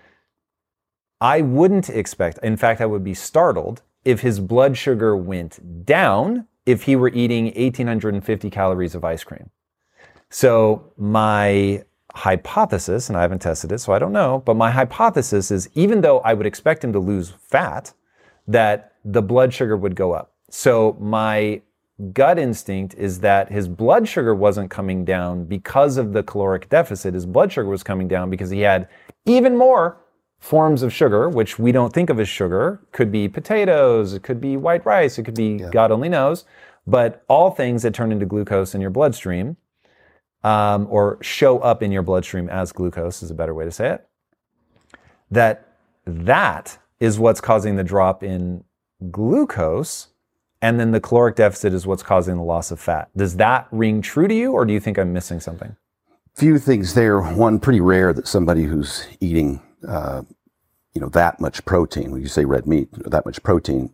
I 1.20 1.40
wouldn't 1.40 1.88
expect, 1.88 2.38
in 2.42 2.56
fact, 2.56 2.80
I 2.80 2.86
would 2.86 3.04
be 3.04 3.14
startled 3.14 3.82
if 4.04 4.22
his 4.22 4.40
blood 4.40 4.76
sugar 4.76 5.16
went 5.16 5.86
down 5.86 6.48
if 6.66 6.82
he 6.82 6.96
were 6.96 7.10
eating 7.10 7.44
1850 7.46 8.50
calories 8.50 8.94
of 8.96 9.04
ice 9.04 9.22
cream. 9.22 9.50
So 10.30 10.92
my 10.96 11.84
hypothesis, 12.14 13.08
and 13.08 13.16
I 13.16 13.22
haven't 13.22 13.42
tested 13.42 13.70
it, 13.70 13.78
so 13.78 13.92
I 13.92 14.00
don't 14.00 14.12
know, 14.12 14.42
but 14.44 14.54
my 14.54 14.72
hypothesis 14.72 15.52
is 15.52 15.68
even 15.74 16.00
though 16.00 16.18
I 16.20 16.34
would 16.34 16.46
expect 16.46 16.82
him 16.82 16.92
to 16.92 16.98
lose 16.98 17.30
fat, 17.30 17.92
that 18.48 18.94
the 19.04 19.22
blood 19.22 19.54
sugar 19.54 19.76
would 19.76 19.94
go 19.94 20.12
up. 20.12 20.32
So 20.50 20.96
my 20.98 21.62
gut 22.12 22.38
instinct 22.38 22.94
is 22.94 23.20
that 23.20 23.50
his 23.50 23.68
blood 23.68 24.08
sugar 24.08 24.34
wasn't 24.34 24.70
coming 24.70 25.04
down 25.04 25.44
because 25.44 25.96
of 25.96 26.12
the 26.12 26.22
caloric 26.22 26.68
deficit. 26.68 27.14
His 27.14 27.26
blood 27.26 27.52
sugar 27.52 27.68
was 27.68 27.82
coming 27.82 28.08
down 28.08 28.30
because 28.30 28.50
he 28.50 28.60
had 28.60 28.88
even 29.26 29.56
more 29.56 29.98
forms 30.38 30.82
of 30.82 30.92
sugar, 30.92 31.28
which 31.28 31.58
we 31.58 31.72
don't 31.72 31.92
think 31.92 32.08
of 32.08 32.18
as 32.18 32.28
sugar. 32.28 32.80
Could 32.92 33.12
be 33.12 33.28
potatoes, 33.28 34.14
it 34.14 34.22
could 34.22 34.40
be 34.40 34.56
white 34.56 34.84
rice, 34.86 35.18
it 35.18 35.24
could 35.24 35.34
be 35.34 35.58
yeah. 35.60 35.68
God 35.70 35.90
only 35.90 36.08
knows, 36.08 36.44
but 36.86 37.22
all 37.28 37.50
things 37.50 37.82
that 37.82 37.94
turn 37.94 38.10
into 38.10 38.26
glucose 38.26 38.74
in 38.74 38.80
your 38.80 38.90
bloodstream 38.90 39.56
um, 40.42 40.86
or 40.90 41.18
show 41.20 41.58
up 41.58 41.82
in 41.82 41.92
your 41.92 42.02
bloodstream 42.02 42.48
as 42.48 42.72
glucose 42.72 43.22
is 43.22 43.30
a 43.30 43.34
better 43.34 43.54
way 43.54 43.64
to 43.64 43.70
say 43.70 43.90
it. 43.90 44.08
That 45.30 45.66
that 46.06 46.78
is 46.98 47.18
what's 47.18 47.40
causing 47.40 47.76
the 47.76 47.84
drop 47.84 48.22
in 48.22 48.64
glucose 49.10 50.08
and 50.62 50.78
then 50.78 50.90
the 50.90 51.00
caloric 51.00 51.36
deficit 51.36 51.72
is 51.72 51.86
what's 51.86 52.02
causing 52.02 52.36
the 52.36 52.42
loss 52.42 52.70
of 52.70 52.80
fat. 52.80 53.08
Does 53.16 53.36
that 53.36 53.66
ring 53.70 54.02
true 54.02 54.28
to 54.28 54.34
you, 54.34 54.52
or 54.52 54.64
do 54.64 54.72
you 54.72 54.80
think 54.80 54.98
I'm 54.98 55.12
missing 55.12 55.40
something? 55.40 55.76
Few 56.34 56.58
things 56.58 56.94
there. 56.94 57.20
One, 57.20 57.58
pretty 57.58 57.80
rare 57.80 58.12
that 58.12 58.28
somebody 58.28 58.64
who's 58.64 59.06
eating, 59.20 59.60
uh, 59.86 60.22
you 60.94 61.00
know, 61.00 61.08
that 61.10 61.40
much 61.40 61.64
protein, 61.64 62.10
when 62.10 62.20
you 62.20 62.28
say 62.28 62.44
red 62.44 62.66
meat, 62.66 62.88
that 62.92 63.24
much 63.24 63.42
protein, 63.42 63.92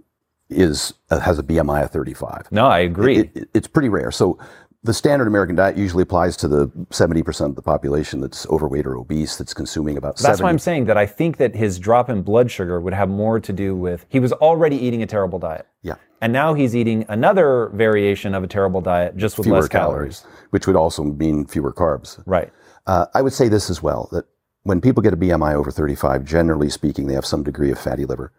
is 0.48 0.94
uh, 1.10 1.20
has 1.20 1.38
a 1.38 1.42
BMI 1.42 1.84
of 1.84 1.90
35. 1.90 2.48
No, 2.50 2.66
I 2.66 2.80
agree. 2.80 3.18
It, 3.18 3.30
it, 3.34 3.48
it's 3.54 3.68
pretty 3.68 3.88
rare. 3.88 4.10
So 4.10 4.38
the 4.82 4.94
standard 4.94 5.26
American 5.26 5.56
diet 5.56 5.76
usually 5.76 6.02
applies 6.02 6.36
to 6.36 6.48
the 6.48 6.68
70% 6.90 7.46
of 7.46 7.56
the 7.56 7.62
population 7.62 8.20
that's 8.20 8.46
overweight 8.46 8.86
or 8.86 8.96
obese 8.96 9.36
that's 9.36 9.52
consuming 9.52 9.96
about 9.96 10.16
That's 10.16 10.38
70. 10.38 10.42
why 10.44 10.50
I'm 10.50 10.58
saying 10.58 10.84
that 10.86 10.96
I 10.96 11.06
think 11.06 11.38
that 11.38 11.54
his 11.54 11.78
drop 11.78 12.08
in 12.08 12.22
blood 12.22 12.50
sugar 12.50 12.80
would 12.80 12.94
have 12.94 13.08
more 13.08 13.40
to 13.40 13.52
do 13.52 13.74
with 13.74 14.06
he 14.08 14.20
was 14.20 14.32
already 14.32 14.76
eating 14.76 15.02
a 15.02 15.06
terrible 15.06 15.38
diet. 15.38 15.66
Yeah. 15.82 15.96
And 16.20 16.32
now 16.32 16.54
he's 16.54 16.74
eating 16.74 17.04
another 17.08 17.70
variation 17.74 18.34
of 18.34 18.44
a 18.44 18.46
terrible 18.46 18.80
diet 18.80 19.16
just 19.16 19.38
with 19.38 19.46
fewer 19.46 19.60
less 19.60 19.68
calories. 19.68 20.20
calories. 20.20 20.48
Which 20.50 20.66
would 20.66 20.76
also 20.76 21.02
mean 21.04 21.46
fewer 21.46 21.72
carbs. 21.72 22.22
Right. 22.24 22.52
Uh, 22.86 23.06
I 23.14 23.22
would 23.22 23.32
say 23.32 23.48
this 23.48 23.68
as 23.68 23.82
well 23.82 24.08
that 24.12 24.26
when 24.62 24.80
people 24.80 25.02
get 25.02 25.12
a 25.12 25.16
BMI 25.16 25.54
over 25.54 25.70
35, 25.70 26.24
generally 26.24 26.68
speaking, 26.70 27.06
they 27.06 27.14
have 27.14 27.26
some 27.26 27.42
degree 27.42 27.70
of 27.70 27.78
fatty 27.78 28.04
liver, 28.04 28.32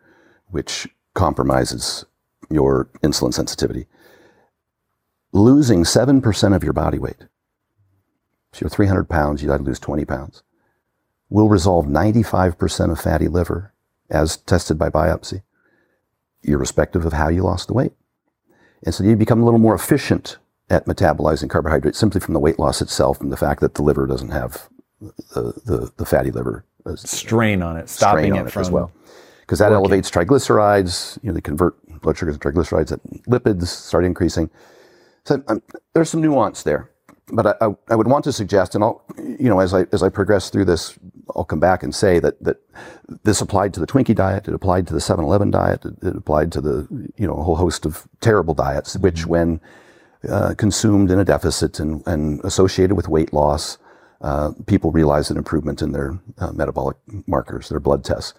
which 0.47 0.88
compromises 1.13 2.05
your 2.49 2.89
insulin 3.03 3.33
sensitivity 3.33 3.88
losing 5.32 5.84
7% 5.84 6.55
of 6.55 6.63
your 6.63 6.73
body 6.73 6.99
weight, 6.99 7.25
so 8.53 8.61
you're 8.61 8.69
300 8.69 9.09
pounds, 9.09 9.41
you 9.41 9.49
got 9.49 9.57
to 9.57 9.63
lose 9.63 9.80
20 9.80 10.05
pounds, 10.05 10.43
will 11.30 11.49
resolve 11.49 11.86
95% 11.86 12.91
of 12.91 12.99
fatty 12.99 13.28
liver 13.28 13.73
as 14.09 14.38
tested 14.38 14.78
by 14.78 14.89
biopsy. 14.89 15.41
irrespective 16.43 17.05
of 17.05 17.13
how 17.13 17.28
you 17.30 17.43
lost 17.43 17.67
the 17.67 17.73
weight. 17.73 17.91
And 18.86 18.93
so 18.93 19.03
you 19.03 19.15
become 19.15 19.41
a 19.41 19.45
little 19.45 19.59
more 19.59 19.75
efficient 19.75 20.38
at 20.69 20.86
metabolizing 20.86 21.49
carbohydrates 21.49 21.97
simply 21.97 22.21
from 22.21 22.34
the 22.34 22.39
weight 22.39 22.59
loss 22.59 22.82
itself 22.82 23.19
and 23.21 23.32
the 23.32 23.38
fact 23.38 23.59
that 23.61 23.73
the 23.75 23.82
liver 23.82 24.07
doesn't 24.07 24.30
have 24.30 24.69
the, 25.01 25.53
the, 25.65 25.91
the 25.97 26.05
fatty 26.05 26.32
liver 26.32 26.65
Strain 26.95 27.61
on 27.61 27.75
it, 27.78 27.89
stopping 27.89 28.25
strain 28.25 28.36
it, 28.36 28.39
on 28.39 28.47
it 28.47 28.51
from 28.51 28.61
as 28.61 28.71
well. 28.71 28.91
Because 29.41 29.59
that 29.59 29.71
elevates 29.73 30.09
triglycerides, 30.09 31.21
you 31.21 31.28
know, 31.30 31.34
they 31.34 31.41
convert 31.41 31.75
blood 32.01 32.17
sugars 32.17 32.36
and 32.36 32.41
triglycerides, 32.41 32.89
that 32.89 33.03
lipids 33.25 33.67
start 33.67 34.05
increasing. 34.05 34.49
So 35.28 35.43
um, 35.49 35.61
there's 35.93 36.09
some 36.09 36.21
nuance 36.21 36.63
there. 36.63 36.89
But 37.34 37.47
I, 37.47 37.65
I, 37.65 37.75
I 37.89 37.95
would 37.95 38.07
want 38.07 38.23
to 38.23 38.32
suggest, 38.32 38.75
and 38.75 38.84
I'll, 38.84 39.03
you 39.17 39.49
know, 39.49 39.59
as 39.59 39.73
I, 39.73 39.86
as 39.91 40.01
I 40.01 40.07
progress 40.07 40.49
through 40.49 40.63
this, 40.63 40.97
I'll 41.36 41.43
come 41.43 41.59
back 41.59 41.84
and 41.84 41.93
say 41.93 42.19
that, 42.19 42.41
that 42.41 42.61
this 43.23 43.41
applied 43.41 43.73
to 43.73 43.82
the 43.82 43.88
Twinkie 43.88 44.15
diet, 44.15 44.47
it 44.47 44.53
applied 44.53 44.88
to 44.88 44.93
the 44.93 45.01
7-Eleven 45.01 45.51
diet, 45.51 45.84
it, 45.84 45.95
it 46.01 46.15
applied 46.15 46.53
to 46.53 46.61
the, 46.61 46.88
you 47.17 47.28
know, 47.28 47.34
a 47.34 47.43
whole 47.43 47.57
host 47.57 47.86
of 47.86 48.07
terrible 48.21 48.53
diets, 48.53 48.97
which 48.97 49.25
when 49.25 49.59
uh, 50.30 50.53
consumed 50.57 51.11
in 51.11 51.19
a 51.19 51.25
deficit 51.25 51.78
and, 51.82 52.01
and 52.07 52.39
associated 52.45 52.95
with 52.95 53.09
weight 53.09 53.34
loss, 53.34 53.78
uh, 54.21 54.51
people 54.65 54.93
realize 54.93 55.30
an 55.30 55.36
improvement 55.36 55.82
in 55.82 55.91
their 55.91 56.17
uh, 56.38 56.53
metabolic 56.53 56.95
markers, 57.28 57.67
their 57.67 57.82
blood 57.82 58.05
tests. 58.05 58.34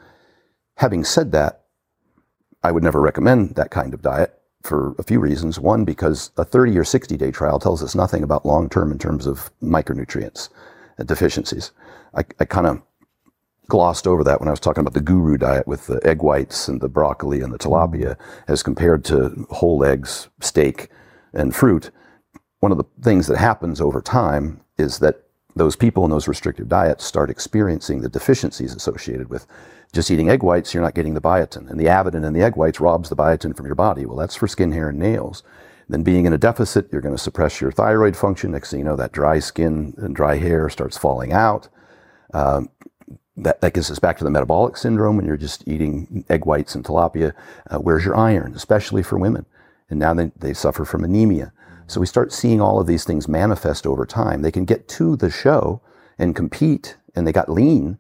Having 0.76 1.05
said 1.05 1.32
that, 1.32 1.64
I 2.62 2.72
would 2.72 2.82
never 2.82 3.03
recommend 3.03 3.57
that 3.57 3.70
kind 3.70 3.93
of 3.93 4.01
diet 4.01 4.38
for 4.63 4.95
a 4.99 5.03
few 5.03 5.21
reasons. 5.21 5.59
One, 5.59 5.85
because 5.85 6.31
a 6.37 6.45
30 6.45 6.77
or 6.79 6.85
60 6.85 7.17
day 7.17 7.31
trial 7.31 7.59
tells 7.59 7.83
us 7.83 7.95
nothing 7.95 8.23
about 8.23 8.47
long 8.47 8.69
term 8.69 8.93
in 8.93 8.99
terms 8.99 9.27
of 9.27 9.51
micronutrients 9.63 10.49
deficiencies. 11.05 11.73
I, 12.15 12.25
I 12.41 12.45
kind 12.45 12.67
of 12.67 12.83
glossed 13.69 14.07
over 14.07 14.25
that 14.25 14.41
when 14.41 14.49
I 14.49 14.53
was 14.53 14.61
talking 14.61 14.81
about 14.81 14.95
the 14.95 15.01
guru 15.01 15.37
diet 15.37 15.67
with 15.67 15.87
the 15.87 16.01
egg 16.05 16.23
whites 16.23 16.69
and 16.69 16.81
the 16.81 16.89
broccoli 16.89 17.41
and 17.41 17.53
the 17.53 17.59
tilapia 17.59 18.17
as 18.49 18.63
compared 18.63 19.05
to 19.07 19.47
whole 19.51 19.85
eggs, 19.85 20.29
steak, 20.41 20.89
and 21.33 21.55
fruit. 21.55 21.91
One 22.61 22.73
of 22.73 22.79
the 22.79 22.85
things 23.03 23.27
that 23.27 23.39
happens 23.39 23.81
over 23.81 24.01
time 24.01 24.61
is 24.79 24.99
that 25.01 25.23
those 25.55 25.77
people 25.77 26.05
in 26.05 26.11
those 26.11 26.29
restrictive 26.29 26.69
diets 26.69 27.05
start 27.05 27.31
experiencing 27.31 28.01
the 28.01 28.09
deficiencies 28.09 28.75
associated 28.75 29.29
with 29.29 29.47
just 29.93 30.11
eating 30.11 30.28
egg 30.28 30.43
whites, 30.43 30.74
you're 30.74 30.82
not 30.82 30.95
getting 30.95 31.14
the 31.14 31.20
biotin. 31.20 31.68
And 31.70 31.80
the 31.80 31.86
avidin 31.86 32.26
in 32.26 32.32
the 32.32 32.43
egg 32.43 32.57
whites 32.57 32.80
robs 32.80 33.09
the 33.09 33.16
biotin 33.16 33.57
from 33.57 33.66
your 33.66 33.74
body. 33.74 34.05
Well, 34.05 34.16
that's 34.16 34.36
for 34.36 34.47
skin, 34.49 34.72
hair, 34.72 34.91
and 34.91 34.99
nails. 34.99 35.43
Then 35.89 36.03
being 36.03 36.26
in 36.26 36.34
a 36.34 36.39
deficit, 36.39 36.89
you're 36.93 37.01
going 37.01 37.16
to 37.16 37.22
suppress 37.22 37.61
your 37.61 37.72
thyroid 37.72 38.16
function. 38.16 38.53
Next 38.53 38.70
thing 38.70 38.80
you 38.80 38.84
know, 38.84 38.97
that 38.97 39.12
dry 39.12 39.39
skin 39.39 39.95
and 39.97 40.14
dry 40.14 40.36
hair 40.36 40.68
starts 40.68 40.99
falling 40.99 41.32
out. 41.32 41.68
Um, 42.34 42.68
that, 43.39 43.61
that 43.61 43.72
gets 43.72 43.91
us 43.91 43.99
back 43.99 44.18
to 44.18 44.24
the 44.24 44.30
metabolic 44.30 44.76
syndrome 44.76 45.16
when 45.16 45.24
you're 45.26 45.36
just 45.36 45.66
eating 45.66 46.24
egg 46.28 46.45
whites 46.45 46.74
and 46.74 46.84
tilapia. 46.84 47.32
Uh, 47.70 47.78
where's 47.78 48.05
your 48.05 48.16
iron, 48.16 48.53
especially 48.55 49.03
for 49.03 49.18
women? 49.18 49.47
And 49.89 49.99
now 49.99 50.12
they, 50.12 50.30
they 50.36 50.53
suffer 50.53 50.84
from 50.84 51.05
anemia. 51.05 51.53
So 51.86 52.01
we 52.01 52.07
start 52.07 52.32
seeing 52.32 52.61
all 52.61 52.80
of 52.80 52.86
these 52.86 53.05
things 53.05 53.28
manifest 53.28 53.86
over 53.86 54.05
time. 54.05 54.43
They 54.43 54.51
can 54.51 54.66
get 54.66 54.89
to 54.89 55.16
the 55.16 55.30
show 55.30 55.80
and 56.18 56.36
compete, 56.36 56.99
and 57.14 57.26
they 57.26 57.32
got 57.32 57.49
lean, 57.49 57.99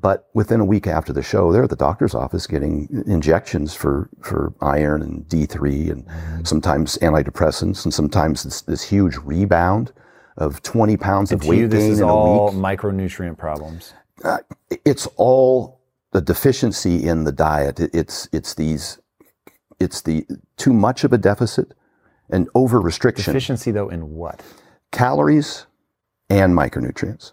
but 0.00 0.28
within 0.34 0.60
a 0.60 0.64
week 0.64 0.86
after 0.86 1.12
the 1.12 1.22
show, 1.22 1.52
they're 1.52 1.64
at 1.64 1.70
the 1.70 1.76
doctor's 1.76 2.14
office 2.14 2.46
getting 2.46 2.88
injections 3.06 3.74
for, 3.74 4.08
for 4.20 4.52
iron 4.60 5.02
and 5.02 5.26
D3 5.28 5.90
and 5.90 6.46
sometimes 6.46 6.98
antidepressants 6.98 7.84
and 7.84 7.94
sometimes 7.94 8.42
this, 8.42 8.62
this 8.62 8.82
huge 8.82 9.16
rebound 9.18 9.92
of 10.36 10.62
20 10.62 10.96
pounds 10.96 11.30
And 11.30 11.40
of 11.40 11.46
to 11.48 11.54
you, 11.54 11.62
weight 11.62 11.70
this 11.70 11.82
gain 11.84 11.92
is 11.92 12.00
in 12.00 12.08
a 12.08 12.12
all 12.14 12.46
week. 12.50 12.56
micronutrient 12.60 13.38
problems. 13.38 13.94
Uh, 14.24 14.38
it's 14.84 15.06
all 15.16 15.80
the 16.12 16.20
deficiency 16.20 17.04
in 17.06 17.24
the 17.24 17.32
diet. 17.32 17.78
It- 17.80 17.90
It's, 17.94 18.28
it's 18.32 18.54
these, 18.54 18.98
it's 19.78 20.02
the 20.02 20.26
too 20.56 20.72
much 20.72 21.04
of 21.04 21.12
a 21.12 21.18
deficit 21.18 21.72
and 22.30 22.48
over 22.54 22.80
restriction. 22.80 23.32
Deficiency, 23.32 23.70
though, 23.70 23.88
in 23.90 24.10
what? 24.14 24.42
calories 24.92 25.66
and 26.30 26.56
micronutrients. 26.56 27.32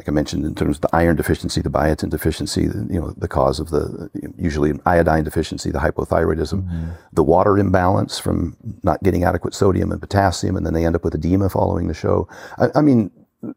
Like 0.00 0.08
I 0.08 0.12
mentioned, 0.12 0.46
in 0.46 0.54
terms 0.54 0.78
of 0.78 0.80
the 0.80 0.96
iron 0.96 1.16
deficiency, 1.16 1.60
the 1.60 1.68
biotin 1.68 2.08
deficiency, 2.08 2.66
the, 2.66 2.90
you 2.90 2.98
know, 2.98 3.10
the 3.18 3.28
cause 3.28 3.60
of 3.60 3.68
the 3.68 4.08
usually 4.38 4.72
iodine 4.86 5.24
deficiency, 5.24 5.70
the 5.70 5.78
hypothyroidism, 5.78 6.62
mm-hmm. 6.62 6.92
the 7.12 7.22
water 7.22 7.58
imbalance 7.58 8.18
from 8.18 8.56
not 8.82 9.02
getting 9.02 9.24
adequate 9.24 9.52
sodium 9.52 9.92
and 9.92 10.00
potassium, 10.00 10.56
and 10.56 10.64
then 10.64 10.72
they 10.72 10.86
end 10.86 10.96
up 10.96 11.04
with 11.04 11.14
edema 11.14 11.50
following 11.50 11.86
the 11.86 11.92
show. 11.92 12.26
I, 12.56 12.68
I 12.76 12.80
mean, 12.80 13.10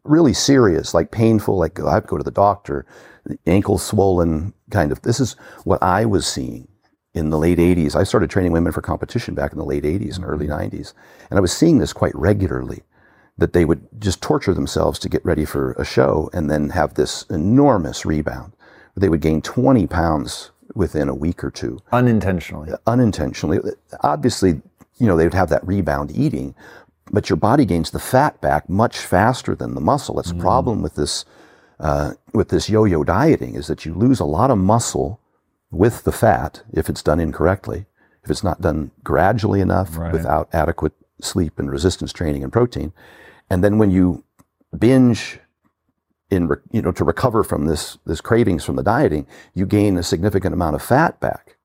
really 0.03 0.33
serious, 0.33 0.93
like 0.93 1.11
painful, 1.11 1.57
like 1.57 1.79
oh, 1.79 1.87
I 1.87 1.93
have 1.93 2.03
to 2.03 2.09
go 2.09 2.17
to 2.17 2.25
the 2.25 2.29
doctor, 2.29 2.85
ankle 3.47 3.77
swollen, 3.77 4.53
kind 4.69 4.91
of. 4.91 5.01
This 5.03 5.21
is 5.21 5.37
what 5.63 5.81
I 5.81 6.03
was 6.03 6.27
seeing 6.27 6.67
in 7.13 7.29
the 7.29 7.39
late 7.39 7.57
80s. 7.57 7.95
I 7.95 8.03
started 8.03 8.29
training 8.29 8.51
women 8.51 8.73
for 8.73 8.81
competition 8.81 9.33
back 9.33 9.53
in 9.53 9.59
the 9.59 9.63
late 9.63 9.85
80s 9.85 10.17
and 10.17 10.25
early 10.25 10.47
mm-hmm. 10.47 10.75
90s. 10.75 10.93
And 11.29 11.37
I 11.37 11.41
was 11.41 11.53
seeing 11.53 11.77
this 11.77 11.93
quite 11.93 12.13
regularly 12.15 12.83
that 13.38 13.53
they 13.53 13.65
would 13.65 13.88
just 13.99 14.21
torture 14.21 14.53
themselves 14.53 14.99
to 14.99 15.09
get 15.09 15.25
ready 15.25 15.45
for 15.45 15.71
a 15.73 15.86
show 15.86 16.29
and 16.34 16.49
then 16.49 16.69
have 16.69 16.93
this 16.93 17.23
enormous 17.29 18.05
rebound. 18.05 18.53
They 18.95 19.09
would 19.09 19.21
gain 19.21 19.41
20 19.41 19.88
pounds 19.88 20.51
within 20.75 21.09
a 21.09 21.15
week 21.15 21.43
or 21.43 21.49
two 21.51 21.79
Unintentionally. 21.91 22.71
unintentionally. 22.86 23.59
Obviously, 24.01 24.61
you 24.97 25.07
know, 25.07 25.17
they 25.17 25.23
would 25.25 25.34
have 25.34 25.49
that 25.49 25.65
rebound 25.67 26.11
eating, 26.11 26.53
but 27.11 27.29
your 27.29 27.38
body 27.38 27.65
gains 27.65 27.91
the 27.91 27.99
fat 27.99 28.39
back 28.39 28.69
much 28.69 28.97
faster 28.99 29.55
than 29.55 29.73
the 29.73 29.81
muscle. 29.81 30.15
That's 30.15 30.31
the 30.31 30.39
problem 30.39 30.81
with 30.81 30.95
this, 30.95 31.25
uh, 31.79 32.13
with 32.34 32.49
this 32.49 32.69
yo-yo 32.69 33.03
dieting 33.03 33.55
is 33.55 33.67
that 33.67 33.84
you 33.86 33.93
lose 33.93 34.19
a 34.19 34.25
lot 34.25 34.51
of 34.51 34.57
muscle 34.59 35.19
with 35.71 36.03
the 36.03 36.11
fat 36.11 36.61
if 36.71 36.88
it's 36.88 37.01
done 37.03 37.19
incorrectly. 37.19 37.86
If 38.23 38.29
it's 38.31 38.43
not 38.43 38.61
done 38.61 38.91
gradually 39.03 39.59
enough 39.59 39.97
Right. 39.97 40.13
without 40.13 40.49
adequate 40.53 40.93
sleep 41.19 41.57
and 41.59 41.69
resistance 41.69 42.13
training 42.13 42.43
and 42.43 42.53
protein. 42.53 42.93
And 43.54 43.64
then 43.64 43.78
when 43.78 43.91
you 43.91 44.24
binge 44.76 45.39
in, 46.32 46.49
you 46.72 46.82
know, 46.82 46.91
to 46.93 47.04
recover 47.04 47.43
from 47.43 47.68
this, 47.68 47.99
this 48.04 48.20
cravings 48.20 48.66
from 48.66 48.78
the 48.78 48.82
dieting, 48.82 49.28
you 49.54 49.68
gain 49.68 49.95
a 49.95 50.01
significant 50.01 50.56
amount 50.56 50.74
of 50.74 50.82
fat 50.82 51.20
back. 51.20 51.58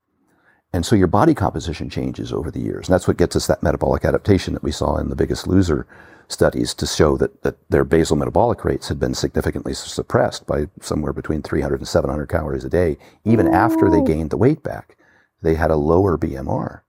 And 0.70 0.84
so 0.84 0.94
your 0.94 1.06
body 1.06 1.32
composition 1.32 1.88
changes 1.88 2.30
over 2.30 2.50
the 2.50 2.60
years. 2.60 2.88
And 2.88 2.92
that's 2.92 3.08
what 3.08 3.16
gets 3.16 3.36
us 3.36 3.46
that 3.46 3.62
metabolic 3.62 4.04
adaptation 4.04 4.52
that 4.52 4.62
we 4.62 4.70
saw 4.70 4.98
in 4.98 5.08
the 5.08 5.16
biggest 5.16 5.46
loser 5.46 5.86
studies 6.28 6.74
to 6.74 6.86
show 6.86 7.16
that, 7.16 7.40
that 7.40 7.56
their 7.70 7.86
basal 7.86 8.18
metabolic 8.18 8.66
rates 8.66 8.88
had 8.88 9.00
been 9.00 9.14
significantly 9.14 9.72
suppressed 9.72 10.46
by 10.46 10.66
somewhere 10.82 11.14
between 11.14 11.40
300 11.40 11.80
and 11.80 11.88
700 11.88 12.26
calories 12.26 12.64
a 12.64 12.68
day, 12.68 12.98
even 13.24 13.48
after 13.48 13.88
they 13.88 14.02
gained 14.02 14.28
the 14.28 14.36
weight 14.36 14.62
back. 14.62 14.98
They 15.40 15.54
had 15.54 15.70
a 15.70 15.76
lower 15.76 16.18
BMR. 16.18 16.82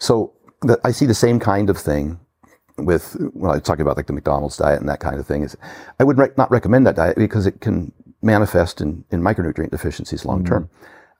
So 0.00 0.32
the, 0.62 0.80
I 0.82 0.90
see 0.90 1.06
the 1.06 1.14
same 1.14 1.38
kind 1.38 1.70
of 1.70 1.78
thing 1.78 2.18
with 2.76 3.14
when 3.32 3.50
I 3.50 3.58
talk 3.60 3.78
about 3.78 3.96
like 3.96 4.06
the 4.06 4.12
McDonald's 4.12 4.56
diet 4.56 4.80
and 4.80 4.88
that 4.88 5.00
kind 5.00 5.18
of 5.18 5.26
thing. 5.26 5.42
Is 5.42 5.56
I 6.00 6.04
would 6.04 6.18
rec- 6.18 6.36
not 6.36 6.50
recommend 6.50 6.86
that 6.86 6.96
diet 6.96 7.16
because 7.16 7.46
it 7.46 7.60
can 7.60 7.92
manifest 8.22 8.80
in, 8.80 9.04
in 9.10 9.20
micronutrient 9.20 9.70
deficiencies 9.70 10.24
long 10.24 10.44
term. 10.44 10.68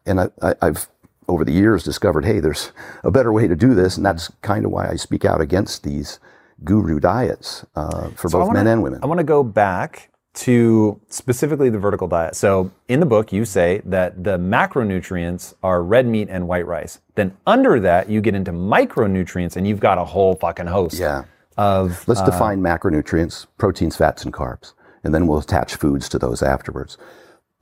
And 0.07 0.21
I, 0.21 0.29
I, 0.43 0.55
I've 0.63 0.89
over 1.29 1.45
the 1.45 1.53
years 1.53 1.83
discovered, 1.85 2.25
hey, 2.25 2.39
there's 2.41 2.73
a 3.03 3.11
better 3.11 3.33
way 3.33 3.49
to 3.49 3.57
do 3.57 3.75
this, 3.75 3.97
and 3.97 4.05
that's 4.05 4.31
kind 4.43 4.65
of 4.67 4.71
why 4.71 4.89
I 4.89 4.97
speak 4.97 5.25
out 5.25 5.41
against 5.41 5.83
these 5.83 6.19
guru 6.65 7.01
diets 7.01 7.65
uh, 7.77 8.09
for 8.11 8.29
So 8.29 8.39
both 8.39 8.49
wanna- 8.49 8.59
men 8.65 8.67
and 8.67 8.83
women. 8.83 9.01
I 9.03 9.07
want 9.07 9.19
to 9.19 9.25
go 9.25 9.43
back 9.43 10.11
to 10.35 11.01
specifically 11.09 11.71
the 11.71 11.79
vertical 11.79 12.09
diet. 12.09 12.35
So 12.35 12.73
in 12.89 13.01
the 13.01 13.07
book, 13.07 13.33
you 13.33 13.45
say 13.45 13.81
that 13.85 14.25
the 14.25 14.37
macronutrients 14.37 15.55
are 15.63 15.83
red 15.83 16.07
meat 16.07 16.29
and 16.29 16.49
white 16.49 16.67
rice. 16.67 16.99
Then 17.15 17.37
under 17.47 17.79
that, 17.81 18.11
you 18.11 18.21
get 18.21 18.35
into 18.35 18.53
micronutrients, 18.53 19.57
and 19.57 19.67
you've 19.67 19.81
got 19.81 19.97
a 19.97 20.05
whole 20.05 20.35
fucking 20.35 20.67
host 20.67 20.99
yeah. 20.99 21.25
Of. 21.57 22.07
Let's 22.09 22.23
define 22.23 22.61
macronutrients, 22.61 23.47
proteins, 23.59 23.97
fats, 23.97 24.25
and 24.25 24.33
carbs, 24.33 24.73
and 25.03 25.15
then 25.15 25.27
we'll 25.27 25.39
attach 25.39 25.77
foods 25.77 26.09
to 26.11 26.19
those 26.19 26.43
afterwards. 26.43 26.99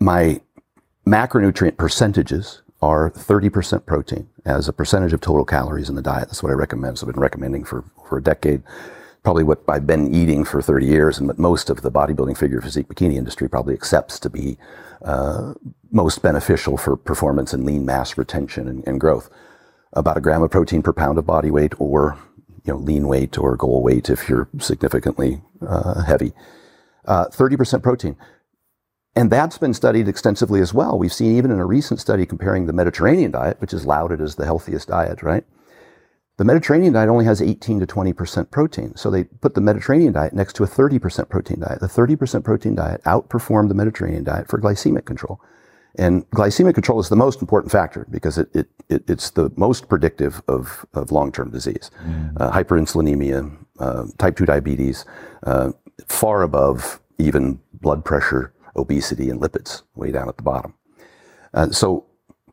My 0.00 0.40
macronutrient 1.06 1.76
percentages 1.76 2.62
are 2.82 3.10
30% 3.10 3.86
protein 3.86 4.28
as 4.44 4.68
a 4.68 4.72
percentage 4.72 5.12
of 5.12 5.20
total 5.20 5.44
calories 5.44 5.88
in 5.88 5.94
the 5.94 6.02
diet. 6.02 6.28
That's 6.28 6.42
what 6.42 6.50
I 6.50 6.54
recommend. 6.54 6.98
So 6.98 7.06
I've 7.06 7.14
been 7.14 7.22
recommending 7.22 7.64
for, 7.64 7.84
for 8.08 8.18
a 8.18 8.22
decade. 8.22 8.62
Probably 9.22 9.44
what 9.44 9.62
I've 9.68 9.86
been 9.86 10.12
eating 10.12 10.44
for 10.44 10.60
30 10.60 10.84
years 10.84 11.18
and 11.18 11.28
what 11.28 11.38
most 11.38 11.70
of 11.70 11.82
the 11.82 11.92
bodybuilding 11.92 12.36
figure 12.36 12.60
physique 12.60 12.88
bikini 12.88 13.14
industry 13.14 13.48
probably 13.48 13.74
accepts 13.74 14.18
to 14.18 14.28
be 14.28 14.58
uh, 15.04 15.54
most 15.92 16.22
beneficial 16.22 16.76
for 16.76 16.96
performance 16.96 17.52
and 17.52 17.64
lean 17.64 17.86
mass 17.86 18.18
retention 18.18 18.66
and, 18.66 18.86
and 18.86 19.00
growth. 19.00 19.30
About 19.92 20.16
a 20.16 20.20
gram 20.20 20.42
of 20.42 20.50
protein 20.50 20.82
per 20.82 20.92
pound 20.92 21.18
of 21.18 21.26
body 21.26 21.52
weight 21.52 21.74
or 21.78 22.18
you 22.64 22.72
know, 22.72 22.78
lean 22.78 23.08
weight 23.08 23.38
or 23.38 23.56
goal 23.56 23.82
weight 23.82 24.08
if 24.08 24.28
you're 24.28 24.48
significantly 24.58 25.42
uh, 25.66 26.02
heavy. 26.04 26.32
Uh, 27.04 27.26
30% 27.26 27.82
protein. 27.82 28.16
And 29.14 29.30
that's 29.30 29.58
been 29.58 29.74
studied 29.74 30.08
extensively 30.08 30.60
as 30.60 30.72
well. 30.72 30.98
We've 30.98 31.12
seen 31.12 31.36
even 31.36 31.50
in 31.50 31.58
a 31.58 31.66
recent 31.66 32.00
study 32.00 32.24
comparing 32.24 32.66
the 32.66 32.72
Mediterranean 32.72 33.32
diet, 33.32 33.60
which 33.60 33.74
is 33.74 33.84
lauded 33.84 34.20
as 34.20 34.36
the 34.36 34.46
healthiest 34.46 34.88
diet, 34.88 35.22
right? 35.22 35.44
The 36.38 36.44
Mediterranean 36.44 36.94
diet 36.94 37.10
only 37.10 37.26
has 37.26 37.42
18 37.42 37.80
to 37.80 37.86
20% 37.86 38.50
protein. 38.50 38.96
So 38.96 39.10
they 39.10 39.24
put 39.24 39.54
the 39.54 39.60
Mediterranean 39.60 40.14
diet 40.14 40.32
next 40.32 40.54
to 40.54 40.64
a 40.64 40.66
30% 40.66 41.28
protein 41.28 41.60
diet. 41.60 41.80
The 41.80 41.88
30% 41.88 42.42
protein 42.42 42.74
diet 42.74 43.02
outperformed 43.04 43.68
the 43.68 43.74
Mediterranean 43.74 44.24
diet 44.24 44.48
for 44.48 44.58
glycemic 44.58 45.04
control. 45.04 45.40
And 45.96 46.28
glycemic 46.30 46.74
control 46.74 47.00
is 47.00 47.08
the 47.08 47.16
most 47.16 47.40
important 47.40 47.70
factor 47.70 48.06
because 48.10 48.38
it, 48.38 48.48
it, 48.54 48.68
it 48.88 49.10
it's 49.10 49.30
the 49.30 49.52
most 49.56 49.88
predictive 49.88 50.42
of, 50.48 50.86
of 50.94 51.12
long-term 51.12 51.50
disease. 51.50 51.90
Uh, 52.36 52.50
hyperinsulinemia, 52.50 53.56
uh, 53.78 54.04
type 54.18 54.36
2 54.36 54.46
diabetes, 54.46 55.04
uh, 55.44 55.72
far 56.06 56.42
above 56.42 57.00
even 57.18 57.60
blood 57.74 58.04
pressure, 58.04 58.52
obesity, 58.76 59.28
and 59.28 59.40
lipids, 59.40 59.82
way 59.94 60.10
down 60.10 60.28
at 60.28 60.36
the 60.36 60.42
bottom. 60.42 60.74
Uh, 61.52 61.70
so 61.70 62.06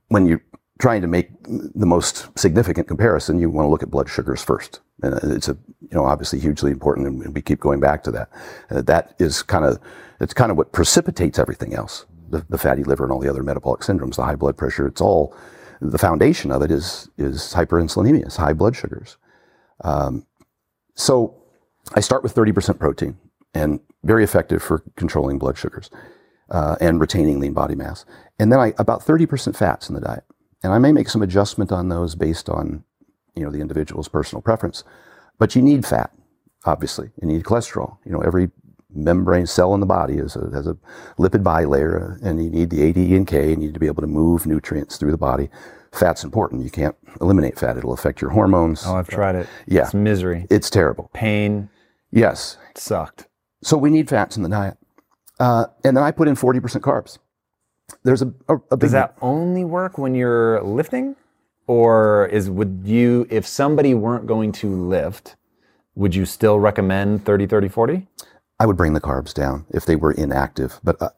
when 0.09 0.25
you're 0.25 0.43
trying 0.79 1.01
to 1.01 1.07
make 1.07 1.29
the 1.43 1.85
most 1.85 2.27
significant 2.37 2.87
comparison, 2.87 3.39
you 3.39 3.49
want 3.49 3.65
to 3.65 3.69
look 3.69 3.83
at 3.83 3.91
blood 3.91 4.09
sugars 4.09 4.41
first. 4.41 4.79
And 5.01 5.33
it's 5.33 5.47
a, 5.47 5.57
you 5.81 5.89
know, 5.93 6.05
obviously 6.05 6.39
hugely 6.39 6.71
important, 6.71 7.07
and 7.07 7.33
we 7.33 7.41
keep 7.41 7.59
going 7.59 7.79
back 7.79 8.03
to 8.03 8.11
that. 8.11 8.29
Uh, 8.69 8.81
that 8.81 9.15
is 9.19 9.43
kind 9.43 9.65
of, 9.65 9.79
it's 10.19 10.33
kind 10.33 10.51
of 10.51 10.57
what 10.57 10.73
precipitates 10.73 11.39
everything 11.39 11.73
else. 11.73 12.05
The, 12.30 12.45
the 12.49 12.57
fatty 12.57 12.84
liver 12.84 13.03
and 13.03 13.11
all 13.11 13.19
the 13.19 13.30
other 13.30 13.43
metabolic 13.43 13.82
syndromes, 13.82 14.15
the 14.15 14.23
high 14.23 14.36
blood 14.36 14.57
pressure, 14.57 14.88
it's 14.88 15.01
all, 15.01 15.36
the 15.82 15.97
foundation 15.97 16.51
of 16.51 16.61
it 16.61 16.71
is, 16.71 17.09
is 17.17 17.53
hyperinsulinemia, 17.53 18.25
it's 18.25 18.36
high 18.36 18.53
blood 18.53 18.75
sugars. 18.75 19.17
Um, 19.84 20.25
so 20.95 21.36
I 21.95 22.01
start 22.01 22.23
with 22.23 22.36
30% 22.36 22.80
protein 22.80 23.17
and 23.53 23.80
very 24.03 24.23
effective 24.23 24.61
for 24.61 24.84
controlling 24.95 25.39
blood 25.39 25.57
sugars 25.57 25.89
uh, 26.51 26.75
and 26.82 26.99
retaining 26.99 27.39
lean 27.39 27.53
body 27.53 27.75
mass. 27.75 28.05
And 28.38 28.51
then 28.51 28.59
I, 28.59 28.73
about 28.77 29.01
30% 29.05 29.55
fats 29.55 29.89
in 29.89 29.95
the 29.95 30.01
diet. 30.01 30.23
And 30.63 30.73
I 30.73 30.80
may 30.80 30.91
make 30.91 31.09
some 31.09 31.21
adjustment 31.21 31.71
on 31.71 31.89
those 31.89 32.15
based 32.15 32.49
on, 32.49 32.84
you 33.36 33.43
know, 33.43 33.51
the 33.51 33.61
individual's 33.61 34.09
personal 34.09 34.41
preference. 34.41 34.84
But 35.38 35.55
you 35.55 35.61
need 35.61 35.86
fat, 35.86 36.11
obviously. 36.65 37.11
You 37.21 37.27
need 37.27 37.43
cholesterol. 37.43 37.97
You 38.05 38.11
know, 38.11 38.19
every 38.19 38.51
membrane 38.93 39.45
cell 39.45 39.73
in 39.73 39.79
the 39.79 39.85
body 39.85 40.15
is 40.15 40.35
a, 40.35 40.49
has 40.53 40.67
a 40.67 40.77
lipid 41.17 41.43
bilayer, 41.43 42.21
and 42.23 42.43
you 42.43 42.49
need 42.49 42.69
the 42.69 42.83
A, 42.83 42.91
D, 42.91 43.15
and 43.15 43.27
K. 43.27 43.51
You 43.51 43.55
need 43.55 43.73
to 43.73 43.79
be 43.79 43.87
able 43.87 44.01
to 44.01 44.07
move 44.07 44.45
nutrients 44.45 44.97
through 44.97 45.11
the 45.11 45.17
body. 45.17 45.49
Fat's 45.91 46.23
important. 46.23 46.63
You 46.63 46.69
can't 46.69 46.95
eliminate 47.19 47.57
fat. 47.57 47.77
It'll 47.77 47.93
affect 47.93 48.21
your 48.21 48.31
hormones. 48.31 48.83
Oh, 48.85 48.95
I've 48.95 49.07
tried 49.07 49.35
it. 49.35 49.47
Yeah. 49.67 49.81
It's 49.81 49.93
misery. 49.93 50.45
It's 50.49 50.69
terrible. 50.69 51.09
Pain. 51.13 51.69
Yes. 52.11 52.57
It 52.71 52.77
sucked. 52.77 53.27
So 53.63 53.77
we 53.77 53.89
need 53.89 54.07
fats 54.07 54.37
in 54.37 54.43
the 54.43 54.49
diet. 54.49 54.77
Uh, 55.39 55.65
and 55.83 55.95
then 55.97 56.03
I 56.03 56.11
put 56.11 56.27
in 56.27 56.35
40% 56.35 56.61
carbs. 56.81 57.17
There's 58.03 58.21
a, 58.21 58.31
a, 58.47 58.55
a 58.55 58.77
big 58.77 58.79
Does 58.81 58.91
that 58.91 59.17
only 59.21 59.65
work 59.65 59.97
when 59.97 60.13
you're 60.13 60.61
lifting? 60.61 61.15
Or 61.65 62.27
is 62.27 62.49
would 62.49 62.81
you 62.83 63.27
if 63.29 63.45
somebody 63.45 63.93
weren't 63.93 64.25
going 64.25 64.51
to 64.53 64.69
lift, 64.69 65.35
would 65.95 66.15
you 66.15 66.25
still 66.25 66.59
recommend 66.59 67.25
30 67.25 67.45
30 67.45 67.67
40? 67.67 68.07
I 68.60 68.66
would 68.66 68.78
bring 68.78 68.93
the 68.93 69.01
carbs 69.01 69.34
down 69.34 69.66
if 69.70 69.86
they 69.86 69.95
were 69.95 70.12
inactive. 70.12 70.80
But 70.84 71.01
uh, 71.01 71.10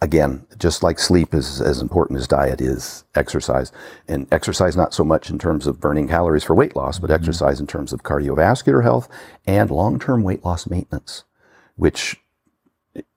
again, 0.00 0.46
just 0.58 0.82
like 0.82 0.98
sleep 0.98 1.34
is 1.34 1.60
as 1.60 1.80
important 1.80 2.18
as 2.18 2.28
diet 2.28 2.60
is 2.60 3.04
exercise. 3.14 3.72
And 4.06 4.26
exercise 4.32 4.76
not 4.76 4.94
so 4.94 5.04
much 5.04 5.30
in 5.30 5.38
terms 5.38 5.66
of 5.66 5.80
burning 5.80 6.08
calories 6.08 6.44
for 6.44 6.54
weight 6.54 6.76
loss, 6.76 6.98
but 6.98 7.10
exercise 7.10 7.60
in 7.60 7.66
terms 7.66 7.92
of 7.92 8.02
cardiovascular 8.02 8.82
health 8.82 9.08
and 9.46 9.70
long-term 9.70 10.22
weight 10.22 10.44
loss 10.44 10.68
maintenance, 10.68 11.24
which 11.76 12.20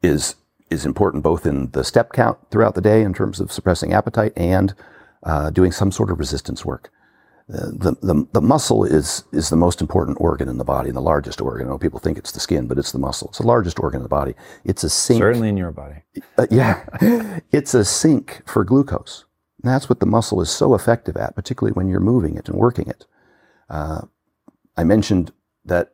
is 0.01 0.35
is 0.71 0.85
important 0.85 1.21
both 1.21 1.45
in 1.45 1.69
the 1.71 1.83
step 1.83 2.11
count 2.11 2.39
throughout 2.49 2.73
the 2.73 2.81
day 2.81 3.03
in 3.03 3.13
terms 3.13 3.39
of 3.39 3.51
suppressing 3.51 3.93
appetite 3.93 4.33
and 4.35 4.73
uh, 5.21 5.51
doing 5.51 5.71
some 5.71 5.91
sort 5.91 6.09
of 6.09 6.17
resistance 6.17 6.65
work. 6.65 6.91
The, 7.47 7.95
the, 8.01 8.27
the 8.33 8.41
muscle 8.41 8.83
is, 8.83 9.23
is 9.31 9.49
the 9.49 9.55
most 9.55 9.79
important 9.79 10.17
organ 10.19 10.49
in 10.49 10.57
the 10.57 10.63
body 10.63 10.89
and 10.89 10.97
the 10.97 11.01
largest 11.01 11.41
organ. 11.41 11.67
I 11.67 11.69
know 11.69 11.77
people 11.77 11.99
think 11.99 12.17
it's 12.17 12.31
the 12.31 12.39
skin, 12.39 12.67
but 12.67 12.79
it's 12.79 12.91
the 12.91 12.97
muscle. 12.97 13.27
It's 13.27 13.37
the 13.37 13.45
largest 13.45 13.79
organ 13.79 13.99
in 13.99 14.03
the 14.03 14.09
body. 14.09 14.33
It's 14.63 14.83
a 14.83 14.89
sink. 14.89 15.19
Certainly 15.19 15.49
in 15.49 15.57
your 15.57 15.71
body. 15.71 16.03
Uh, 16.39 16.47
yeah. 16.49 16.85
it's 17.51 17.75
a 17.75 17.85
sink 17.85 18.41
for 18.47 18.63
glucose. 18.63 19.25
And 19.61 19.71
that's 19.71 19.87
what 19.89 19.99
the 19.99 20.07
muscle 20.07 20.41
is 20.41 20.49
so 20.49 20.73
effective 20.73 21.17
at, 21.17 21.35
particularly 21.35 21.73
when 21.73 21.87
you're 21.87 21.99
moving 21.99 22.35
it 22.35 22.49
and 22.49 22.57
working 22.57 22.87
it. 22.87 23.05
Uh, 23.69 24.01
I 24.75 24.83
mentioned 24.83 25.31
that 25.65 25.93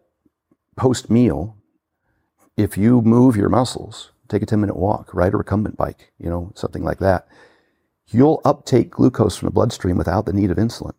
post 0.78 1.10
meal, 1.10 1.58
if 2.56 2.78
you 2.78 3.02
move 3.02 3.36
your 3.36 3.50
muscles, 3.50 4.12
take 4.30 4.42
a 4.42 4.46
10 4.46 4.62
minute 4.62 4.78
walk, 4.78 5.14
ride 5.14 5.34
a 5.34 5.38
recumbent 5.38 5.76
bike, 5.76 6.14
you 6.18 6.30
know, 6.30 6.54
something 6.56 6.84
like 6.84 7.00
that, 7.00 7.28
you'll 8.08 8.42
uptake 8.46 8.90
glucose 8.90 9.36
from 9.36 9.48
the 9.48 9.54
bloodstream 9.54 9.98
without 9.98 10.26
the 10.26 10.34
need 10.34 10.50
of 10.50 10.58
insulin. 10.58 10.94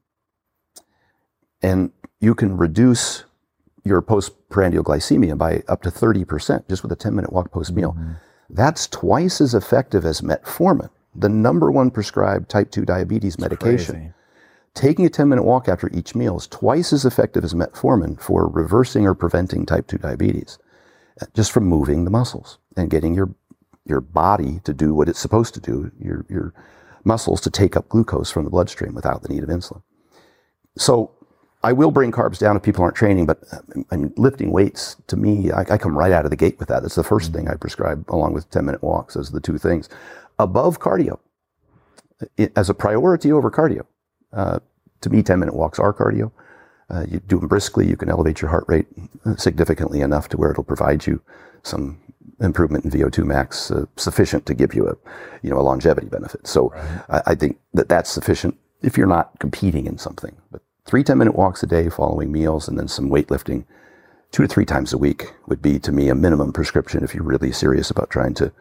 And 1.63 1.93
you 2.21 2.35
can 2.35 2.57
reduce 2.57 3.25
your 3.85 4.01
postprandial 4.01 4.85
glycemia 4.85 5.37
by 5.37 5.63
up 5.69 5.83
to 5.83 5.91
30% 5.91 6.69
just 6.69 6.83
with 6.83 6.93
a 6.93 6.97
10 6.97 7.15
minute 7.15 7.33
walk 7.33 7.51
post 7.51 7.73
meal. 7.73 7.97
That's 8.51 8.87
twice 8.87 9.41
as 9.41 9.55
effective 9.55 10.05
as 10.05 10.21
metformin, 10.21 10.91
the 11.15 11.29
number 11.29 11.71
one 11.71 11.91
prescribed 11.91 12.51
type 12.51 12.71
2 12.71 12.85
diabetes 12.85 13.39
medication. 13.39 13.95
Crazy. 13.95 14.13
Taking 14.75 15.07
a 15.07 15.11
10 15.11 15.29
minute 15.29 15.45
walk 15.45 15.69
after 15.69 15.91
each 15.93 16.15
meal 16.15 16.37
is 16.39 16.47
twice 16.47 16.93
as 16.93 17.05
effective 17.05 17.45
as 17.45 17.55
metformin 17.55 18.21
for 18.21 18.49
reversing 18.49 19.07
or 19.07 19.15
preventing 19.15 19.67
type 19.67 19.87
2 19.87 19.99
diabetes, 19.99 20.59
uh, 21.21 21.27
just 21.35 21.53
from 21.53 21.65
moving 21.65 22.05
the 22.05 22.11
muscles 22.11 22.59
and 22.77 22.91
getting 22.91 23.15
your, 23.15 23.35
your 23.85 24.01
body 24.01 24.61
to 24.65 24.73
do 24.73 24.95
what 24.95 25.09
it's 25.09 25.19
supposed 25.19 25.55
to 25.55 25.61
do, 25.61 25.91
your, 25.99 26.25
your 26.29 26.55
muscles 27.05 27.41
to 27.43 27.51
take 27.51 27.77
up 27.77 27.89
glucose 27.89 28.31
from 28.31 28.45
the 28.45 28.51
bloodstream 28.51 28.95
without 28.95 29.23
the 29.23 29.29
need 29.29 29.43
of 29.43 29.49
insulin. 29.49 29.83
So 30.79 31.13
I 31.65 31.73
will 31.73 31.91
bring 31.91 32.11
carbs 32.11 32.39
down 32.39 32.57
if 32.57 32.63
people 32.63 32.83
aren't 32.83 32.97
training, 32.97 33.27
but 33.27 33.43
uh, 33.53 33.59
I 33.91 33.97
mean, 33.97 34.13
lifting 34.17 34.51
weights 34.51 34.97
to 35.07 35.17
me, 35.17 35.53
I, 35.53 35.61
I 35.61 35.79
come 35.79 35.97
right 35.97 36.13
out 36.13 36.25
of 36.25 36.31
the 36.31 36.37
gate 36.37 36.59
with 36.59 36.69
that. 36.69 36.83
That's 36.83 36.97
the 36.97 37.03
1st 37.03 37.33
thing 37.33 37.49
I 37.49 37.55
prescribe 37.55 38.05
along 38.09 38.35
with 38.35 38.51
10 38.51 38.65
minute 38.65 38.83
walks 38.83 39.17
as 39.17 39.31
the 39.31 39.41
two 39.41 39.59
things 39.59 39.89
above 40.39 40.81
cardio 40.81 41.19
it, 42.37 42.53
as 42.57 42.69
a 42.69 42.75
priority 42.75 43.31
over 43.33 43.51
cardio. 43.51 43.87
Uh, 44.33 44.59
to 45.01 45.11
me, 45.11 45.23
10 45.23 45.39
minute 45.39 45.55
walks 45.55 45.79
are 45.79 45.93
cardio. 45.93 46.33
Uh, 46.91 47.05
you 47.09 47.21
do 47.21 47.39
them 47.39 47.49
briskly, 47.49 47.87
you 47.89 47.97
can 47.97 48.11
elevate 48.11 48.41
your 48.43 48.51
heart 48.51 48.65
rate 48.69 48.87
significantly 49.37 50.01
enough 50.01 50.29
to 50.29 50.37
where 50.37 50.51
it'll 50.51 50.65
provide 50.65 51.07
you 51.07 51.23
some 51.63 51.99
improvement 52.41 52.85
in 52.85 52.91
VO2 52.91 53.25
max 53.25 53.71
uh, 53.71 53.87
sufficient 53.97 54.45
to 54.47 54.55
give 54.55 54.75
you 54.75 54.89
a, 54.89 54.97
you 55.43 55.51
know, 55.51 55.59
a 55.59 55.63
longevity 55.63 56.09
benefit. 56.09 56.47
So 56.47 56.73
I, 57.09 57.23
I 57.29 57.35
think 57.35 57.59
that 57.73 57.89
that's 57.89 58.11
sufficient 58.11 58.59
if 58.83 58.99
you're 58.99 59.07
not 59.07 59.39
competing 59.39 59.87
in 59.87 59.97
something. 59.97 60.37
But 60.51 60.63
three 60.87 61.03
10 61.03 61.18
minute 61.18 61.35
walks 61.35 61.62
a 61.62 61.66
day 61.66 61.89
following 61.89 62.33
meals 62.33 62.68
and 62.68 62.78
then 62.78 62.89
some 62.89 63.11
weightlifting 63.11 63.64
two 64.30 64.43
to 64.43 64.49
three 64.49 64.64
times 64.64 64.93
a 64.93 64.99
week 64.99 65.33
would 65.47 65.62
be 65.62 65.78
to 65.78 65.93
me 65.93 66.09
a 66.09 66.14
minimum 66.14 66.53
prescription 66.53 67.05
if 67.05 67.14
you're 67.14 67.22
really 67.22 67.53
serious 67.53 67.91
about 67.91 68.11
trying 68.11 68.35
to 68.35 68.53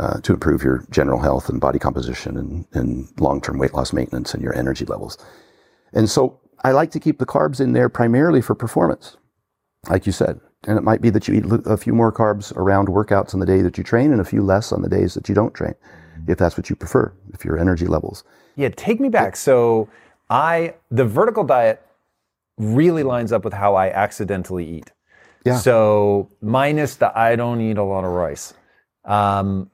uh, 0.00 0.20
to 0.20 0.32
improve 0.32 0.62
your 0.62 0.84
general 0.90 1.20
health 1.20 1.48
and 1.48 1.60
body 1.60 1.78
composition 1.78 2.36
and, 2.36 2.66
and 2.72 3.08
long-term 3.20 3.58
weight 3.58 3.74
loss 3.74 3.92
maintenance 3.92 4.34
and 4.34 4.42
your 4.42 4.52
energy 4.56 4.84
levels. 4.84 5.16
And 5.92 6.10
so 6.10 6.40
I 6.64 6.72
like 6.72 6.90
to 6.92 7.00
keep 7.00 7.18
the 7.18 7.26
carbs 7.26 7.60
in 7.60 7.74
there 7.74 7.88
primarily 7.88 8.40
for 8.40 8.56
performance, 8.56 9.16
like 9.88 10.04
you 10.04 10.10
said. 10.10 10.40
And 10.66 10.78
it 10.78 10.82
might 10.82 11.00
be 11.00 11.10
that 11.10 11.28
you 11.28 11.34
eat 11.34 11.44
a 11.66 11.76
few 11.76 11.94
more 11.94 12.10
carbs 12.10 12.54
around 12.56 12.88
workouts 12.88 13.34
on 13.34 13.40
the 13.40 13.46
day 13.46 13.62
that 13.62 13.78
you 13.78 13.84
train 13.84 14.10
and 14.10 14.20
a 14.20 14.24
few 14.24 14.42
less 14.42 14.72
on 14.72 14.82
the 14.82 14.88
days 14.88 15.14
that 15.14 15.28
you 15.28 15.34
don't 15.34 15.54
train, 15.54 15.74
if 16.26 16.38
that's 16.38 16.56
what 16.56 16.70
you 16.70 16.74
prefer, 16.74 17.12
if 17.32 17.44
your 17.44 17.58
energy 17.58 17.86
levels. 17.86 18.24
Yeah, 18.56 18.70
take 18.70 18.98
me 18.98 19.10
back. 19.10 19.36
So 19.36 19.88
I 20.30 20.74
the 20.90 21.04
vertical 21.04 21.44
diet 21.44 21.84
really 22.56 23.02
lines 23.02 23.32
up 23.32 23.44
with 23.44 23.52
how 23.52 23.74
I 23.74 23.90
accidentally 23.90 24.64
eat. 24.68 24.92
Yeah. 25.44 25.58
So 25.58 26.30
minus 26.40 26.96
the 26.96 27.16
I 27.16 27.36
don't 27.36 27.60
eat 27.60 27.76
a 27.76 27.82
lot 27.82 28.04
of 28.04 28.10
rice, 28.10 28.54
um, 29.04 29.70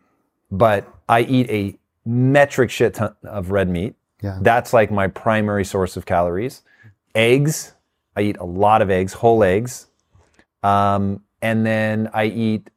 but 0.51 0.92
I 1.09 1.20
eat 1.20 1.48
a 1.51 1.78
metric 2.05 2.70
shit 2.70 2.94
ton 2.94 3.14
of 3.22 3.51
red 3.51 3.68
meat. 3.68 3.94
Yeah. 4.22 4.38
That's 4.40 4.72
like 4.72 4.90
my 4.90 5.07
primary 5.07 5.64
source 5.64 5.96
of 5.96 6.07
calories. 6.07 6.62
Eggs, 7.14 7.72
I 8.16 8.22
eat 8.22 8.36
a 8.38 8.44
lot 8.44 8.82
of 8.82 8.90
eggs, 8.90 9.12
whole 9.12 9.42
eggs, 9.44 9.86
um, 10.62 11.22
and 11.40 11.64
then 11.64 12.11
I 12.12 12.24
eat 12.26 12.70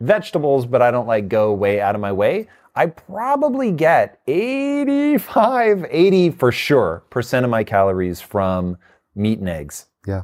vegetables, 0.00 0.66
but 0.66 0.82
I 0.82 0.90
don't 0.90 1.06
like 1.06 1.28
go 1.28 1.52
way 1.52 1.80
out 1.80 1.94
of 1.94 2.00
my 2.00 2.12
way. 2.12 2.48
I 2.76 2.86
probably 2.86 3.72
get 3.72 4.20
85, 4.26 5.86
80 5.90 6.30
for 6.30 6.52
sure 6.52 7.02
percent 7.10 7.44
of 7.44 7.50
my 7.50 7.64
calories 7.64 8.20
from 8.20 8.76
meat 9.14 9.38
and 9.38 9.48
eggs. 9.48 9.86
Yeah. 10.06 10.22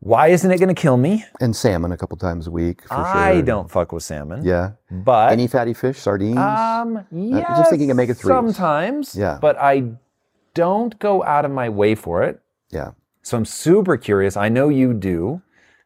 Why 0.00 0.28
isn't 0.28 0.50
it 0.50 0.58
going 0.58 0.74
to 0.74 0.80
kill 0.80 0.96
me? 0.96 1.24
And 1.40 1.54
salmon 1.54 1.92
a 1.92 1.96
couple 1.96 2.16
times 2.16 2.46
a 2.48 2.50
week. 2.50 2.82
For 2.88 2.94
I 2.94 3.34
sure. 3.34 3.42
don't 3.42 3.70
fuck 3.70 3.92
with 3.92 4.02
salmon. 4.02 4.44
Yeah. 4.44 4.72
But 4.90 5.30
Any 5.32 5.46
fatty 5.46 5.74
fish, 5.74 5.98
sardines? 5.98 6.38
um 6.38 7.04
yes, 7.12 7.46
just 7.58 7.70
thinking 7.70 7.90
omega-3s. 7.90 8.22
Sometimes. 8.26 9.14
Yeah. 9.14 9.38
But 9.40 9.56
I 9.58 9.84
don't 10.54 10.98
go 10.98 11.22
out 11.22 11.44
of 11.44 11.50
my 11.50 11.68
way 11.68 11.94
for 11.94 12.22
it. 12.22 12.40
yeah. 12.70 12.92
So 13.24 13.36
I'm 13.36 13.44
super 13.44 13.96
curious. 13.96 14.36
I 14.36 14.48
know 14.48 14.68
you 14.68 14.92
do. 14.92 15.40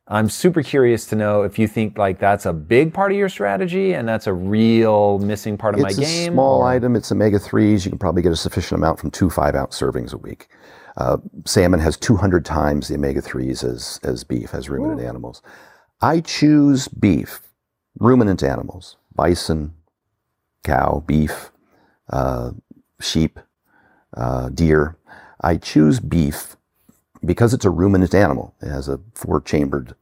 I'm 0.08 0.28
super 0.30 0.62
curious 0.62 1.04
to 1.06 1.16
know 1.16 1.42
if 1.42 1.58
you 1.58 1.66
think 1.66 1.98
like 1.98 2.18
that's 2.20 2.46
a 2.46 2.52
big 2.52 2.94
part 2.94 3.10
of 3.10 3.18
your 3.18 3.28
strategy 3.28 3.92
and 3.94 4.06
that's 4.08 4.28
a 4.28 4.32
real 4.32 5.18
missing 5.18 5.58
part 5.58 5.74
of 5.74 5.80
It's 5.80 5.96
my 5.98 6.02
a 6.02 6.06
game. 6.06 6.32
small 6.32 6.62
or- 6.62 6.68
item. 6.68 6.94
It's 6.94 7.10
omega 7.10 7.38
3s. 7.40 7.84
You 7.84 7.90
can 7.90 7.98
probably 7.98 8.22
get 8.22 8.30
a 8.30 8.36
sufficient 8.36 8.78
amount 8.78 9.00
from 9.00 9.10
two 9.10 9.28
five 9.30 9.54
ounce 9.56 9.78
servings 9.80 10.12
a 10.12 10.18
week. 10.18 10.46
Uh, 10.96 11.18
salmon 11.44 11.80
has 11.80 11.96
200 11.96 12.44
times 12.44 12.88
the 12.88 12.94
omega 12.94 13.20
3s 13.20 13.64
as, 13.64 13.98
as 14.02 14.22
beef, 14.24 14.54
as 14.54 14.68
ruminant 14.70 15.00
animals. 15.00 15.42
I 16.00 16.20
choose 16.20 16.88
beef, 16.88 17.40
ruminant 17.98 18.42
animals, 18.42 18.96
bison, 19.14 19.74
cow, 20.64 21.02
beef, 21.06 21.50
uh, 22.10 22.52
sheep, 23.00 23.40
uh, 24.16 24.50
deer. 24.50 24.96
I 25.40 25.56
choose 25.56 26.00
beef 26.00 26.56
because 27.26 27.52
it's 27.52 27.64
a 27.64 27.70
ruminant 27.70 28.14
animal. 28.14 28.54
It 28.62 28.68
has 28.68 28.88
a 28.88 29.00
four 29.14 29.40
chambered 29.40 29.94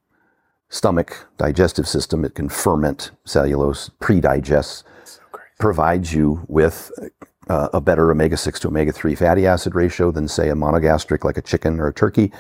stomach 0.69 1.27
digestive 1.39 1.89
system. 1.89 2.25
It 2.25 2.35
can 2.35 2.49
ferment 2.49 3.11
cellulose, 3.25 3.91
pre 4.01 4.21
digests, 4.21 4.85
provides 5.59 6.13
you 6.13 6.45
with 6.49 6.91
uh, 7.49 7.69
a 7.73 7.81
better 7.81 8.11
omega 8.11 8.37
6 8.37 8.61
to 8.61 8.69
omega 8.69 8.93
3 8.93 9.15
fatty 9.15 9.47
acid 9.47 9.75
ratio 9.75 10.11
than, 10.11 10.29
say, 10.29 10.49
a 10.49 10.55
monogastric 10.55 11.25
like 11.25 11.37
a 11.37 11.43
chicken 11.43 11.81
or 11.81 11.89
a 11.89 11.93
turkey. 11.93 12.33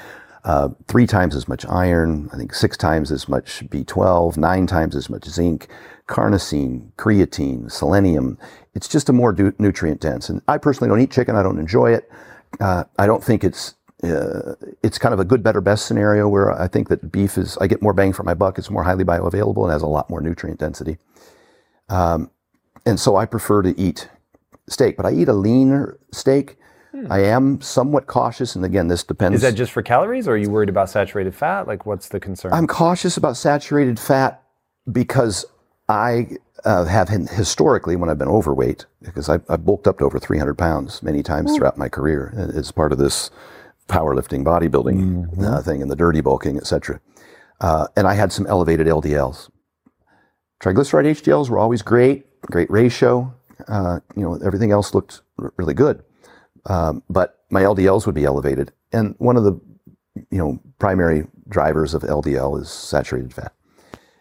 Uh, 0.44 0.68
three 0.88 1.06
times 1.06 1.34
as 1.34 1.48
much 1.48 1.64
iron, 1.66 2.28
I 2.32 2.36
think 2.36 2.52
six 2.52 2.76
times 2.76 3.10
as 3.10 3.30
much 3.30 3.64
B12, 3.70 4.36
nine 4.36 4.66
times 4.66 4.94
as 4.94 5.08
much 5.08 5.24
zinc, 5.24 5.68
carnosine, 6.06 6.92
creatine, 6.98 7.70
selenium. 7.70 8.38
It's 8.74 8.86
just 8.86 9.08
a 9.08 9.12
more 9.14 9.32
du- 9.32 9.54
nutrient 9.58 10.02
dense. 10.02 10.28
And 10.28 10.42
I 10.46 10.58
personally 10.58 10.90
don't 10.90 11.00
eat 11.00 11.10
chicken. 11.10 11.34
I 11.34 11.42
don't 11.42 11.58
enjoy 11.58 11.94
it. 11.94 12.10
Uh, 12.60 12.84
I 12.98 13.06
don't 13.06 13.24
think 13.24 13.42
it's 13.42 13.74
uh, 14.02 14.54
it's 14.82 14.98
kind 14.98 15.14
of 15.14 15.20
a 15.20 15.24
good, 15.24 15.42
better, 15.42 15.60
best 15.60 15.86
scenario 15.86 16.28
where 16.28 16.50
I 16.50 16.68
think 16.68 16.88
that 16.88 17.12
beef 17.12 17.38
is 17.38 17.56
I 17.58 17.66
get 17.66 17.80
more 17.80 17.92
bang 17.92 18.12
for 18.12 18.22
my 18.22 18.34
buck. 18.34 18.58
It's 18.58 18.70
more 18.70 18.82
highly 18.82 19.04
bioavailable 19.04 19.62
and 19.62 19.72
has 19.72 19.82
a 19.82 19.86
lot 19.86 20.10
more 20.10 20.20
nutrient 20.20 20.60
density. 20.60 20.98
Um, 21.88 22.30
and 22.84 22.98
so 22.98 23.16
I 23.16 23.24
prefer 23.26 23.62
to 23.62 23.78
eat 23.78 24.08
steak, 24.68 24.96
but 24.96 25.06
I 25.06 25.12
eat 25.12 25.28
a 25.28 25.32
leaner 25.32 25.98
steak. 26.12 26.56
I 27.10 27.20
am 27.24 27.60
somewhat 27.60 28.06
cautious, 28.06 28.54
and 28.54 28.64
again, 28.64 28.86
this 28.86 29.02
depends. 29.02 29.34
Is 29.34 29.42
that 29.42 29.56
just 29.56 29.72
for 29.72 29.82
calories, 29.82 30.28
or 30.28 30.34
are 30.34 30.36
you 30.36 30.48
worried 30.48 30.68
about 30.68 30.88
saturated 30.88 31.34
fat? 31.34 31.66
Like, 31.66 31.86
what's 31.86 32.08
the 32.08 32.20
concern? 32.20 32.52
I'm 32.52 32.68
cautious 32.68 33.16
about 33.16 33.36
saturated 33.36 33.98
fat 33.98 34.42
because 34.90 35.44
I 35.88 36.28
uh, 36.64 36.84
have 36.84 37.08
historically, 37.08 37.96
when 37.96 38.10
I've 38.10 38.18
been 38.18 38.28
overweight, 38.28 38.86
because 39.02 39.28
I, 39.28 39.40
I 39.48 39.56
bulked 39.56 39.88
up 39.88 39.98
to 39.98 40.04
over 40.04 40.20
300 40.20 40.56
pounds 40.56 41.02
many 41.02 41.22
times 41.24 41.56
throughout 41.56 41.76
my 41.76 41.88
career 41.88 42.32
uh, 42.36 42.56
as 42.56 42.70
part 42.70 42.92
of 42.92 42.98
this 42.98 43.30
powerlifting, 43.88 44.44
bodybuilding 44.44 45.42
uh, 45.44 45.62
thing, 45.62 45.82
and 45.82 45.90
the 45.90 45.96
dirty 45.96 46.20
bulking, 46.20 46.56
etc. 46.56 47.00
Uh, 47.60 47.88
and 47.96 48.06
I 48.06 48.14
had 48.14 48.32
some 48.32 48.46
elevated 48.46 48.86
LDLs. 48.86 49.50
Triglyceride 50.62 51.06
HDLs 51.06 51.50
were 51.50 51.58
always 51.58 51.82
great, 51.82 52.26
great 52.42 52.70
ratio. 52.70 53.34
Uh, 53.68 54.00
you 54.16 54.22
know, 54.22 54.38
everything 54.44 54.72
else 54.72 54.94
looked 54.94 55.20
r- 55.38 55.52
really 55.56 55.74
good, 55.74 56.02
um, 56.66 57.02
but 57.08 57.44
my 57.50 57.62
LDLs 57.62 58.06
would 58.06 58.14
be 58.14 58.24
elevated, 58.24 58.72
and 58.92 59.14
one 59.18 59.36
of 59.36 59.44
the 59.44 59.60
you 60.30 60.38
know 60.38 60.58
primary 60.78 61.26
drivers 61.48 61.94
of 61.94 62.02
LDL 62.02 62.60
is 62.60 62.70
saturated 62.70 63.32
fat, 63.32 63.52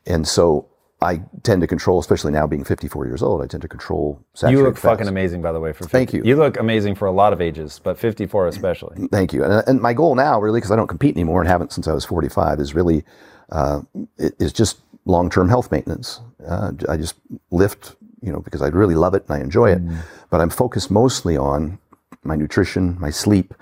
and 0.05 0.27
so 0.27 0.69
I 1.03 1.21
tend 1.43 1.61
to 1.61 1.67
control, 1.67 1.99
especially 1.99 2.31
now 2.31 2.47
being 2.47 2.63
54 2.63 3.05
years 3.05 3.21
old, 3.21 3.41
I 3.41 3.47
tend 3.47 3.61
to 3.61 3.67
control 3.67 4.23
you 4.49 4.63
look 4.63 4.75
fats. 4.75 4.81
fucking 4.83 5.07
amazing, 5.07 5.41
by 5.41 5.51
the 5.51 5.59
way. 5.59 5.73
For 5.73 5.83
50. 5.83 5.91
Thank 5.91 6.13
you. 6.13 6.23
You 6.23 6.35
look 6.35 6.57
amazing 6.59 6.95
for 6.95 7.07
a 7.07 7.11
lot 7.11 7.33
of 7.33 7.41
ages, 7.41 7.79
but 7.83 7.99
54 7.99 8.47
especially. 8.47 9.07
Thank 9.07 9.33
you. 9.33 9.43
And, 9.43 9.67
and 9.67 9.81
my 9.81 9.93
goal 9.93 10.15
now, 10.15 10.39
really, 10.39 10.59
because 10.59 10.71
I 10.71 10.75
don't 10.75 10.87
compete 10.87 11.15
anymore 11.15 11.41
and 11.41 11.49
haven't 11.49 11.73
since 11.73 11.87
I 11.87 11.93
was 11.93 12.05
45, 12.05 12.59
is 12.59 12.73
really 12.73 13.03
uh, 13.51 13.81
is 14.17 14.53
just 14.53 14.79
long-term 15.05 15.49
health 15.49 15.71
maintenance. 15.71 16.21
Uh, 16.47 16.71
I 16.87 16.97
just 16.97 17.15
lift, 17.51 17.95
you 18.21 18.31
know, 18.31 18.39
because 18.39 18.61
I 18.61 18.67
really 18.67 18.95
love 18.95 19.13
it 19.13 19.25
and 19.27 19.37
I 19.37 19.41
enjoy 19.41 19.71
it. 19.71 19.81
But 20.29 20.41
I'm 20.41 20.49
focused 20.49 20.89
mostly 20.89 21.37
on 21.37 21.77
my 22.23 22.35
nutrition, 22.35 22.97
my 22.99 23.09
sleep, 23.09 23.53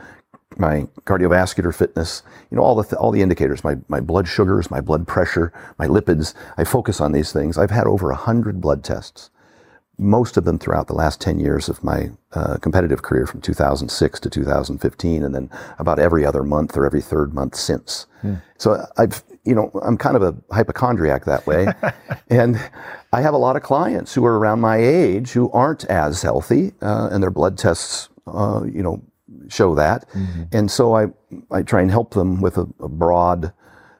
my 0.58 0.88
cardiovascular 1.06 1.74
fitness. 1.74 2.24
You 2.50 2.58
know, 2.58 2.64
all 2.64 2.76
the 2.76 2.84
th- 2.84 2.94
all 2.94 3.12
the 3.12 3.22
indicators. 3.22 3.64
My 3.64 3.78
my 3.88 4.00
blood 4.00 4.28
sugars, 4.28 4.70
my 4.70 4.82
blood 4.82 5.08
pressure, 5.08 5.54
my 5.78 5.88
lipids. 5.88 6.34
I 6.58 6.64
focus 6.64 7.02
on 7.02 7.12
these 7.12 7.32
things. 7.32 7.58
I've 7.58 7.72
had 7.72 7.88
over 7.88 8.12
hundred 8.12 8.62
blood 8.62 8.84
tests 8.84 9.30
most 10.02 10.36
of 10.36 10.46
them 10.46 10.58
throughout 10.58 10.88
the 10.88 10.96
last 10.96 11.22
10 11.22 11.40
years 11.40 11.70
of 11.70 11.84
my 11.84 12.10
uh, 12.34 12.58
competitive 12.58 13.04
career 13.04 13.28
from 13.28 13.40
2006 13.40 14.20
to 14.20 14.30
2015 14.30 15.24
and 15.24 15.36
then 15.36 15.50
about 15.78 16.00
every 16.00 16.26
other 16.26 16.44
month 16.44 16.76
or 16.76 16.86
every 16.86 17.02
third 17.02 17.34
month 17.34 17.56
since 17.56 18.08
so 18.58 18.84
i've 18.98 19.24
you 19.46 19.54
know 19.54 19.70
i'm 19.84 19.98
kind 19.98 20.16
of 20.16 20.24
a 20.24 20.36
hypochondriac 20.54 21.26
that 21.26 21.46
way 21.46 21.68
and 22.30 22.60
i 23.14 23.22
have 23.22 23.34
a 23.34 23.38
lot 23.38 23.56
of 23.56 23.62
clients 23.62 24.14
who 24.14 24.26
are 24.26 24.40
around 24.40 24.60
my 24.60 24.78
age 24.78 25.32
who 25.32 25.52
aren't 25.52 25.86
as 25.86 26.24
healthy 26.24 26.74
uh, 26.82 27.10
and 27.12 27.22
their 27.22 27.32
blood 27.32 27.58
tests 27.58 28.10
uh, 28.28 28.64
you 28.66 28.82
know 28.82 29.02
show 29.48 29.76
that. 29.76 30.08
And 30.52 30.70
so 30.70 30.96
i 30.96 31.08
i 31.52 31.62
try 31.62 31.82
and 31.82 31.92
help 31.92 32.14
them 32.14 32.42
with 32.42 32.58
a, 32.58 32.68
a 32.80 32.90
broad 32.90 33.54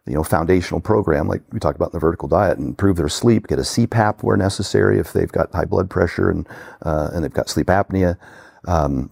you 0.08 0.14
know, 0.14 0.24
foundational 0.24 0.82
program. 0.82 1.28
Like 1.28 1.42
we 1.52 1.60
talked 1.60 1.76
about 1.76 1.90
in 1.90 1.94
the 1.94 2.00
vertical 2.00 2.28
diet 2.28 2.58
and 2.58 2.70
improve 2.70 2.98
their 2.98 3.10
sleep, 3.10 3.48
get 3.48 3.60
a 3.60 3.64
CPAP 3.64 4.24
where 4.24 4.36
necessary 4.36 5.00
if 5.00 5.14
they've 5.14 5.32
got 5.32 5.54
high 5.54 5.66
blood 5.66 5.90
pressure 5.90 6.30
and, 6.30 6.48
uh, 6.82 7.10
and 7.14 7.24
they've 7.24 7.34
got 7.34 7.50
sleep 7.50 7.68
apnea. 7.68 8.18
Um, 8.68 9.12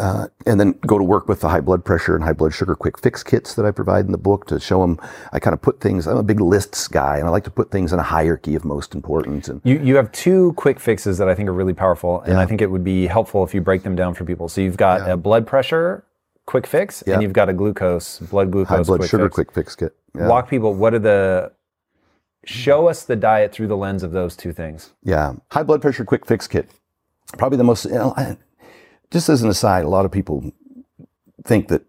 uh, 0.00 0.26
and 0.46 0.58
then 0.58 0.72
go 0.86 0.96
to 0.98 1.04
work 1.04 1.28
with 1.28 1.40
the 1.40 1.48
high 1.48 1.60
blood 1.60 1.84
pressure 1.84 2.14
and 2.16 2.24
high 2.24 2.32
blood 2.32 2.54
sugar 2.54 2.74
quick 2.74 2.98
fix 2.98 3.22
kits 3.22 3.54
that 3.54 3.64
I 3.66 3.70
provide 3.70 4.06
in 4.06 4.12
the 4.12 4.18
book 4.18 4.46
to 4.46 4.58
show 4.58 4.80
them. 4.80 4.98
I 5.32 5.38
kind 5.38 5.54
of 5.54 5.60
put 5.60 5.80
things, 5.80 6.06
I'm 6.06 6.16
a 6.16 6.22
big 6.22 6.40
lists 6.40 6.88
guy 6.88 7.18
and 7.18 7.26
I 7.26 7.30
like 7.30 7.44
to 7.44 7.50
put 7.50 7.70
things 7.70 7.92
in 7.92 7.98
a 7.98 8.02
hierarchy 8.02 8.54
of 8.54 8.64
most 8.64 8.94
important. 8.94 9.48
And 9.48 9.60
You, 9.62 9.78
you 9.78 9.96
have 9.96 10.10
two 10.12 10.54
quick 10.54 10.80
fixes 10.80 11.18
that 11.18 11.28
I 11.28 11.34
think 11.34 11.48
are 11.48 11.52
really 11.52 11.74
powerful, 11.74 12.22
and 12.22 12.38
I 12.38 12.46
think 12.46 12.62
it 12.62 12.70
would 12.70 12.84
be 12.84 13.06
helpful 13.06 13.44
if 13.44 13.54
you 13.54 13.60
break 13.60 13.82
them 13.82 13.94
down 13.94 14.14
for 14.14 14.24
people. 14.24 14.48
So 14.48 14.60
you've 14.60 14.76
got 14.78 15.08
a 15.08 15.16
blood 15.16 15.46
pressure 15.46 16.04
quick 16.46 16.66
fix, 16.66 17.04
Yeah. 17.06 17.14
and 17.14 17.22
you've 17.22 17.32
got 17.32 17.48
a 17.48 17.52
glucose, 17.52 18.18
blood 18.18 18.50
glucose, 18.50 18.76
high 18.78 18.82
blood 18.82 19.00
quick 19.00 19.10
sugar 19.10 19.24
fix. 19.26 19.34
quick 19.34 19.52
fix 19.52 19.76
kit. 19.76 19.94
Yeah. 20.16 20.26
Walk 20.28 20.48
people. 20.48 20.74
What 20.74 20.94
are 20.94 20.98
the? 20.98 21.52
Show 22.46 22.88
us 22.88 23.04
the 23.04 23.16
diet 23.16 23.52
through 23.52 23.68
the 23.68 23.76
lens 23.76 24.02
of 24.02 24.12
those 24.12 24.34
two 24.34 24.52
things. 24.52 24.92
Yeah, 25.04 25.34
high 25.52 25.62
blood 25.62 25.82
pressure 25.82 26.04
quick 26.06 26.24
fix 26.26 26.48
kit. 26.48 26.70
Probably 27.36 27.58
the 27.58 27.64
most. 27.64 27.84
You 27.84 27.92
know, 27.92 28.14
I, 28.16 28.36
just 29.10 29.28
as 29.28 29.42
an 29.42 29.50
aside, 29.50 29.84
a 29.84 29.88
lot 29.88 30.04
of 30.04 30.12
people 30.12 30.52
think 31.44 31.68
that 31.68 31.82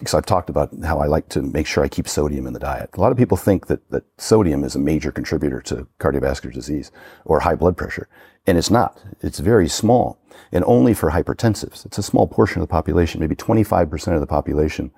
because 0.00 0.14
I've 0.14 0.26
talked 0.26 0.48
about 0.48 0.70
how 0.82 0.98
I 0.98 1.06
like 1.06 1.28
to 1.30 1.42
make 1.42 1.66
sure 1.66 1.84
I 1.84 1.88
keep 1.88 2.08
sodium 2.08 2.46
in 2.46 2.54
the 2.54 2.58
diet. 2.58 2.88
A 2.94 3.00
lot 3.00 3.12
of 3.12 3.18
people 3.18 3.36
think 3.36 3.66
that 3.66 3.90
that 3.90 4.04
sodium 4.16 4.64
is 4.64 4.74
a 4.74 4.78
major 4.78 5.12
contributor 5.12 5.60
to 5.62 5.86
cardiovascular 5.98 6.54
disease 6.54 6.90
or 7.26 7.40
high 7.40 7.54
blood 7.54 7.76
pressure, 7.76 8.08
and 8.46 8.56
it's 8.56 8.70
not. 8.70 8.98
It's 9.20 9.40
very 9.40 9.68
small, 9.68 10.18
and 10.50 10.64
only 10.66 10.94
for 10.94 11.10
hypertensives. 11.10 11.84
It's 11.84 11.98
a 11.98 12.02
small 12.02 12.26
portion 12.26 12.62
of 12.62 12.68
the 12.68 12.72
population. 12.72 13.20
Maybe 13.20 13.36
25% 13.36 14.14
of 14.14 14.20
the 14.20 14.26
population 14.26 14.90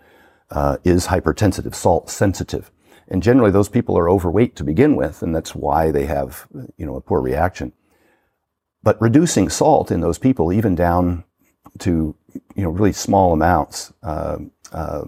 uh, 0.52 0.76
is 0.84 1.08
hypertensive, 1.08 1.74
salt 1.74 2.08
sensitive. 2.08 2.70
And 3.08 3.22
generally 3.22 3.50
those 3.50 3.68
people 3.68 3.98
are 3.98 4.08
overweight 4.08 4.54
to 4.56 4.64
begin 4.64 4.94
with, 4.94 5.20
and 5.20 5.34
that's 5.34 5.54
why 5.54 5.90
they 5.90 6.06
have, 6.06 6.46
you 6.76 6.86
know, 6.86 6.94
a 6.94 7.00
poor 7.00 7.20
reaction. 7.20 7.72
But 8.84 9.00
reducing 9.02 9.48
salt 9.48 9.90
in 9.90 10.00
those 10.00 10.18
people, 10.18 10.52
even 10.52 10.76
down 10.76 11.24
to, 11.80 12.14
you 12.54 12.62
know, 12.62 12.70
really 12.70 12.92
small 12.92 13.32
amounts, 13.32 13.92
uh, 14.02 14.38
uh, 14.72 15.04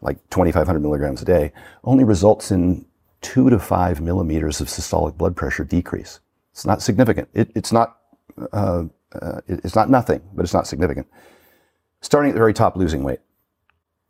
like 0.00 0.16
2,500 0.30 0.80
milligrams 0.80 1.22
a 1.22 1.24
day, 1.24 1.52
only 1.84 2.04
results 2.04 2.50
in 2.50 2.86
two 3.20 3.50
to 3.50 3.58
five 3.58 4.00
millimeters 4.00 4.60
of 4.60 4.68
systolic 4.68 5.16
blood 5.16 5.34
pressure 5.36 5.64
decrease. 5.64 6.20
It's 6.52 6.64
not 6.64 6.82
significant. 6.82 7.28
It, 7.34 7.50
it's 7.54 7.72
not, 7.72 7.98
uh, 8.52 8.84
uh, 9.12 9.40
it's 9.48 9.74
not 9.74 9.90
nothing, 9.90 10.20
but 10.34 10.44
it's 10.44 10.54
not 10.54 10.66
significant. 10.66 11.06
Starting 12.00 12.30
at 12.30 12.34
the 12.34 12.40
very 12.40 12.54
top, 12.54 12.76
losing 12.76 13.02
weight 13.02 13.20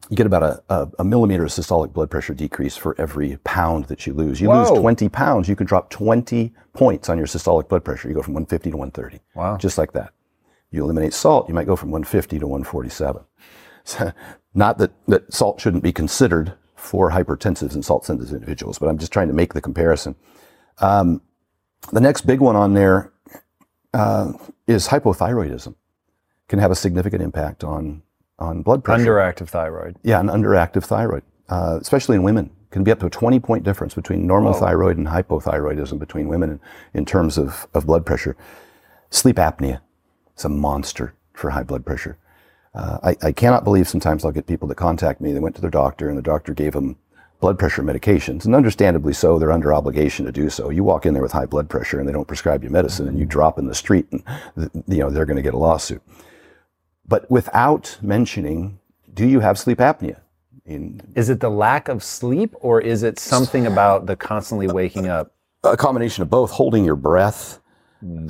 you 0.09 0.17
get 0.17 0.27
about 0.27 0.43
a, 0.43 0.63
a, 0.71 0.89
a 1.01 1.05
millimeter 1.05 1.45
of 1.45 1.51
systolic 1.51 1.93
blood 1.93 2.11
pressure 2.11 2.33
decrease 2.35 2.77
for 2.77 2.95
every 2.99 3.37
pound 3.45 3.87
that 3.87 4.07
you 4.07 4.15
lose. 4.15 4.41
You 4.41 4.51
lose 4.51 4.71
20 4.71 5.09
pounds, 5.09 5.49
you 5.49 5.57
can 5.57 5.67
drop 5.67 5.91
20 5.91 6.55
points 6.73 7.09
on 7.09 7.19
your 7.19 7.27
systolic 7.27 7.69
blood 7.69 7.85
pressure. 7.85 8.09
You 8.09 8.15
go 8.15 8.23
from 8.23 8.35
150 8.35 8.71
to 8.71 8.77
130. 8.77 9.21
Wow. 9.35 9.57
Just 9.57 9.77
like 9.77 9.93
that. 9.93 10.13
You 10.71 10.85
eliminate 10.85 11.15
salt, 11.15 11.49
you 11.49 11.55
might 11.55 11.67
go 11.67 11.77
from 11.77 11.91
150 11.91 12.39
to 12.39 12.47
147. 12.47 13.23
So, 13.85 14.13
not 14.53 14.77
that, 14.79 14.91
that 15.07 15.33
salt 15.33 15.63
shouldn't 15.63 15.83
be 15.83 15.93
considered 15.93 16.53
for 16.77 17.11
hypertensives 17.11 17.73
and 17.73 17.83
salt 17.83 18.05
sensitive 18.05 18.35
individuals, 18.35 18.79
but 18.79 18.87
I'm 18.91 18.99
just 18.99 19.13
trying 19.13 19.29
to 19.29 19.33
make 19.33 19.55
the 19.55 19.63
comparison. 19.63 20.15
Um, 20.77 21.23
the 21.91 22.01
next 22.03 22.27
big 22.27 22.41
one 22.41 22.55
on 22.55 22.75
there 22.75 23.11
uh, 23.95 24.35
is 24.67 24.89
hypothyroidism. 24.89 25.75
Can 26.49 26.59
have 26.59 26.71
a 26.71 26.75
significant 26.75 27.23
impact 27.23 27.65
on, 27.65 28.03
on 28.39 28.61
blood 28.61 28.85
pressure. 28.85 29.07
Underactive 29.07 29.49
thyroid. 29.49 29.97
Yeah, 30.03 30.21
an 30.21 30.27
underactive 30.27 30.85
thyroid, 30.85 31.23
uh, 31.49 31.79
especially 31.81 32.17
in 32.17 32.23
women, 32.23 32.51
can 32.71 32.85
be 32.85 32.91
up 32.91 33.01
to 33.01 33.07
a 33.07 33.11
20 33.11 33.41
point 33.41 33.65
difference 33.65 33.95
between 33.95 34.27
normal 34.27 34.53
thyroid 34.53 34.99
and 34.99 35.07
hypothyroidism 35.07 35.99
between 35.99 36.29
women 36.29 36.51
in, 36.51 36.61
in 36.93 37.05
terms 37.07 37.39
of, 37.39 37.67
of 37.73 37.87
blood 37.87 38.05
pressure. 38.05 38.37
Sleep 39.09 39.37
apnea 39.37 39.81
is 40.39 40.45
a 40.45 40.49
monster 40.49 41.15
for 41.33 41.51
high 41.51 41.63
blood 41.63 41.85
pressure. 41.85 42.19
Uh, 42.75 42.99
I, 43.03 43.29
I 43.29 43.33
cannot 43.33 43.65
believe 43.65 43.89
sometimes 43.89 44.25
I'll 44.25 44.33
get 44.33 44.47
people 44.47 44.69
that 44.69 44.77
contact 44.77 45.21
me. 45.21 45.33
They 45.33 45.41
went 45.41 45.55
to 45.57 45.61
their 45.61 45.71
doctor 45.71 46.09
and 46.09 46.17
the 46.17 46.23
doctor 46.23 46.55
gave 46.55 46.73
them 46.73 46.97
blood 47.41 47.59
pressure 47.59 47.83
medications, 47.85 48.45
and 48.45 48.55
understandably 48.55 49.13
so, 49.13 49.39
they're 49.39 49.53
under 49.53 49.73
obligation 49.73 50.27
to 50.27 50.33
do 50.33 50.51
so. 50.51 50.71
You 50.71 50.83
walk 50.83 51.07
in 51.07 51.15
there 51.15 51.23
with 51.23 51.31
high 51.31 51.47
blood 51.47 51.69
pressure 51.71 52.01
and 52.01 52.09
they 52.09 52.13
don't 52.13 52.27
prescribe 52.27 52.65
you 52.65 52.71
medicine, 52.71 53.07
and 53.07 53.17
you 53.17 53.25
drop 53.25 53.61
in 53.61 53.69
the 53.69 53.77
street, 53.77 54.07
and 54.11 54.25
you 54.89 54.99
know 54.99 55.09
they're 55.09 55.25
going 55.25 55.37
to 55.37 55.43
get 55.43 55.55
a 55.55 55.59
lawsuit. 55.59 56.03
But 57.07 57.31
without 57.31 57.97
mentioning, 58.03 58.81
do 59.15 59.25
you 59.27 59.39
have 59.39 59.57
sleep 59.57 59.79
apnea? 59.79 60.19
In 60.67 61.01
Is 61.15 61.31
it 61.31 61.39
the 61.39 61.49
lack 61.49 61.89
of 61.89 62.03
sleep, 62.03 62.55
or 62.61 62.81
is 62.81 63.05
it 63.05 63.21
something 63.21 63.67
about 63.67 64.07
the 64.07 64.17
constantly 64.17 64.67
waking 64.67 65.07
up? 65.07 65.33
a 65.65 65.77
combination 65.77 66.23
of 66.23 66.31
both, 66.31 66.51
holding 66.51 66.85
your 66.85 66.97
breath, 66.97 67.61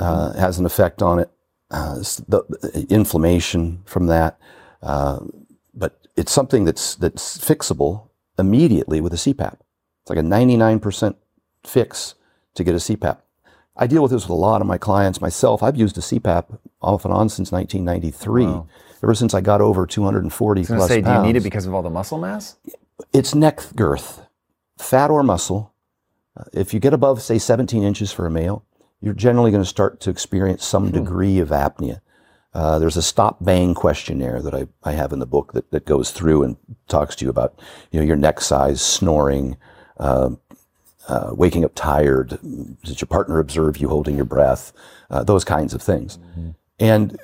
uh, 0.00 0.32
has 0.34 0.58
an 0.58 0.66
effect 0.66 1.02
on 1.02 1.18
it. 1.18 1.30
Uh, 1.70 1.96
the, 2.28 2.86
inflammation 2.88 3.82
from 3.84 4.06
that, 4.06 4.38
uh, 4.82 5.18
but 5.74 5.98
it's 6.16 6.32
something 6.32 6.64
that's 6.64 6.94
that's 6.94 7.36
fixable 7.36 8.08
immediately 8.38 9.02
with 9.02 9.12
a 9.12 9.16
CPAP. 9.16 9.58
It's 10.00 10.08
like 10.08 10.18
a 10.18 10.22
99% 10.22 11.14
fix 11.64 12.14
to 12.54 12.64
get 12.64 12.74
a 12.74 12.78
CPAP. 12.78 13.18
I 13.76 13.86
deal 13.86 14.02
with 14.02 14.12
this 14.12 14.22
with 14.24 14.30
a 14.30 14.34
lot 14.34 14.60
of 14.62 14.66
my 14.66 14.78
clients 14.78 15.20
myself. 15.20 15.62
I've 15.62 15.76
used 15.76 15.98
a 15.98 16.00
CPAP 16.00 16.58
off 16.80 17.04
and 17.04 17.12
on 17.12 17.28
since 17.28 17.52
1993. 17.52 18.46
Ever 19.02 19.14
since 19.14 19.34
I 19.34 19.40
got 19.40 19.60
over 19.60 19.86
240 19.86 20.60
I 20.60 20.62
was 20.62 20.68
plus 20.68 20.88
say, 20.88 21.00
do 21.02 21.10
you 21.10 21.22
need 21.22 21.36
it 21.36 21.42
because 21.42 21.66
of 21.66 21.74
all 21.74 21.82
the 21.82 21.90
muscle 21.90 22.18
mass? 22.18 22.56
It's 23.12 23.34
neck 23.34 23.60
girth, 23.76 24.22
fat 24.78 25.10
or 25.10 25.22
muscle. 25.22 25.72
Uh, 26.36 26.44
If 26.52 26.74
you 26.74 26.80
get 26.80 26.92
above, 26.92 27.22
say, 27.22 27.38
17 27.38 27.82
inches 27.82 28.10
for 28.10 28.26
a 28.26 28.30
male, 28.30 28.64
you're 29.00 29.14
generally 29.14 29.50
going 29.50 29.62
to 29.62 29.68
start 29.68 30.00
to 30.00 30.10
experience 30.10 30.64
some 30.64 30.90
degree 30.90 31.38
of 31.38 31.48
apnea. 31.48 32.00
Uh, 32.54 32.78
there's 32.78 32.96
a 32.96 33.02
stop 33.02 33.44
bang 33.44 33.74
questionnaire 33.74 34.42
that 34.42 34.54
I, 34.54 34.66
I 34.82 34.92
have 34.92 35.12
in 35.12 35.18
the 35.18 35.26
book 35.26 35.52
that, 35.52 35.70
that 35.70 35.84
goes 35.84 36.10
through 36.10 36.42
and 36.42 36.56
talks 36.88 37.14
to 37.16 37.24
you 37.24 37.30
about 37.30 37.58
you 37.90 38.00
know 38.00 38.06
your 38.06 38.16
neck 38.16 38.40
size, 38.40 38.80
snoring, 38.80 39.56
uh, 39.98 40.30
uh, 41.08 41.30
waking 41.32 41.64
up 41.64 41.72
tired. 41.74 42.38
Did 42.84 43.00
your 43.00 43.06
partner 43.06 43.38
observe 43.38 43.76
you 43.76 43.88
holding 43.88 44.16
your 44.16 44.24
breath? 44.24 44.72
Uh, 45.10 45.22
those 45.22 45.44
kinds 45.44 45.74
of 45.74 45.82
things. 45.82 46.18
And 46.80 47.18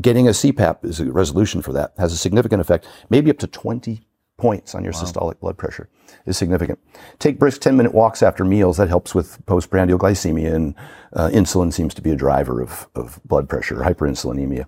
getting 0.00 0.28
a 0.28 0.32
CPAP 0.32 0.84
is 0.84 1.00
a 1.00 1.10
resolution 1.10 1.62
for 1.62 1.72
that 1.72 1.92
has 1.98 2.12
a 2.12 2.16
significant 2.16 2.60
effect, 2.60 2.86
maybe 3.08 3.30
up 3.30 3.38
to 3.38 3.46
20 3.46 4.02
points 4.36 4.74
on 4.74 4.84
your 4.84 4.92
systolic 4.92 5.38
blood 5.40 5.58
pressure 5.58 5.88
is 6.26 6.36
significant. 6.36 6.78
Take 7.18 7.38
brisk 7.38 7.60
10 7.60 7.76
minute 7.76 7.94
walks 7.94 8.22
after 8.22 8.44
meals. 8.44 8.76
That 8.76 8.88
helps 8.88 9.14
with 9.14 9.44
postprandial 9.46 9.98
glycemia 9.98 10.54
and 10.54 10.74
uh, 11.12 11.28
insulin 11.32 11.72
seems 11.72 11.94
to 11.94 12.02
be 12.02 12.10
a 12.10 12.16
driver 12.16 12.60
of, 12.60 12.88
of 12.94 13.20
blood 13.24 13.48
pressure, 13.48 13.76
hyperinsulinemia. 13.76 14.66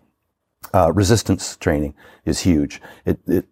Uh, 0.74 0.92
resistance 0.92 1.56
training 1.56 1.94
is 2.24 2.40
huge. 2.40 2.80
It, 3.04 3.20
it, 3.26 3.46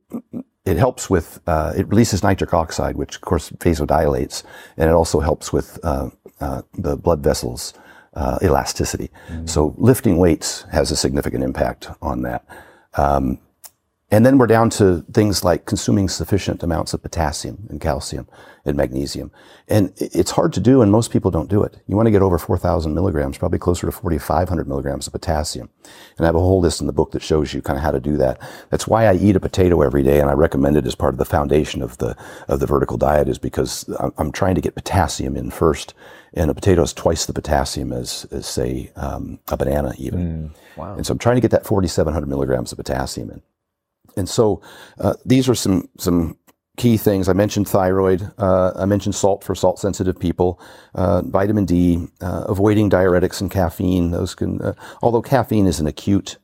it 0.64 0.76
helps 0.76 1.10
with, 1.10 1.40
uh, 1.46 1.72
it 1.76 1.88
releases 1.88 2.22
nitric 2.22 2.54
oxide, 2.54 2.96
which 2.96 3.16
of 3.16 3.22
course 3.22 3.50
vasodilates, 3.50 4.42
and 4.76 4.88
it 4.88 4.92
also 4.92 5.20
helps 5.20 5.52
with 5.52 5.78
uh, 5.82 6.10
uh, 6.40 6.62
the 6.74 6.96
blood 6.96 7.22
vessels 7.22 7.74
uh, 8.14 8.38
elasticity. 8.42 9.10
So 9.44 9.74
lifting 9.78 10.18
weights 10.18 10.62
has 10.72 10.90
a 10.90 10.96
significant 10.96 11.44
impact 11.44 11.88
on 12.02 12.22
that. 12.22 12.44
Um, 12.94 13.38
and 14.10 14.26
then 14.26 14.38
we're 14.38 14.46
down 14.48 14.70
to 14.70 15.04
things 15.12 15.44
like 15.44 15.66
consuming 15.66 16.08
sufficient 16.08 16.62
amounts 16.62 16.92
of 16.92 17.02
potassium 17.02 17.66
and 17.70 17.80
calcium 17.80 18.26
and 18.64 18.76
magnesium. 18.76 19.30
And 19.68 19.92
it's 19.96 20.32
hard 20.32 20.52
to 20.54 20.60
do, 20.60 20.82
and 20.82 20.90
most 20.90 21.12
people 21.12 21.30
don't 21.30 21.48
do 21.48 21.62
it. 21.62 21.78
You 21.86 21.96
want 21.96 22.06
to 22.08 22.10
get 22.10 22.20
over 22.20 22.36
4,000 22.36 22.92
milligrams, 22.92 23.38
probably 23.38 23.60
closer 23.60 23.86
to 23.86 23.92
4,500 23.92 24.66
milligrams 24.66 25.06
of 25.06 25.12
potassium. 25.12 25.70
And 26.18 26.24
I 26.24 26.28
have 26.28 26.34
a 26.34 26.40
whole 26.40 26.60
list 26.60 26.80
in 26.80 26.88
the 26.88 26.92
book 26.92 27.12
that 27.12 27.22
shows 27.22 27.54
you 27.54 27.62
kind 27.62 27.76
of 27.76 27.84
how 27.84 27.92
to 27.92 28.00
do 28.00 28.16
that. 28.16 28.40
That's 28.70 28.88
why 28.88 29.06
I 29.06 29.14
eat 29.14 29.36
a 29.36 29.40
potato 29.40 29.80
every 29.80 30.02
day, 30.02 30.20
and 30.20 30.28
I 30.28 30.34
recommend 30.34 30.76
it 30.76 30.86
as 30.86 30.96
part 30.96 31.14
of 31.14 31.18
the 31.18 31.24
foundation 31.24 31.80
of 31.80 31.96
the 31.98 32.16
of 32.48 32.58
the 32.58 32.66
vertical 32.66 32.96
diet, 32.96 33.28
is 33.28 33.38
because 33.38 33.88
I'm, 34.18 34.32
trying 34.32 34.54
to 34.56 34.60
get 34.60 34.74
potassium 34.74 35.36
in 35.36 35.50
first. 35.50 35.94
And 36.34 36.50
a 36.50 36.54
potato 36.54 36.82
is 36.82 36.92
twice 36.92 37.26
the 37.26 37.32
potassium 37.32 37.92
as, 37.92 38.26
as 38.30 38.46
say, 38.46 38.92
um, 38.96 39.40
a 39.48 39.56
banana 39.56 39.92
even. 39.98 40.52
wow. 40.76 40.94
And 40.94 41.04
so 41.04 41.12
I'm 41.12 41.18
trying 41.18 41.36
to 41.36 41.40
get 41.40 41.50
that 41.50 41.66
4,700 41.66 42.28
milligrams 42.28 42.70
of 42.72 42.78
potassium 42.78 43.30
in. 43.30 43.42
And 44.16 44.28
so 44.28 44.62
uh, 44.98 45.14
these 45.24 45.48
are 45.48 45.54
some 45.54 45.88
some 45.98 46.36
key 46.76 46.96
things. 46.96 47.28
I 47.28 47.34
mentioned 47.34 47.68
thyroid. 47.68 48.30
Uh, 48.38 48.72
I 48.74 48.86
mentioned 48.86 49.14
salt 49.14 49.44
for 49.44 49.54
salt 49.54 49.78
sensitive 49.78 50.18
people. 50.18 50.60
Uh, 50.94 51.22
vitamin 51.22 51.66
D. 51.66 52.06
Uh, 52.20 52.44
avoiding 52.48 52.88
diuretics 52.88 53.40
and 53.40 53.50
caffeine. 53.50 54.10
Those 54.10 54.34
can. 54.34 54.60
Uh, 54.62 54.74
although 55.02 55.22
caffeine 55.22 55.66
is 55.66 55.80
an 55.80 55.86
acute. 55.86 56.38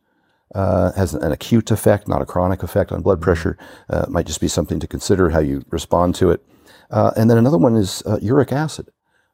Uh, 0.54 0.92
has 0.92 1.12
an 1.12 1.32
acute 1.32 1.72
effect, 1.72 2.06
not 2.06 2.22
a 2.22 2.24
chronic 2.24 2.62
effect 2.62 2.92
on 2.92 3.02
blood 3.02 3.20
pressure. 3.20 3.58
Uh, 3.90 4.06
might 4.08 4.26
just 4.26 4.40
be 4.40 4.46
something 4.46 4.78
to 4.78 4.86
consider 4.86 5.30
how 5.30 5.40
you 5.40 5.62
respond 5.70 6.14
to 6.14 6.30
it. 6.30 6.40
Uh, 6.88 7.10
and 7.16 7.28
then 7.28 7.36
another 7.36 7.58
one 7.58 7.74
is 7.74 8.02
uh, 8.06 8.18
uric 8.22 8.52
acid. 8.52 8.88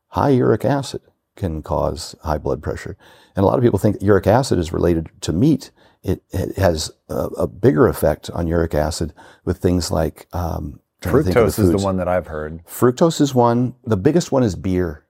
High 0.09 0.31
uric 0.31 0.65
acid 0.65 1.03
can 1.37 1.63
cause 1.63 2.17
high 2.23 2.39
blood 2.39 2.63
pressure. 2.63 2.97
And 3.37 3.45
a 3.45 3.47
lot 3.47 3.59
of 3.59 3.63
people 3.63 3.79
think 3.79 4.01
uric 4.01 4.27
acid 4.27 4.59
is 4.59 4.73
related 4.73 5.11
to 5.21 5.33
meat. 5.33 5.71
It, 6.03 6.23
it 6.31 6.57
has 6.57 6.91
a, 7.09 7.15
a 7.15 7.47
bigger 7.47 7.87
effect 7.87 8.29
on 8.31 8.49
uric 8.49 8.75
acid 8.75 9.15
with 9.45 9.59
things 9.59 9.91
like 9.91 10.27
um, 10.33 10.81
trying 11.01 11.17
to 11.19 11.23
think 11.23 11.37
of 11.37 11.49
Fructose 11.49 11.59
is 11.61 11.71
the 11.71 11.79
one 11.79 11.97
that 11.99 12.09
I've 12.09 12.27
heard. 12.27 12.65
Fructose 12.67 13.21
is 13.21 13.35
one. 13.35 13.75
The 13.85 13.97
biggest 13.97 14.33
one 14.33 14.43
is 14.43 14.57
beer. 14.57 15.07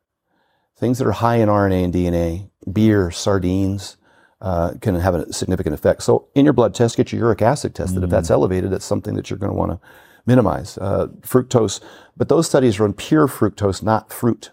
Things 0.76 0.98
that 0.98 1.06
are 1.06 1.12
high 1.12 1.36
in 1.36 1.48
RNA 1.48 1.84
and 1.84 1.94
DNA, 1.94 2.50
beer, 2.70 3.10
sardines, 3.10 3.96
uh, 4.42 4.72
can 4.80 4.96
have 4.96 5.14
a 5.14 5.32
significant 5.32 5.74
effect. 5.74 6.02
So, 6.02 6.28
in 6.34 6.44
your 6.44 6.52
blood 6.52 6.74
test, 6.74 6.96
get 6.96 7.12
your 7.12 7.20
uric 7.20 7.40
acid 7.40 7.74
tested. 7.74 8.02
If 8.02 8.10
that's 8.10 8.30
elevated, 8.30 8.70
that's 8.70 8.84
something 8.84 9.14
that 9.14 9.30
you're 9.30 9.38
going 9.38 9.52
to 9.52 9.56
want 9.56 9.70
to 9.70 9.80
minimize. 10.26 10.76
Uh, 10.78 11.06
fructose, 11.20 11.80
but 12.16 12.28
those 12.28 12.48
studies 12.48 12.80
on 12.80 12.92
pure 12.92 13.28
fructose, 13.28 13.82
not 13.82 14.12
fruit. 14.12 14.50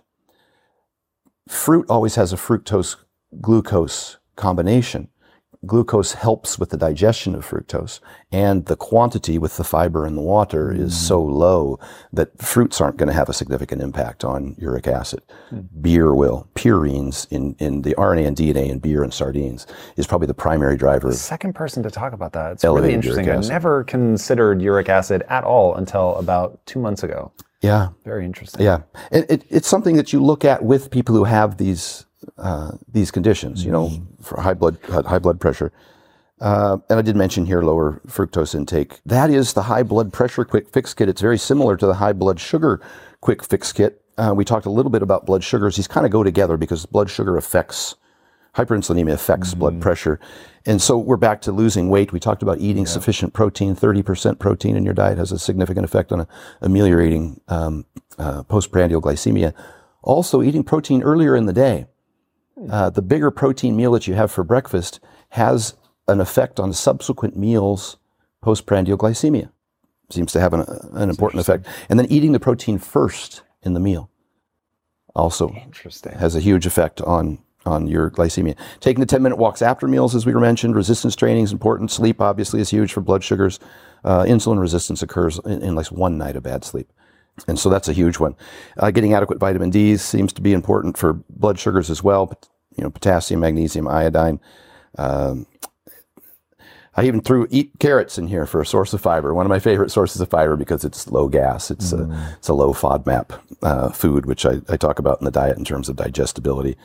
Fruit 1.48 1.86
always 1.90 2.16
has 2.16 2.32
a 2.32 2.36
fructose 2.36 2.98
glucose 3.42 4.18
combination. 4.36 5.10
Glucose 5.66 6.14
helps 6.14 6.58
with 6.58 6.70
the 6.70 6.78
digestion 6.78 7.36
of 7.36 7.46
fructose, 7.46 8.00
and 8.32 8.66
the 8.68 8.78
quantity 8.78 9.38
with 9.38 9.58
the 9.58 9.64
fiber 9.66 10.08
in 10.08 10.16
the 10.16 10.22
water 10.22 10.72
is 10.72 10.94
hmm. 10.94 11.06
so 11.06 11.22
low 11.22 11.78
that 12.14 12.42
fruits 12.42 12.80
aren't 12.80 12.96
going 12.96 13.08
to 13.08 13.14
have 13.14 13.28
a 13.28 13.34
significant 13.34 13.82
impact 13.82 14.24
on 14.24 14.56
uric 14.58 14.88
acid. 14.88 15.22
Hmm. 15.50 15.62
Beer 15.82 16.16
will. 16.16 16.48
Purines 16.56 17.28
in, 17.30 17.56
in 17.60 17.82
the 17.82 17.94
RNA 17.96 18.28
and 18.28 18.38
DNA 18.38 18.70
in 18.70 18.80
beer 18.80 19.04
and 19.04 19.14
sardines 19.14 19.68
is 19.98 20.08
probably 20.08 20.28
the 20.28 20.34
primary 20.34 20.78
driver. 20.78 21.10
of- 21.10 21.16
Second 21.16 21.56
person 21.56 21.84
to 21.84 21.92
talk 21.92 22.14
about 22.14 22.32
that. 22.34 22.54
It's 22.54 22.64
really 22.64 22.94
interesting. 22.94 23.30
I 23.30 23.36
never 23.36 23.84
considered 23.84 24.62
uric 24.62 24.88
acid 24.88 25.24
at 25.28 25.44
all 25.44 25.76
until 25.76 26.16
about 26.16 26.66
two 26.66 26.80
months 26.80 27.04
ago. 27.04 27.34
Yeah, 27.62 27.90
Very 28.06 28.24
interesting. 28.24 28.62
Yeah, 28.62 28.84
it, 29.12 29.30
it, 29.30 29.46
it's 29.50 29.68
something 29.68 29.98
that 29.98 30.14
you 30.14 30.24
look 30.24 30.46
at 30.46 30.64
with 30.64 30.90
people 30.90 31.14
who 31.14 31.26
have 31.26 31.58
these 31.58 32.06
uh, 32.38 32.72
these 32.92 33.12
conditions. 33.12 33.64
You 33.64 33.72
know, 33.72 33.92
for 34.22 34.42
high 34.42 34.54
blood 34.54 34.78
high 34.88 35.20
blood 35.20 35.40
pressure. 35.40 35.72
Uh, 36.42 36.78
and 36.90 36.98
I 36.98 37.02
did 37.02 37.18
mention 37.18 37.46
here 37.46 37.62
lower 37.62 38.02
fructose 38.08 38.56
intake. 38.56 39.02
That 39.06 39.30
is 39.30 39.54
the 39.54 39.64
high 39.64 39.84
blood 39.84 40.14
pressure 40.14 40.46
quick 40.46 40.70
fix 40.70 40.94
kit. 40.94 41.10
It's 41.10 41.22
very 41.22 41.38
similar 41.38 41.76
to 41.76 41.86
the 41.86 41.96
high 41.96 42.14
blood 42.14 42.40
sugar 42.40 42.82
quick 43.20 43.44
fix 43.44 43.74
kit. 43.74 44.02
Uh, 44.18 44.34
we 44.36 44.46
talked 44.46 44.66
a 44.66 44.70
little 44.70 44.92
bit 44.92 45.02
about 45.02 45.26
blood 45.26 45.44
sugars. 45.44 45.76
These 45.76 45.88
kind 45.88 46.06
of 46.06 46.12
go 46.12 46.24
together 46.24 46.56
because 46.56 46.86
blood 46.86 47.10
sugar 47.10 47.36
affects 47.36 47.96
hyperinsulinemia 48.56 49.14
affects 49.14 49.54
blood 49.54 49.80
pressure. 49.82 50.20
And 50.66 50.82
so 50.82 50.98
we're 50.98 51.18
back 51.18 51.42
to 51.42 51.52
losing 51.52 51.90
weight. 51.90 52.12
We 52.12 52.20
talked 52.20 52.42
about 52.42 52.60
eating 52.60 52.86
sufficient 52.86 53.34
protein. 53.34 53.76
30% 53.76 54.40
protein 54.40 54.76
in 54.76 54.84
your 54.84 54.94
diet 54.94 55.18
has 55.18 55.32
a 55.32 55.40
significant 55.40 55.86
effect 55.86 56.12
on 56.12 56.28
ameliorating 56.62 57.42
um, 57.48 57.86
uh, 58.18 58.44
postprandial 58.44 59.02
glycemia. 59.02 59.54
Also, 60.02 60.42
eating 60.42 60.64
protein 60.64 61.04
earlier 61.04 61.36
in 61.36 61.46
the 61.46 61.54
day. 61.54 61.86
Uh, 62.70 62.90
the 62.90 63.02
bigger 63.02 63.32
protein 63.32 63.76
meal 63.76 63.92
that 63.92 64.08
you 64.08 64.16
have 64.16 64.32
for 64.32 64.44
breakfast 64.44 65.00
has 65.30 65.76
an 66.08 66.20
effect 66.20 66.60
on 66.60 66.74
subsequent 66.74 67.38
meals 67.38 67.98
postprandial 68.42 68.98
glycemia. 68.98 69.52
Seems 70.10 70.32
to 70.32 70.40
have 70.40 70.54
an, 70.54 70.66
an 70.94 71.10
important 71.10 71.42
effect. 71.42 71.68
And 71.88 72.00
then 72.00 72.08
eating 72.12 72.32
the 72.32 72.40
protein 72.40 72.80
first 72.80 73.44
in 73.62 73.74
the 73.74 73.80
meal 73.80 74.10
also 75.16 75.50
Interesting. 75.50 76.14
has 76.14 76.36
a 76.36 76.40
huge 76.40 76.66
effect 76.66 77.02
on 77.02 77.40
on 77.66 77.88
your 77.88 78.10
glycemia. 78.10 78.56
Taking 78.80 79.02
the 79.02 79.06
10 79.06 79.22
minute 79.22 79.36
walks 79.36 79.62
after 79.62 79.86
meals, 79.86 80.16
as 80.16 80.26
we 80.26 80.34
were 80.34 80.40
mentioned, 80.40 80.76
resistance 80.76 81.16
training 81.16 81.44
is 81.44 81.52
important. 81.52 81.92
Sleep 81.92 82.22
obviously 82.22 82.62
is 82.62 82.70
huge 82.70 82.94
for 82.94 83.02
blood 83.02 83.24
sugars. 83.24 83.60
Uh, 84.04 84.24
insulin 84.24 84.60
resistance 84.60 85.04
occurs 85.04 85.40
in, 85.46 85.62
in 85.62 85.76
like 85.76 85.88
one 85.88 86.18
night 86.18 86.38
of 86.38 86.44
bad 86.44 86.64
sleep. 86.64 86.92
And 87.48 87.58
so 87.58 87.70
that's 87.70 87.88
a 87.88 87.94
huge 87.94 88.20
one. 88.20 88.36
Uh, 88.78 88.92
getting 88.92 89.14
adequate 89.14 89.40
vitamin 89.40 89.70
D 89.70 89.96
seems 89.98 90.34
to 90.34 90.42
be 90.42 90.54
important 90.54 90.98
for 90.98 91.14
blood 91.30 91.58
sugars 91.58 91.90
as 91.90 92.04
well. 92.04 92.26
But, 92.26 92.48
you 92.76 92.84
know, 92.84 92.90
potassium, 92.90 93.40
magnesium, 93.40 93.88
iodine. 93.88 94.40
Um, 94.98 95.46
I 97.00 97.06
even 97.06 97.22
threw 97.22 97.48
eat 97.50 97.72
carrots 97.80 98.18
in 98.18 98.28
here 98.28 98.46
for 98.46 98.60
a 98.60 98.66
source 98.66 98.94
of 98.94 99.00
fiber. 99.00 99.34
One 99.34 99.46
of 99.46 99.50
my 99.50 99.60
favorite 99.60 99.90
sources 99.90 100.20
of 100.20 100.30
fiber 100.30 100.58
because 100.58 100.84
it's 100.84 101.10
low 101.10 101.30
gas. 101.30 101.72
It's 101.72 101.94
a 101.94 102.34
it's 102.38 102.50
a 102.50 102.54
low 102.54 102.74
FODMAP 102.74 103.40
uh, 103.62 103.90
food, 103.90 104.26
which 104.26 104.46
I, 104.46 104.60
I 104.68 104.76
talk 104.76 105.00
about 105.00 105.22
in 105.22 105.26
the 105.26 105.32
diet 105.32 105.58
in 105.58 105.64
terms 105.64 105.88
of 105.88 105.96
digestibility. 105.96 106.76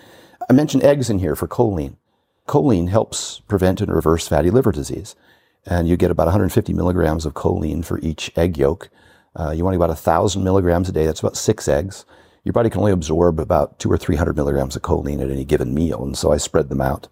I 0.49 0.53
mentioned 0.53 0.85
eggs 0.85 1.11
in 1.11 1.19
here 1.19 1.35
for 1.35 1.49
choline. 1.49 1.97
Choline 2.47 2.91
helps 2.91 3.41
prevent 3.49 3.81
and 3.81 3.93
reverse 3.93 4.29
fatty 4.29 4.51
liver 4.51 4.71
disease, 4.71 5.17
and 5.67 5.89
you 5.89 5.97
get 5.97 6.13
about 6.13 6.27
150 6.27 6.73
milligrams 6.75 7.27
of 7.27 7.35
choline 7.35 7.85
for 7.85 7.99
each 7.99 8.31
egg 8.37 8.57
yolk. 8.57 8.91
Uh, 9.37 9.51
you 9.51 9.65
want 9.65 9.77
about 9.77 9.89
1,000 9.89 10.43
milligrams 10.45 10.89
a 10.89 10.93
day. 10.93 11.07
That's 11.07 11.21
about 11.21 11.37
six 11.37 11.69
eggs. 11.69 12.05
Your 12.45 12.53
body 12.53 12.71
can 12.71 12.81
only 12.81 12.93
absorb 12.93 13.41
about 13.41 13.79
two 13.79 13.91
or 13.91 13.97
300 13.97 14.37
milligrams 14.37 14.77
of 14.77 14.83
choline 14.83 15.23
at 15.23 15.31
any 15.31 15.45
given 15.45 15.75
meal, 15.75 16.05
and 16.05 16.17
so 16.17 16.33
I 16.33 16.37
spread 16.37 16.69
them 16.69 16.81
out 16.81 17.09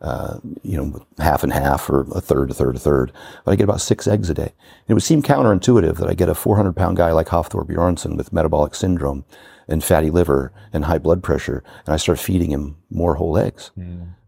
uh, 0.00 0.38
you 0.62 0.76
know, 0.76 1.06
half 1.18 1.42
and 1.42 1.52
half 1.52 1.88
or 1.88 2.02
a 2.14 2.20
third, 2.20 2.50
a 2.50 2.54
third, 2.54 2.76
a 2.76 2.78
third. 2.78 3.12
But 3.44 3.52
I 3.52 3.56
get 3.56 3.64
about 3.64 3.80
six 3.80 4.06
eggs 4.06 4.28
a 4.28 4.34
day. 4.34 4.42
And 4.42 4.88
it 4.88 4.94
would 4.94 5.02
seem 5.02 5.22
counterintuitive 5.22 5.96
that 5.96 6.08
I 6.08 6.14
get 6.14 6.28
a 6.28 6.34
400 6.34 6.74
pound 6.74 6.96
guy 6.96 7.12
like 7.12 7.28
Hafthor 7.28 7.66
Bjornsson 7.66 8.16
with 8.16 8.32
metabolic 8.32 8.74
syndrome 8.74 9.24
and 9.68 9.82
fatty 9.82 10.10
liver 10.10 10.52
and 10.72 10.84
high 10.84 10.98
blood 10.98 11.22
pressure, 11.22 11.64
and 11.86 11.94
I 11.94 11.96
start 11.96 12.20
feeding 12.20 12.50
him 12.50 12.76
more 12.90 13.14
whole 13.16 13.36
eggs. 13.36 13.70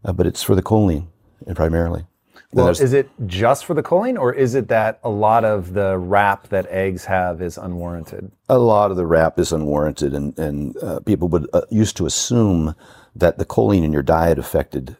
Uh, 0.03 0.11
but 0.13 0.27
it's 0.27 0.43
for 0.43 0.55
the 0.55 0.63
choline 0.63 1.07
primarily. 1.55 2.05
Well, 2.51 2.69
is 2.69 2.93
it 2.93 3.09
just 3.27 3.65
for 3.65 3.75
the 3.75 3.83
choline, 3.83 4.19
or 4.19 4.33
is 4.33 4.55
it 4.55 4.69
that 4.69 4.99
a 5.03 5.09
lot 5.09 5.45
of 5.45 5.73
the 5.73 5.97
rap 5.99 6.47
that 6.49 6.65
eggs 6.67 7.05
have 7.05 7.41
is 7.41 7.57
unwarranted? 7.57 8.31
a 8.49 8.57
lot 8.57 8.89
of 8.89 8.97
the 8.97 9.05
rap 9.05 9.37
is 9.37 9.51
unwarranted, 9.51 10.13
and 10.13 10.37
and 10.39 10.75
uh, 10.81 10.99
people 11.01 11.27
would 11.29 11.47
uh, 11.53 11.61
used 11.69 11.95
to 11.97 12.05
assume 12.07 12.75
that 13.15 13.37
the 13.37 13.45
choline 13.45 13.83
in 13.83 13.93
your 13.93 14.01
diet 14.01 14.39
affected 14.39 14.97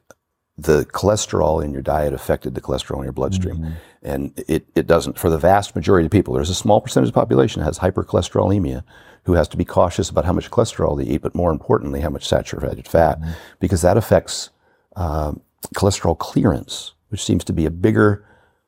the 0.57 0.85
cholesterol 0.85 1.63
in 1.63 1.71
your 1.71 1.81
diet 1.81 2.13
affected 2.13 2.53
the 2.53 2.61
cholesterol 2.61 2.97
in 2.97 3.03
your 3.03 3.13
bloodstream, 3.13 3.73
and 4.03 4.31
it 4.47 4.67
it 4.75 4.85
doesn't. 4.85 5.17
For 5.17 5.29
the 5.31 5.37
vast 5.39 5.75
majority 5.75 6.05
of 6.05 6.11
people, 6.11 6.35
there's 6.35 6.49
a 6.51 6.55
small 6.55 6.81
percentage 6.81 7.09
of 7.09 7.13
the 7.13 7.19
population 7.19 7.61
that 7.61 7.65
has 7.65 7.79
hypercholesterolemia, 7.79 8.83
who 9.23 9.33
has 9.33 9.47
to 9.47 9.57
be 9.57 9.65
cautious 9.65 10.09
about 10.09 10.25
how 10.25 10.33
much 10.33 10.51
cholesterol 10.51 10.97
they 10.97 11.09
eat, 11.09 11.21
but 11.21 11.33
more 11.33 11.51
importantly, 11.51 12.01
how 12.01 12.09
much 12.09 12.27
saturated 12.27 12.87
fat, 12.87 13.17
because 13.59 13.81
that 13.81 13.97
affects 13.97 14.51
um 14.95 15.41
cholesterol 15.75 16.17
clearance, 16.17 16.93
which 17.09 17.23
seems 17.23 17.43
to 17.45 17.53
be 17.53 17.65
a 17.65 17.71
bigger 17.71 18.25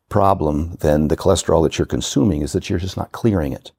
problem 0.10 0.76
than 0.82 1.08
the 1.08 1.18
cholesterol 1.18 1.64
that 1.64 1.78
you're 1.78 1.86
consuming. 1.86 2.42
Is 2.42 2.52
that 2.52 2.70
you're 2.70 2.80
just 2.80 2.98
not 2.98 3.12
clearing 3.12 3.54
it 3.54 3.72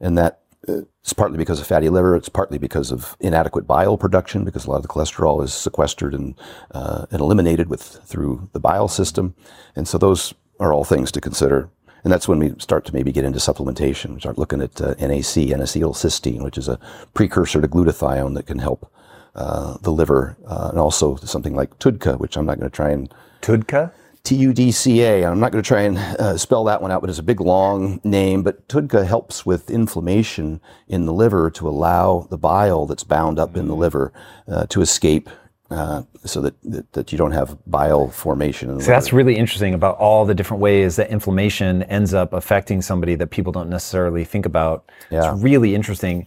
and 0.00 0.16
that 0.18 0.40
uh, 0.68 0.82
it's 1.02 1.12
partly 1.12 1.38
because 1.38 1.60
of 1.60 1.66
fatty 1.66 1.88
liver. 1.88 2.16
It's 2.16 2.28
partly 2.28 2.58
because 2.58 2.90
of 2.90 3.16
inadequate 3.20 3.66
bile 3.66 3.96
production, 3.96 4.44
because 4.44 4.66
a 4.66 4.70
lot 4.70 4.76
of 4.76 4.82
the 4.82 4.88
cholesterol 4.88 5.42
is 5.42 5.54
sequestered 5.54 6.14
and 6.14 6.34
uh, 6.72 7.06
and 7.10 7.20
eliminated 7.20 7.68
with 7.68 7.82
through 7.82 8.48
the 8.52 8.60
bile 8.60 8.88
system, 8.88 9.34
and 9.74 9.88
so 9.88 9.98
those 9.98 10.34
are 10.60 10.72
all 10.72 10.84
things 10.84 11.12
to 11.12 11.20
consider. 11.20 11.70
And 12.04 12.12
that's 12.12 12.28
when 12.28 12.38
we 12.38 12.54
start 12.58 12.84
to 12.86 12.94
maybe 12.94 13.10
get 13.10 13.24
into 13.24 13.38
supplementation. 13.40 14.14
We 14.14 14.20
start 14.20 14.38
looking 14.38 14.62
at 14.62 14.80
uh, 14.80 14.94
NAC, 15.00 15.36
N-acetylcysteine, 15.36 16.42
which 16.42 16.56
is 16.56 16.68
a 16.68 16.78
precursor 17.12 17.60
to 17.60 17.68
glutathione 17.68 18.34
that 18.34 18.46
can 18.46 18.60
help 18.60 18.90
uh, 19.34 19.78
the 19.78 19.90
liver, 19.90 20.36
uh, 20.46 20.68
and 20.70 20.78
also 20.78 21.16
something 21.16 21.56
like 21.56 21.78
TUDCA, 21.78 22.18
which 22.18 22.36
I'm 22.36 22.46
not 22.46 22.58
going 22.58 22.70
to 22.70 22.74
try 22.74 22.90
and 22.90 23.12
TUDCA? 23.42 23.92
T-U-D-C-A. 24.24 25.24
I'm 25.24 25.40
not 25.40 25.52
going 25.52 25.62
to 25.62 25.66
try 25.66 25.82
and 25.82 25.96
uh, 25.96 26.36
spell 26.36 26.64
that 26.64 26.82
one 26.82 26.90
out, 26.90 27.00
but 27.00 27.08
it's 27.08 27.18
a 27.18 27.22
big 27.22 27.40
long 27.40 27.98
name. 28.04 28.42
But 28.42 28.68
TUDCA 28.68 29.06
helps 29.06 29.46
with 29.46 29.70
inflammation 29.70 30.60
in 30.86 31.06
the 31.06 31.14
liver 31.14 31.50
to 31.52 31.66
allow 31.66 32.26
the 32.28 32.36
bile 32.36 32.84
that's 32.84 33.04
bound 33.04 33.38
up 33.38 33.56
in 33.56 33.68
the 33.68 33.74
liver 33.74 34.12
uh, 34.46 34.66
to 34.66 34.82
escape, 34.82 35.30
uh, 35.70 36.02
so 36.24 36.42
that, 36.42 36.54
that 36.62 36.92
that 36.92 37.12
you 37.12 37.16
don't 37.16 37.32
have 37.32 37.56
bile 37.66 38.10
formation. 38.10 38.80
So 38.80 38.86
that's 38.90 39.12
really 39.12 39.36
interesting 39.36 39.72
about 39.72 39.96
all 39.96 40.26
the 40.26 40.34
different 40.34 40.60
ways 40.60 40.96
that 40.96 41.10
inflammation 41.10 41.82
ends 41.84 42.12
up 42.12 42.32
affecting 42.34 42.82
somebody 42.82 43.14
that 43.14 43.28
people 43.28 43.52
don't 43.52 43.70
necessarily 43.70 44.24
think 44.24 44.44
about. 44.44 44.90
Yeah. 45.10 45.32
It's 45.32 45.42
really 45.42 45.74
interesting. 45.74 46.26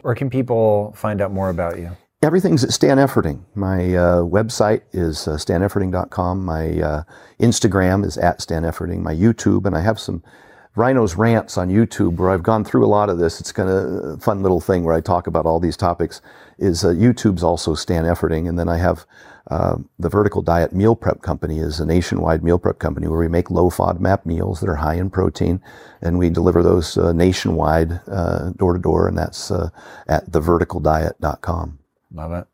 Where 0.00 0.14
can 0.14 0.30
people 0.30 0.94
find 0.96 1.20
out 1.20 1.32
more 1.32 1.50
about 1.50 1.78
you? 1.78 1.96
Everything's 2.24 2.64
at 2.64 2.72
Stan 2.72 2.96
Efferding. 2.96 3.44
My 3.54 3.94
uh, 3.94 4.22
website 4.22 4.80
is 4.94 5.28
uh, 5.28 5.32
stanefferding.com. 5.32 6.42
My 6.42 6.80
uh, 6.80 7.02
Instagram 7.38 8.02
is 8.02 8.16
at 8.16 8.40
Stan 8.40 8.62
Efferding. 8.62 9.02
My 9.02 9.14
YouTube, 9.14 9.66
and 9.66 9.76
I 9.76 9.82
have 9.82 10.00
some 10.00 10.22
Rhinos 10.74 11.16
rants 11.16 11.58
on 11.58 11.68
YouTube 11.68 12.16
where 12.16 12.30
I've 12.30 12.42
gone 12.42 12.64
through 12.64 12.82
a 12.82 12.88
lot 12.88 13.10
of 13.10 13.18
this. 13.18 13.40
It's 13.40 13.52
kind 13.52 13.68
of 13.68 13.76
a 13.76 14.16
fun 14.16 14.42
little 14.42 14.62
thing 14.62 14.84
where 14.84 14.94
I 14.94 15.02
talk 15.02 15.26
about 15.26 15.44
all 15.44 15.60
these 15.60 15.76
topics. 15.76 16.22
Is 16.56 16.82
uh, 16.82 16.92
YouTube's 16.92 17.42
also 17.44 17.74
Stan 17.74 18.04
Efferding, 18.04 18.48
and 18.48 18.58
then 18.58 18.70
I 18.70 18.78
have 18.78 19.04
uh, 19.50 19.76
the 19.98 20.08
Vertical 20.08 20.40
Diet 20.40 20.72
Meal 20.72 20.96
Prep 20.96 21.20
Company 21.20 21.58
is 21.58 21.78
a 21.78 21.84
nationwide 21.84 22.42
meal 22.42 22.58
prep 22.58 22.78
company 22.78 23.06
where 23.06 23.20
we 23.20 23.28
make 23.28 23.50
low 23.50 23.68
FODMAP 23.68 24.24
meals 24.24 24.60
that 24.60 24.70
are 24.70 24.76
high 24.76 24.94
in 24.94 25.10
protein, 25.10 25.60
and 26.00 26.16
we 26.18 26.30
deliver 26.30 26.62
those 26.62 26.96
uh, 26.96 27.12
nationwide, 27.12 28.00
door 28.56 28.72
to 28.72 28.78
door, 28.78 29.08
and 29.08 29.18
that's 29.18 29.50
at 29.50 30.30
theverticaldiet.com. 30.30 31.80
Love 32.14 32.32
it. 32.32 32.46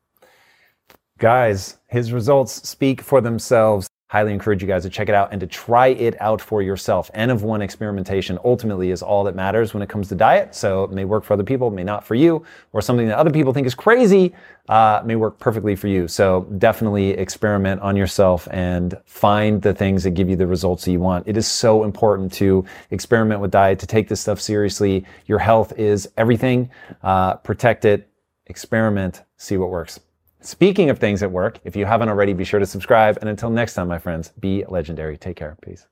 Guys, 1.18 1.76
his 1.86 2.12
results 2.12 2.66
speak 2.66 3.02
for 3.02 3.20
themselves. 3.20 3.86
Highly 4.08 4.32
encourage 4.32 4.60
you 4.60 4.66
guys 4.66 4.82
to 4.82 4.90
check 4.90 5.08
it 5.08 5.14
out 5.14 5.28
and 5.30 5.40
to 5.40 5.46
try 5.46 5.88
it 5.88 6.20
out 6.20 6.40
for 6.40 6.62
yourself. 6.62 7.12
N 7.14 7.30
of 7.30 7.44
one 7.44 7.62
experimentation 7.62 8.40
ultimately 8.44 8.90
is 8.90 9.02
all 9.02 9.22
that 9.24 9.36
matters 9.36 9.72
when 9.72 9.84
it 9.84 9.88
comes 9.88 10.08
to 10.08 10.16
diet. 10.16 10.52
So 10.52 10.82
it 10.82 10.90
may 10.90 11.04
work 11.04 11.22
for 11.22 11.34
other 11.34 11.44
people, 11.44 11.70
may 11.70 11.84
not 11.84 12.04
for 12.04 12.16
you, 12.16 12.44
or 12.72 12.82
something 12.82 13.06
that 13.06 13.18
other 13.18 13.30
people 13.30 13.52
think 13.52 13.68
is 13.68 13.74
crazy 13.74 14.34
uh, 14.68 15.02
may 15.04 15.14
work 15.14 15.38
perfectly 15.38 15.76
for 15.76 15.86
you. 15.86 16.08
So 16.08 16.44
definitely 16.58 17.10
experiment 17.10 17.82
on 17.82 17.94
yourself 17.96 18.48
and 18.50 18.98
find 19.04 19.62
the 19.62 19.74
things 19.74 20.02
that 20.02 20.12
give 20.12 20.28
you 20.28 20.34
the 20.34 20.46
results 20.46 20.86
that 20.86 20.90
you 20.90 21.00
want. 21.00 21.28
It 21.28 21.36
is 21.36 21.46
so 21.46 21.84
important 21.84 22.32
to 22.32 22.64
experiment 22.90 23.40
with 23.40 23.52
diet, 23.52 23.78
to 23.80 23.86
take 23.86 24.08
this 24.08 24.20
stuff 24.20 24.40
seriously. 24.40 25.04
Your 25.26 25.38
health 25.38 25.78
is 25.78 26.08
everything. 26.16 26.70
Uh, 27.04 27.34
protect 27.34 27.84
it, 27.84 28.08
experiment, 28.46 29.22
see 29.40 29.56
what 29.56 29.70
works. 29.70 29.98
Speaking 30.42 30.90
of 30.90 30.98
things 30.98 31.20
that 31.20 31.30
work, 31.30 31.60
if 31.64 31.74
you 31.74 31.86
haven't 31.86 32.08
already, 32.08 32.32
be 32.32 32.44
sure 32.44 32.60
to 32.60 32.66
subscribe. 32.66 33.18
And 33.20 33.28
until 33.28 33.50
next 33.50 33.74
time, 33.74 33.88
my 33.88 33.98
friends, 33.98 34.32
be 34.38 34.64
legendary. 34.68 35.16
Take 35.16 35.36
care. 35.36 35.56
Peace. 35.62 35.86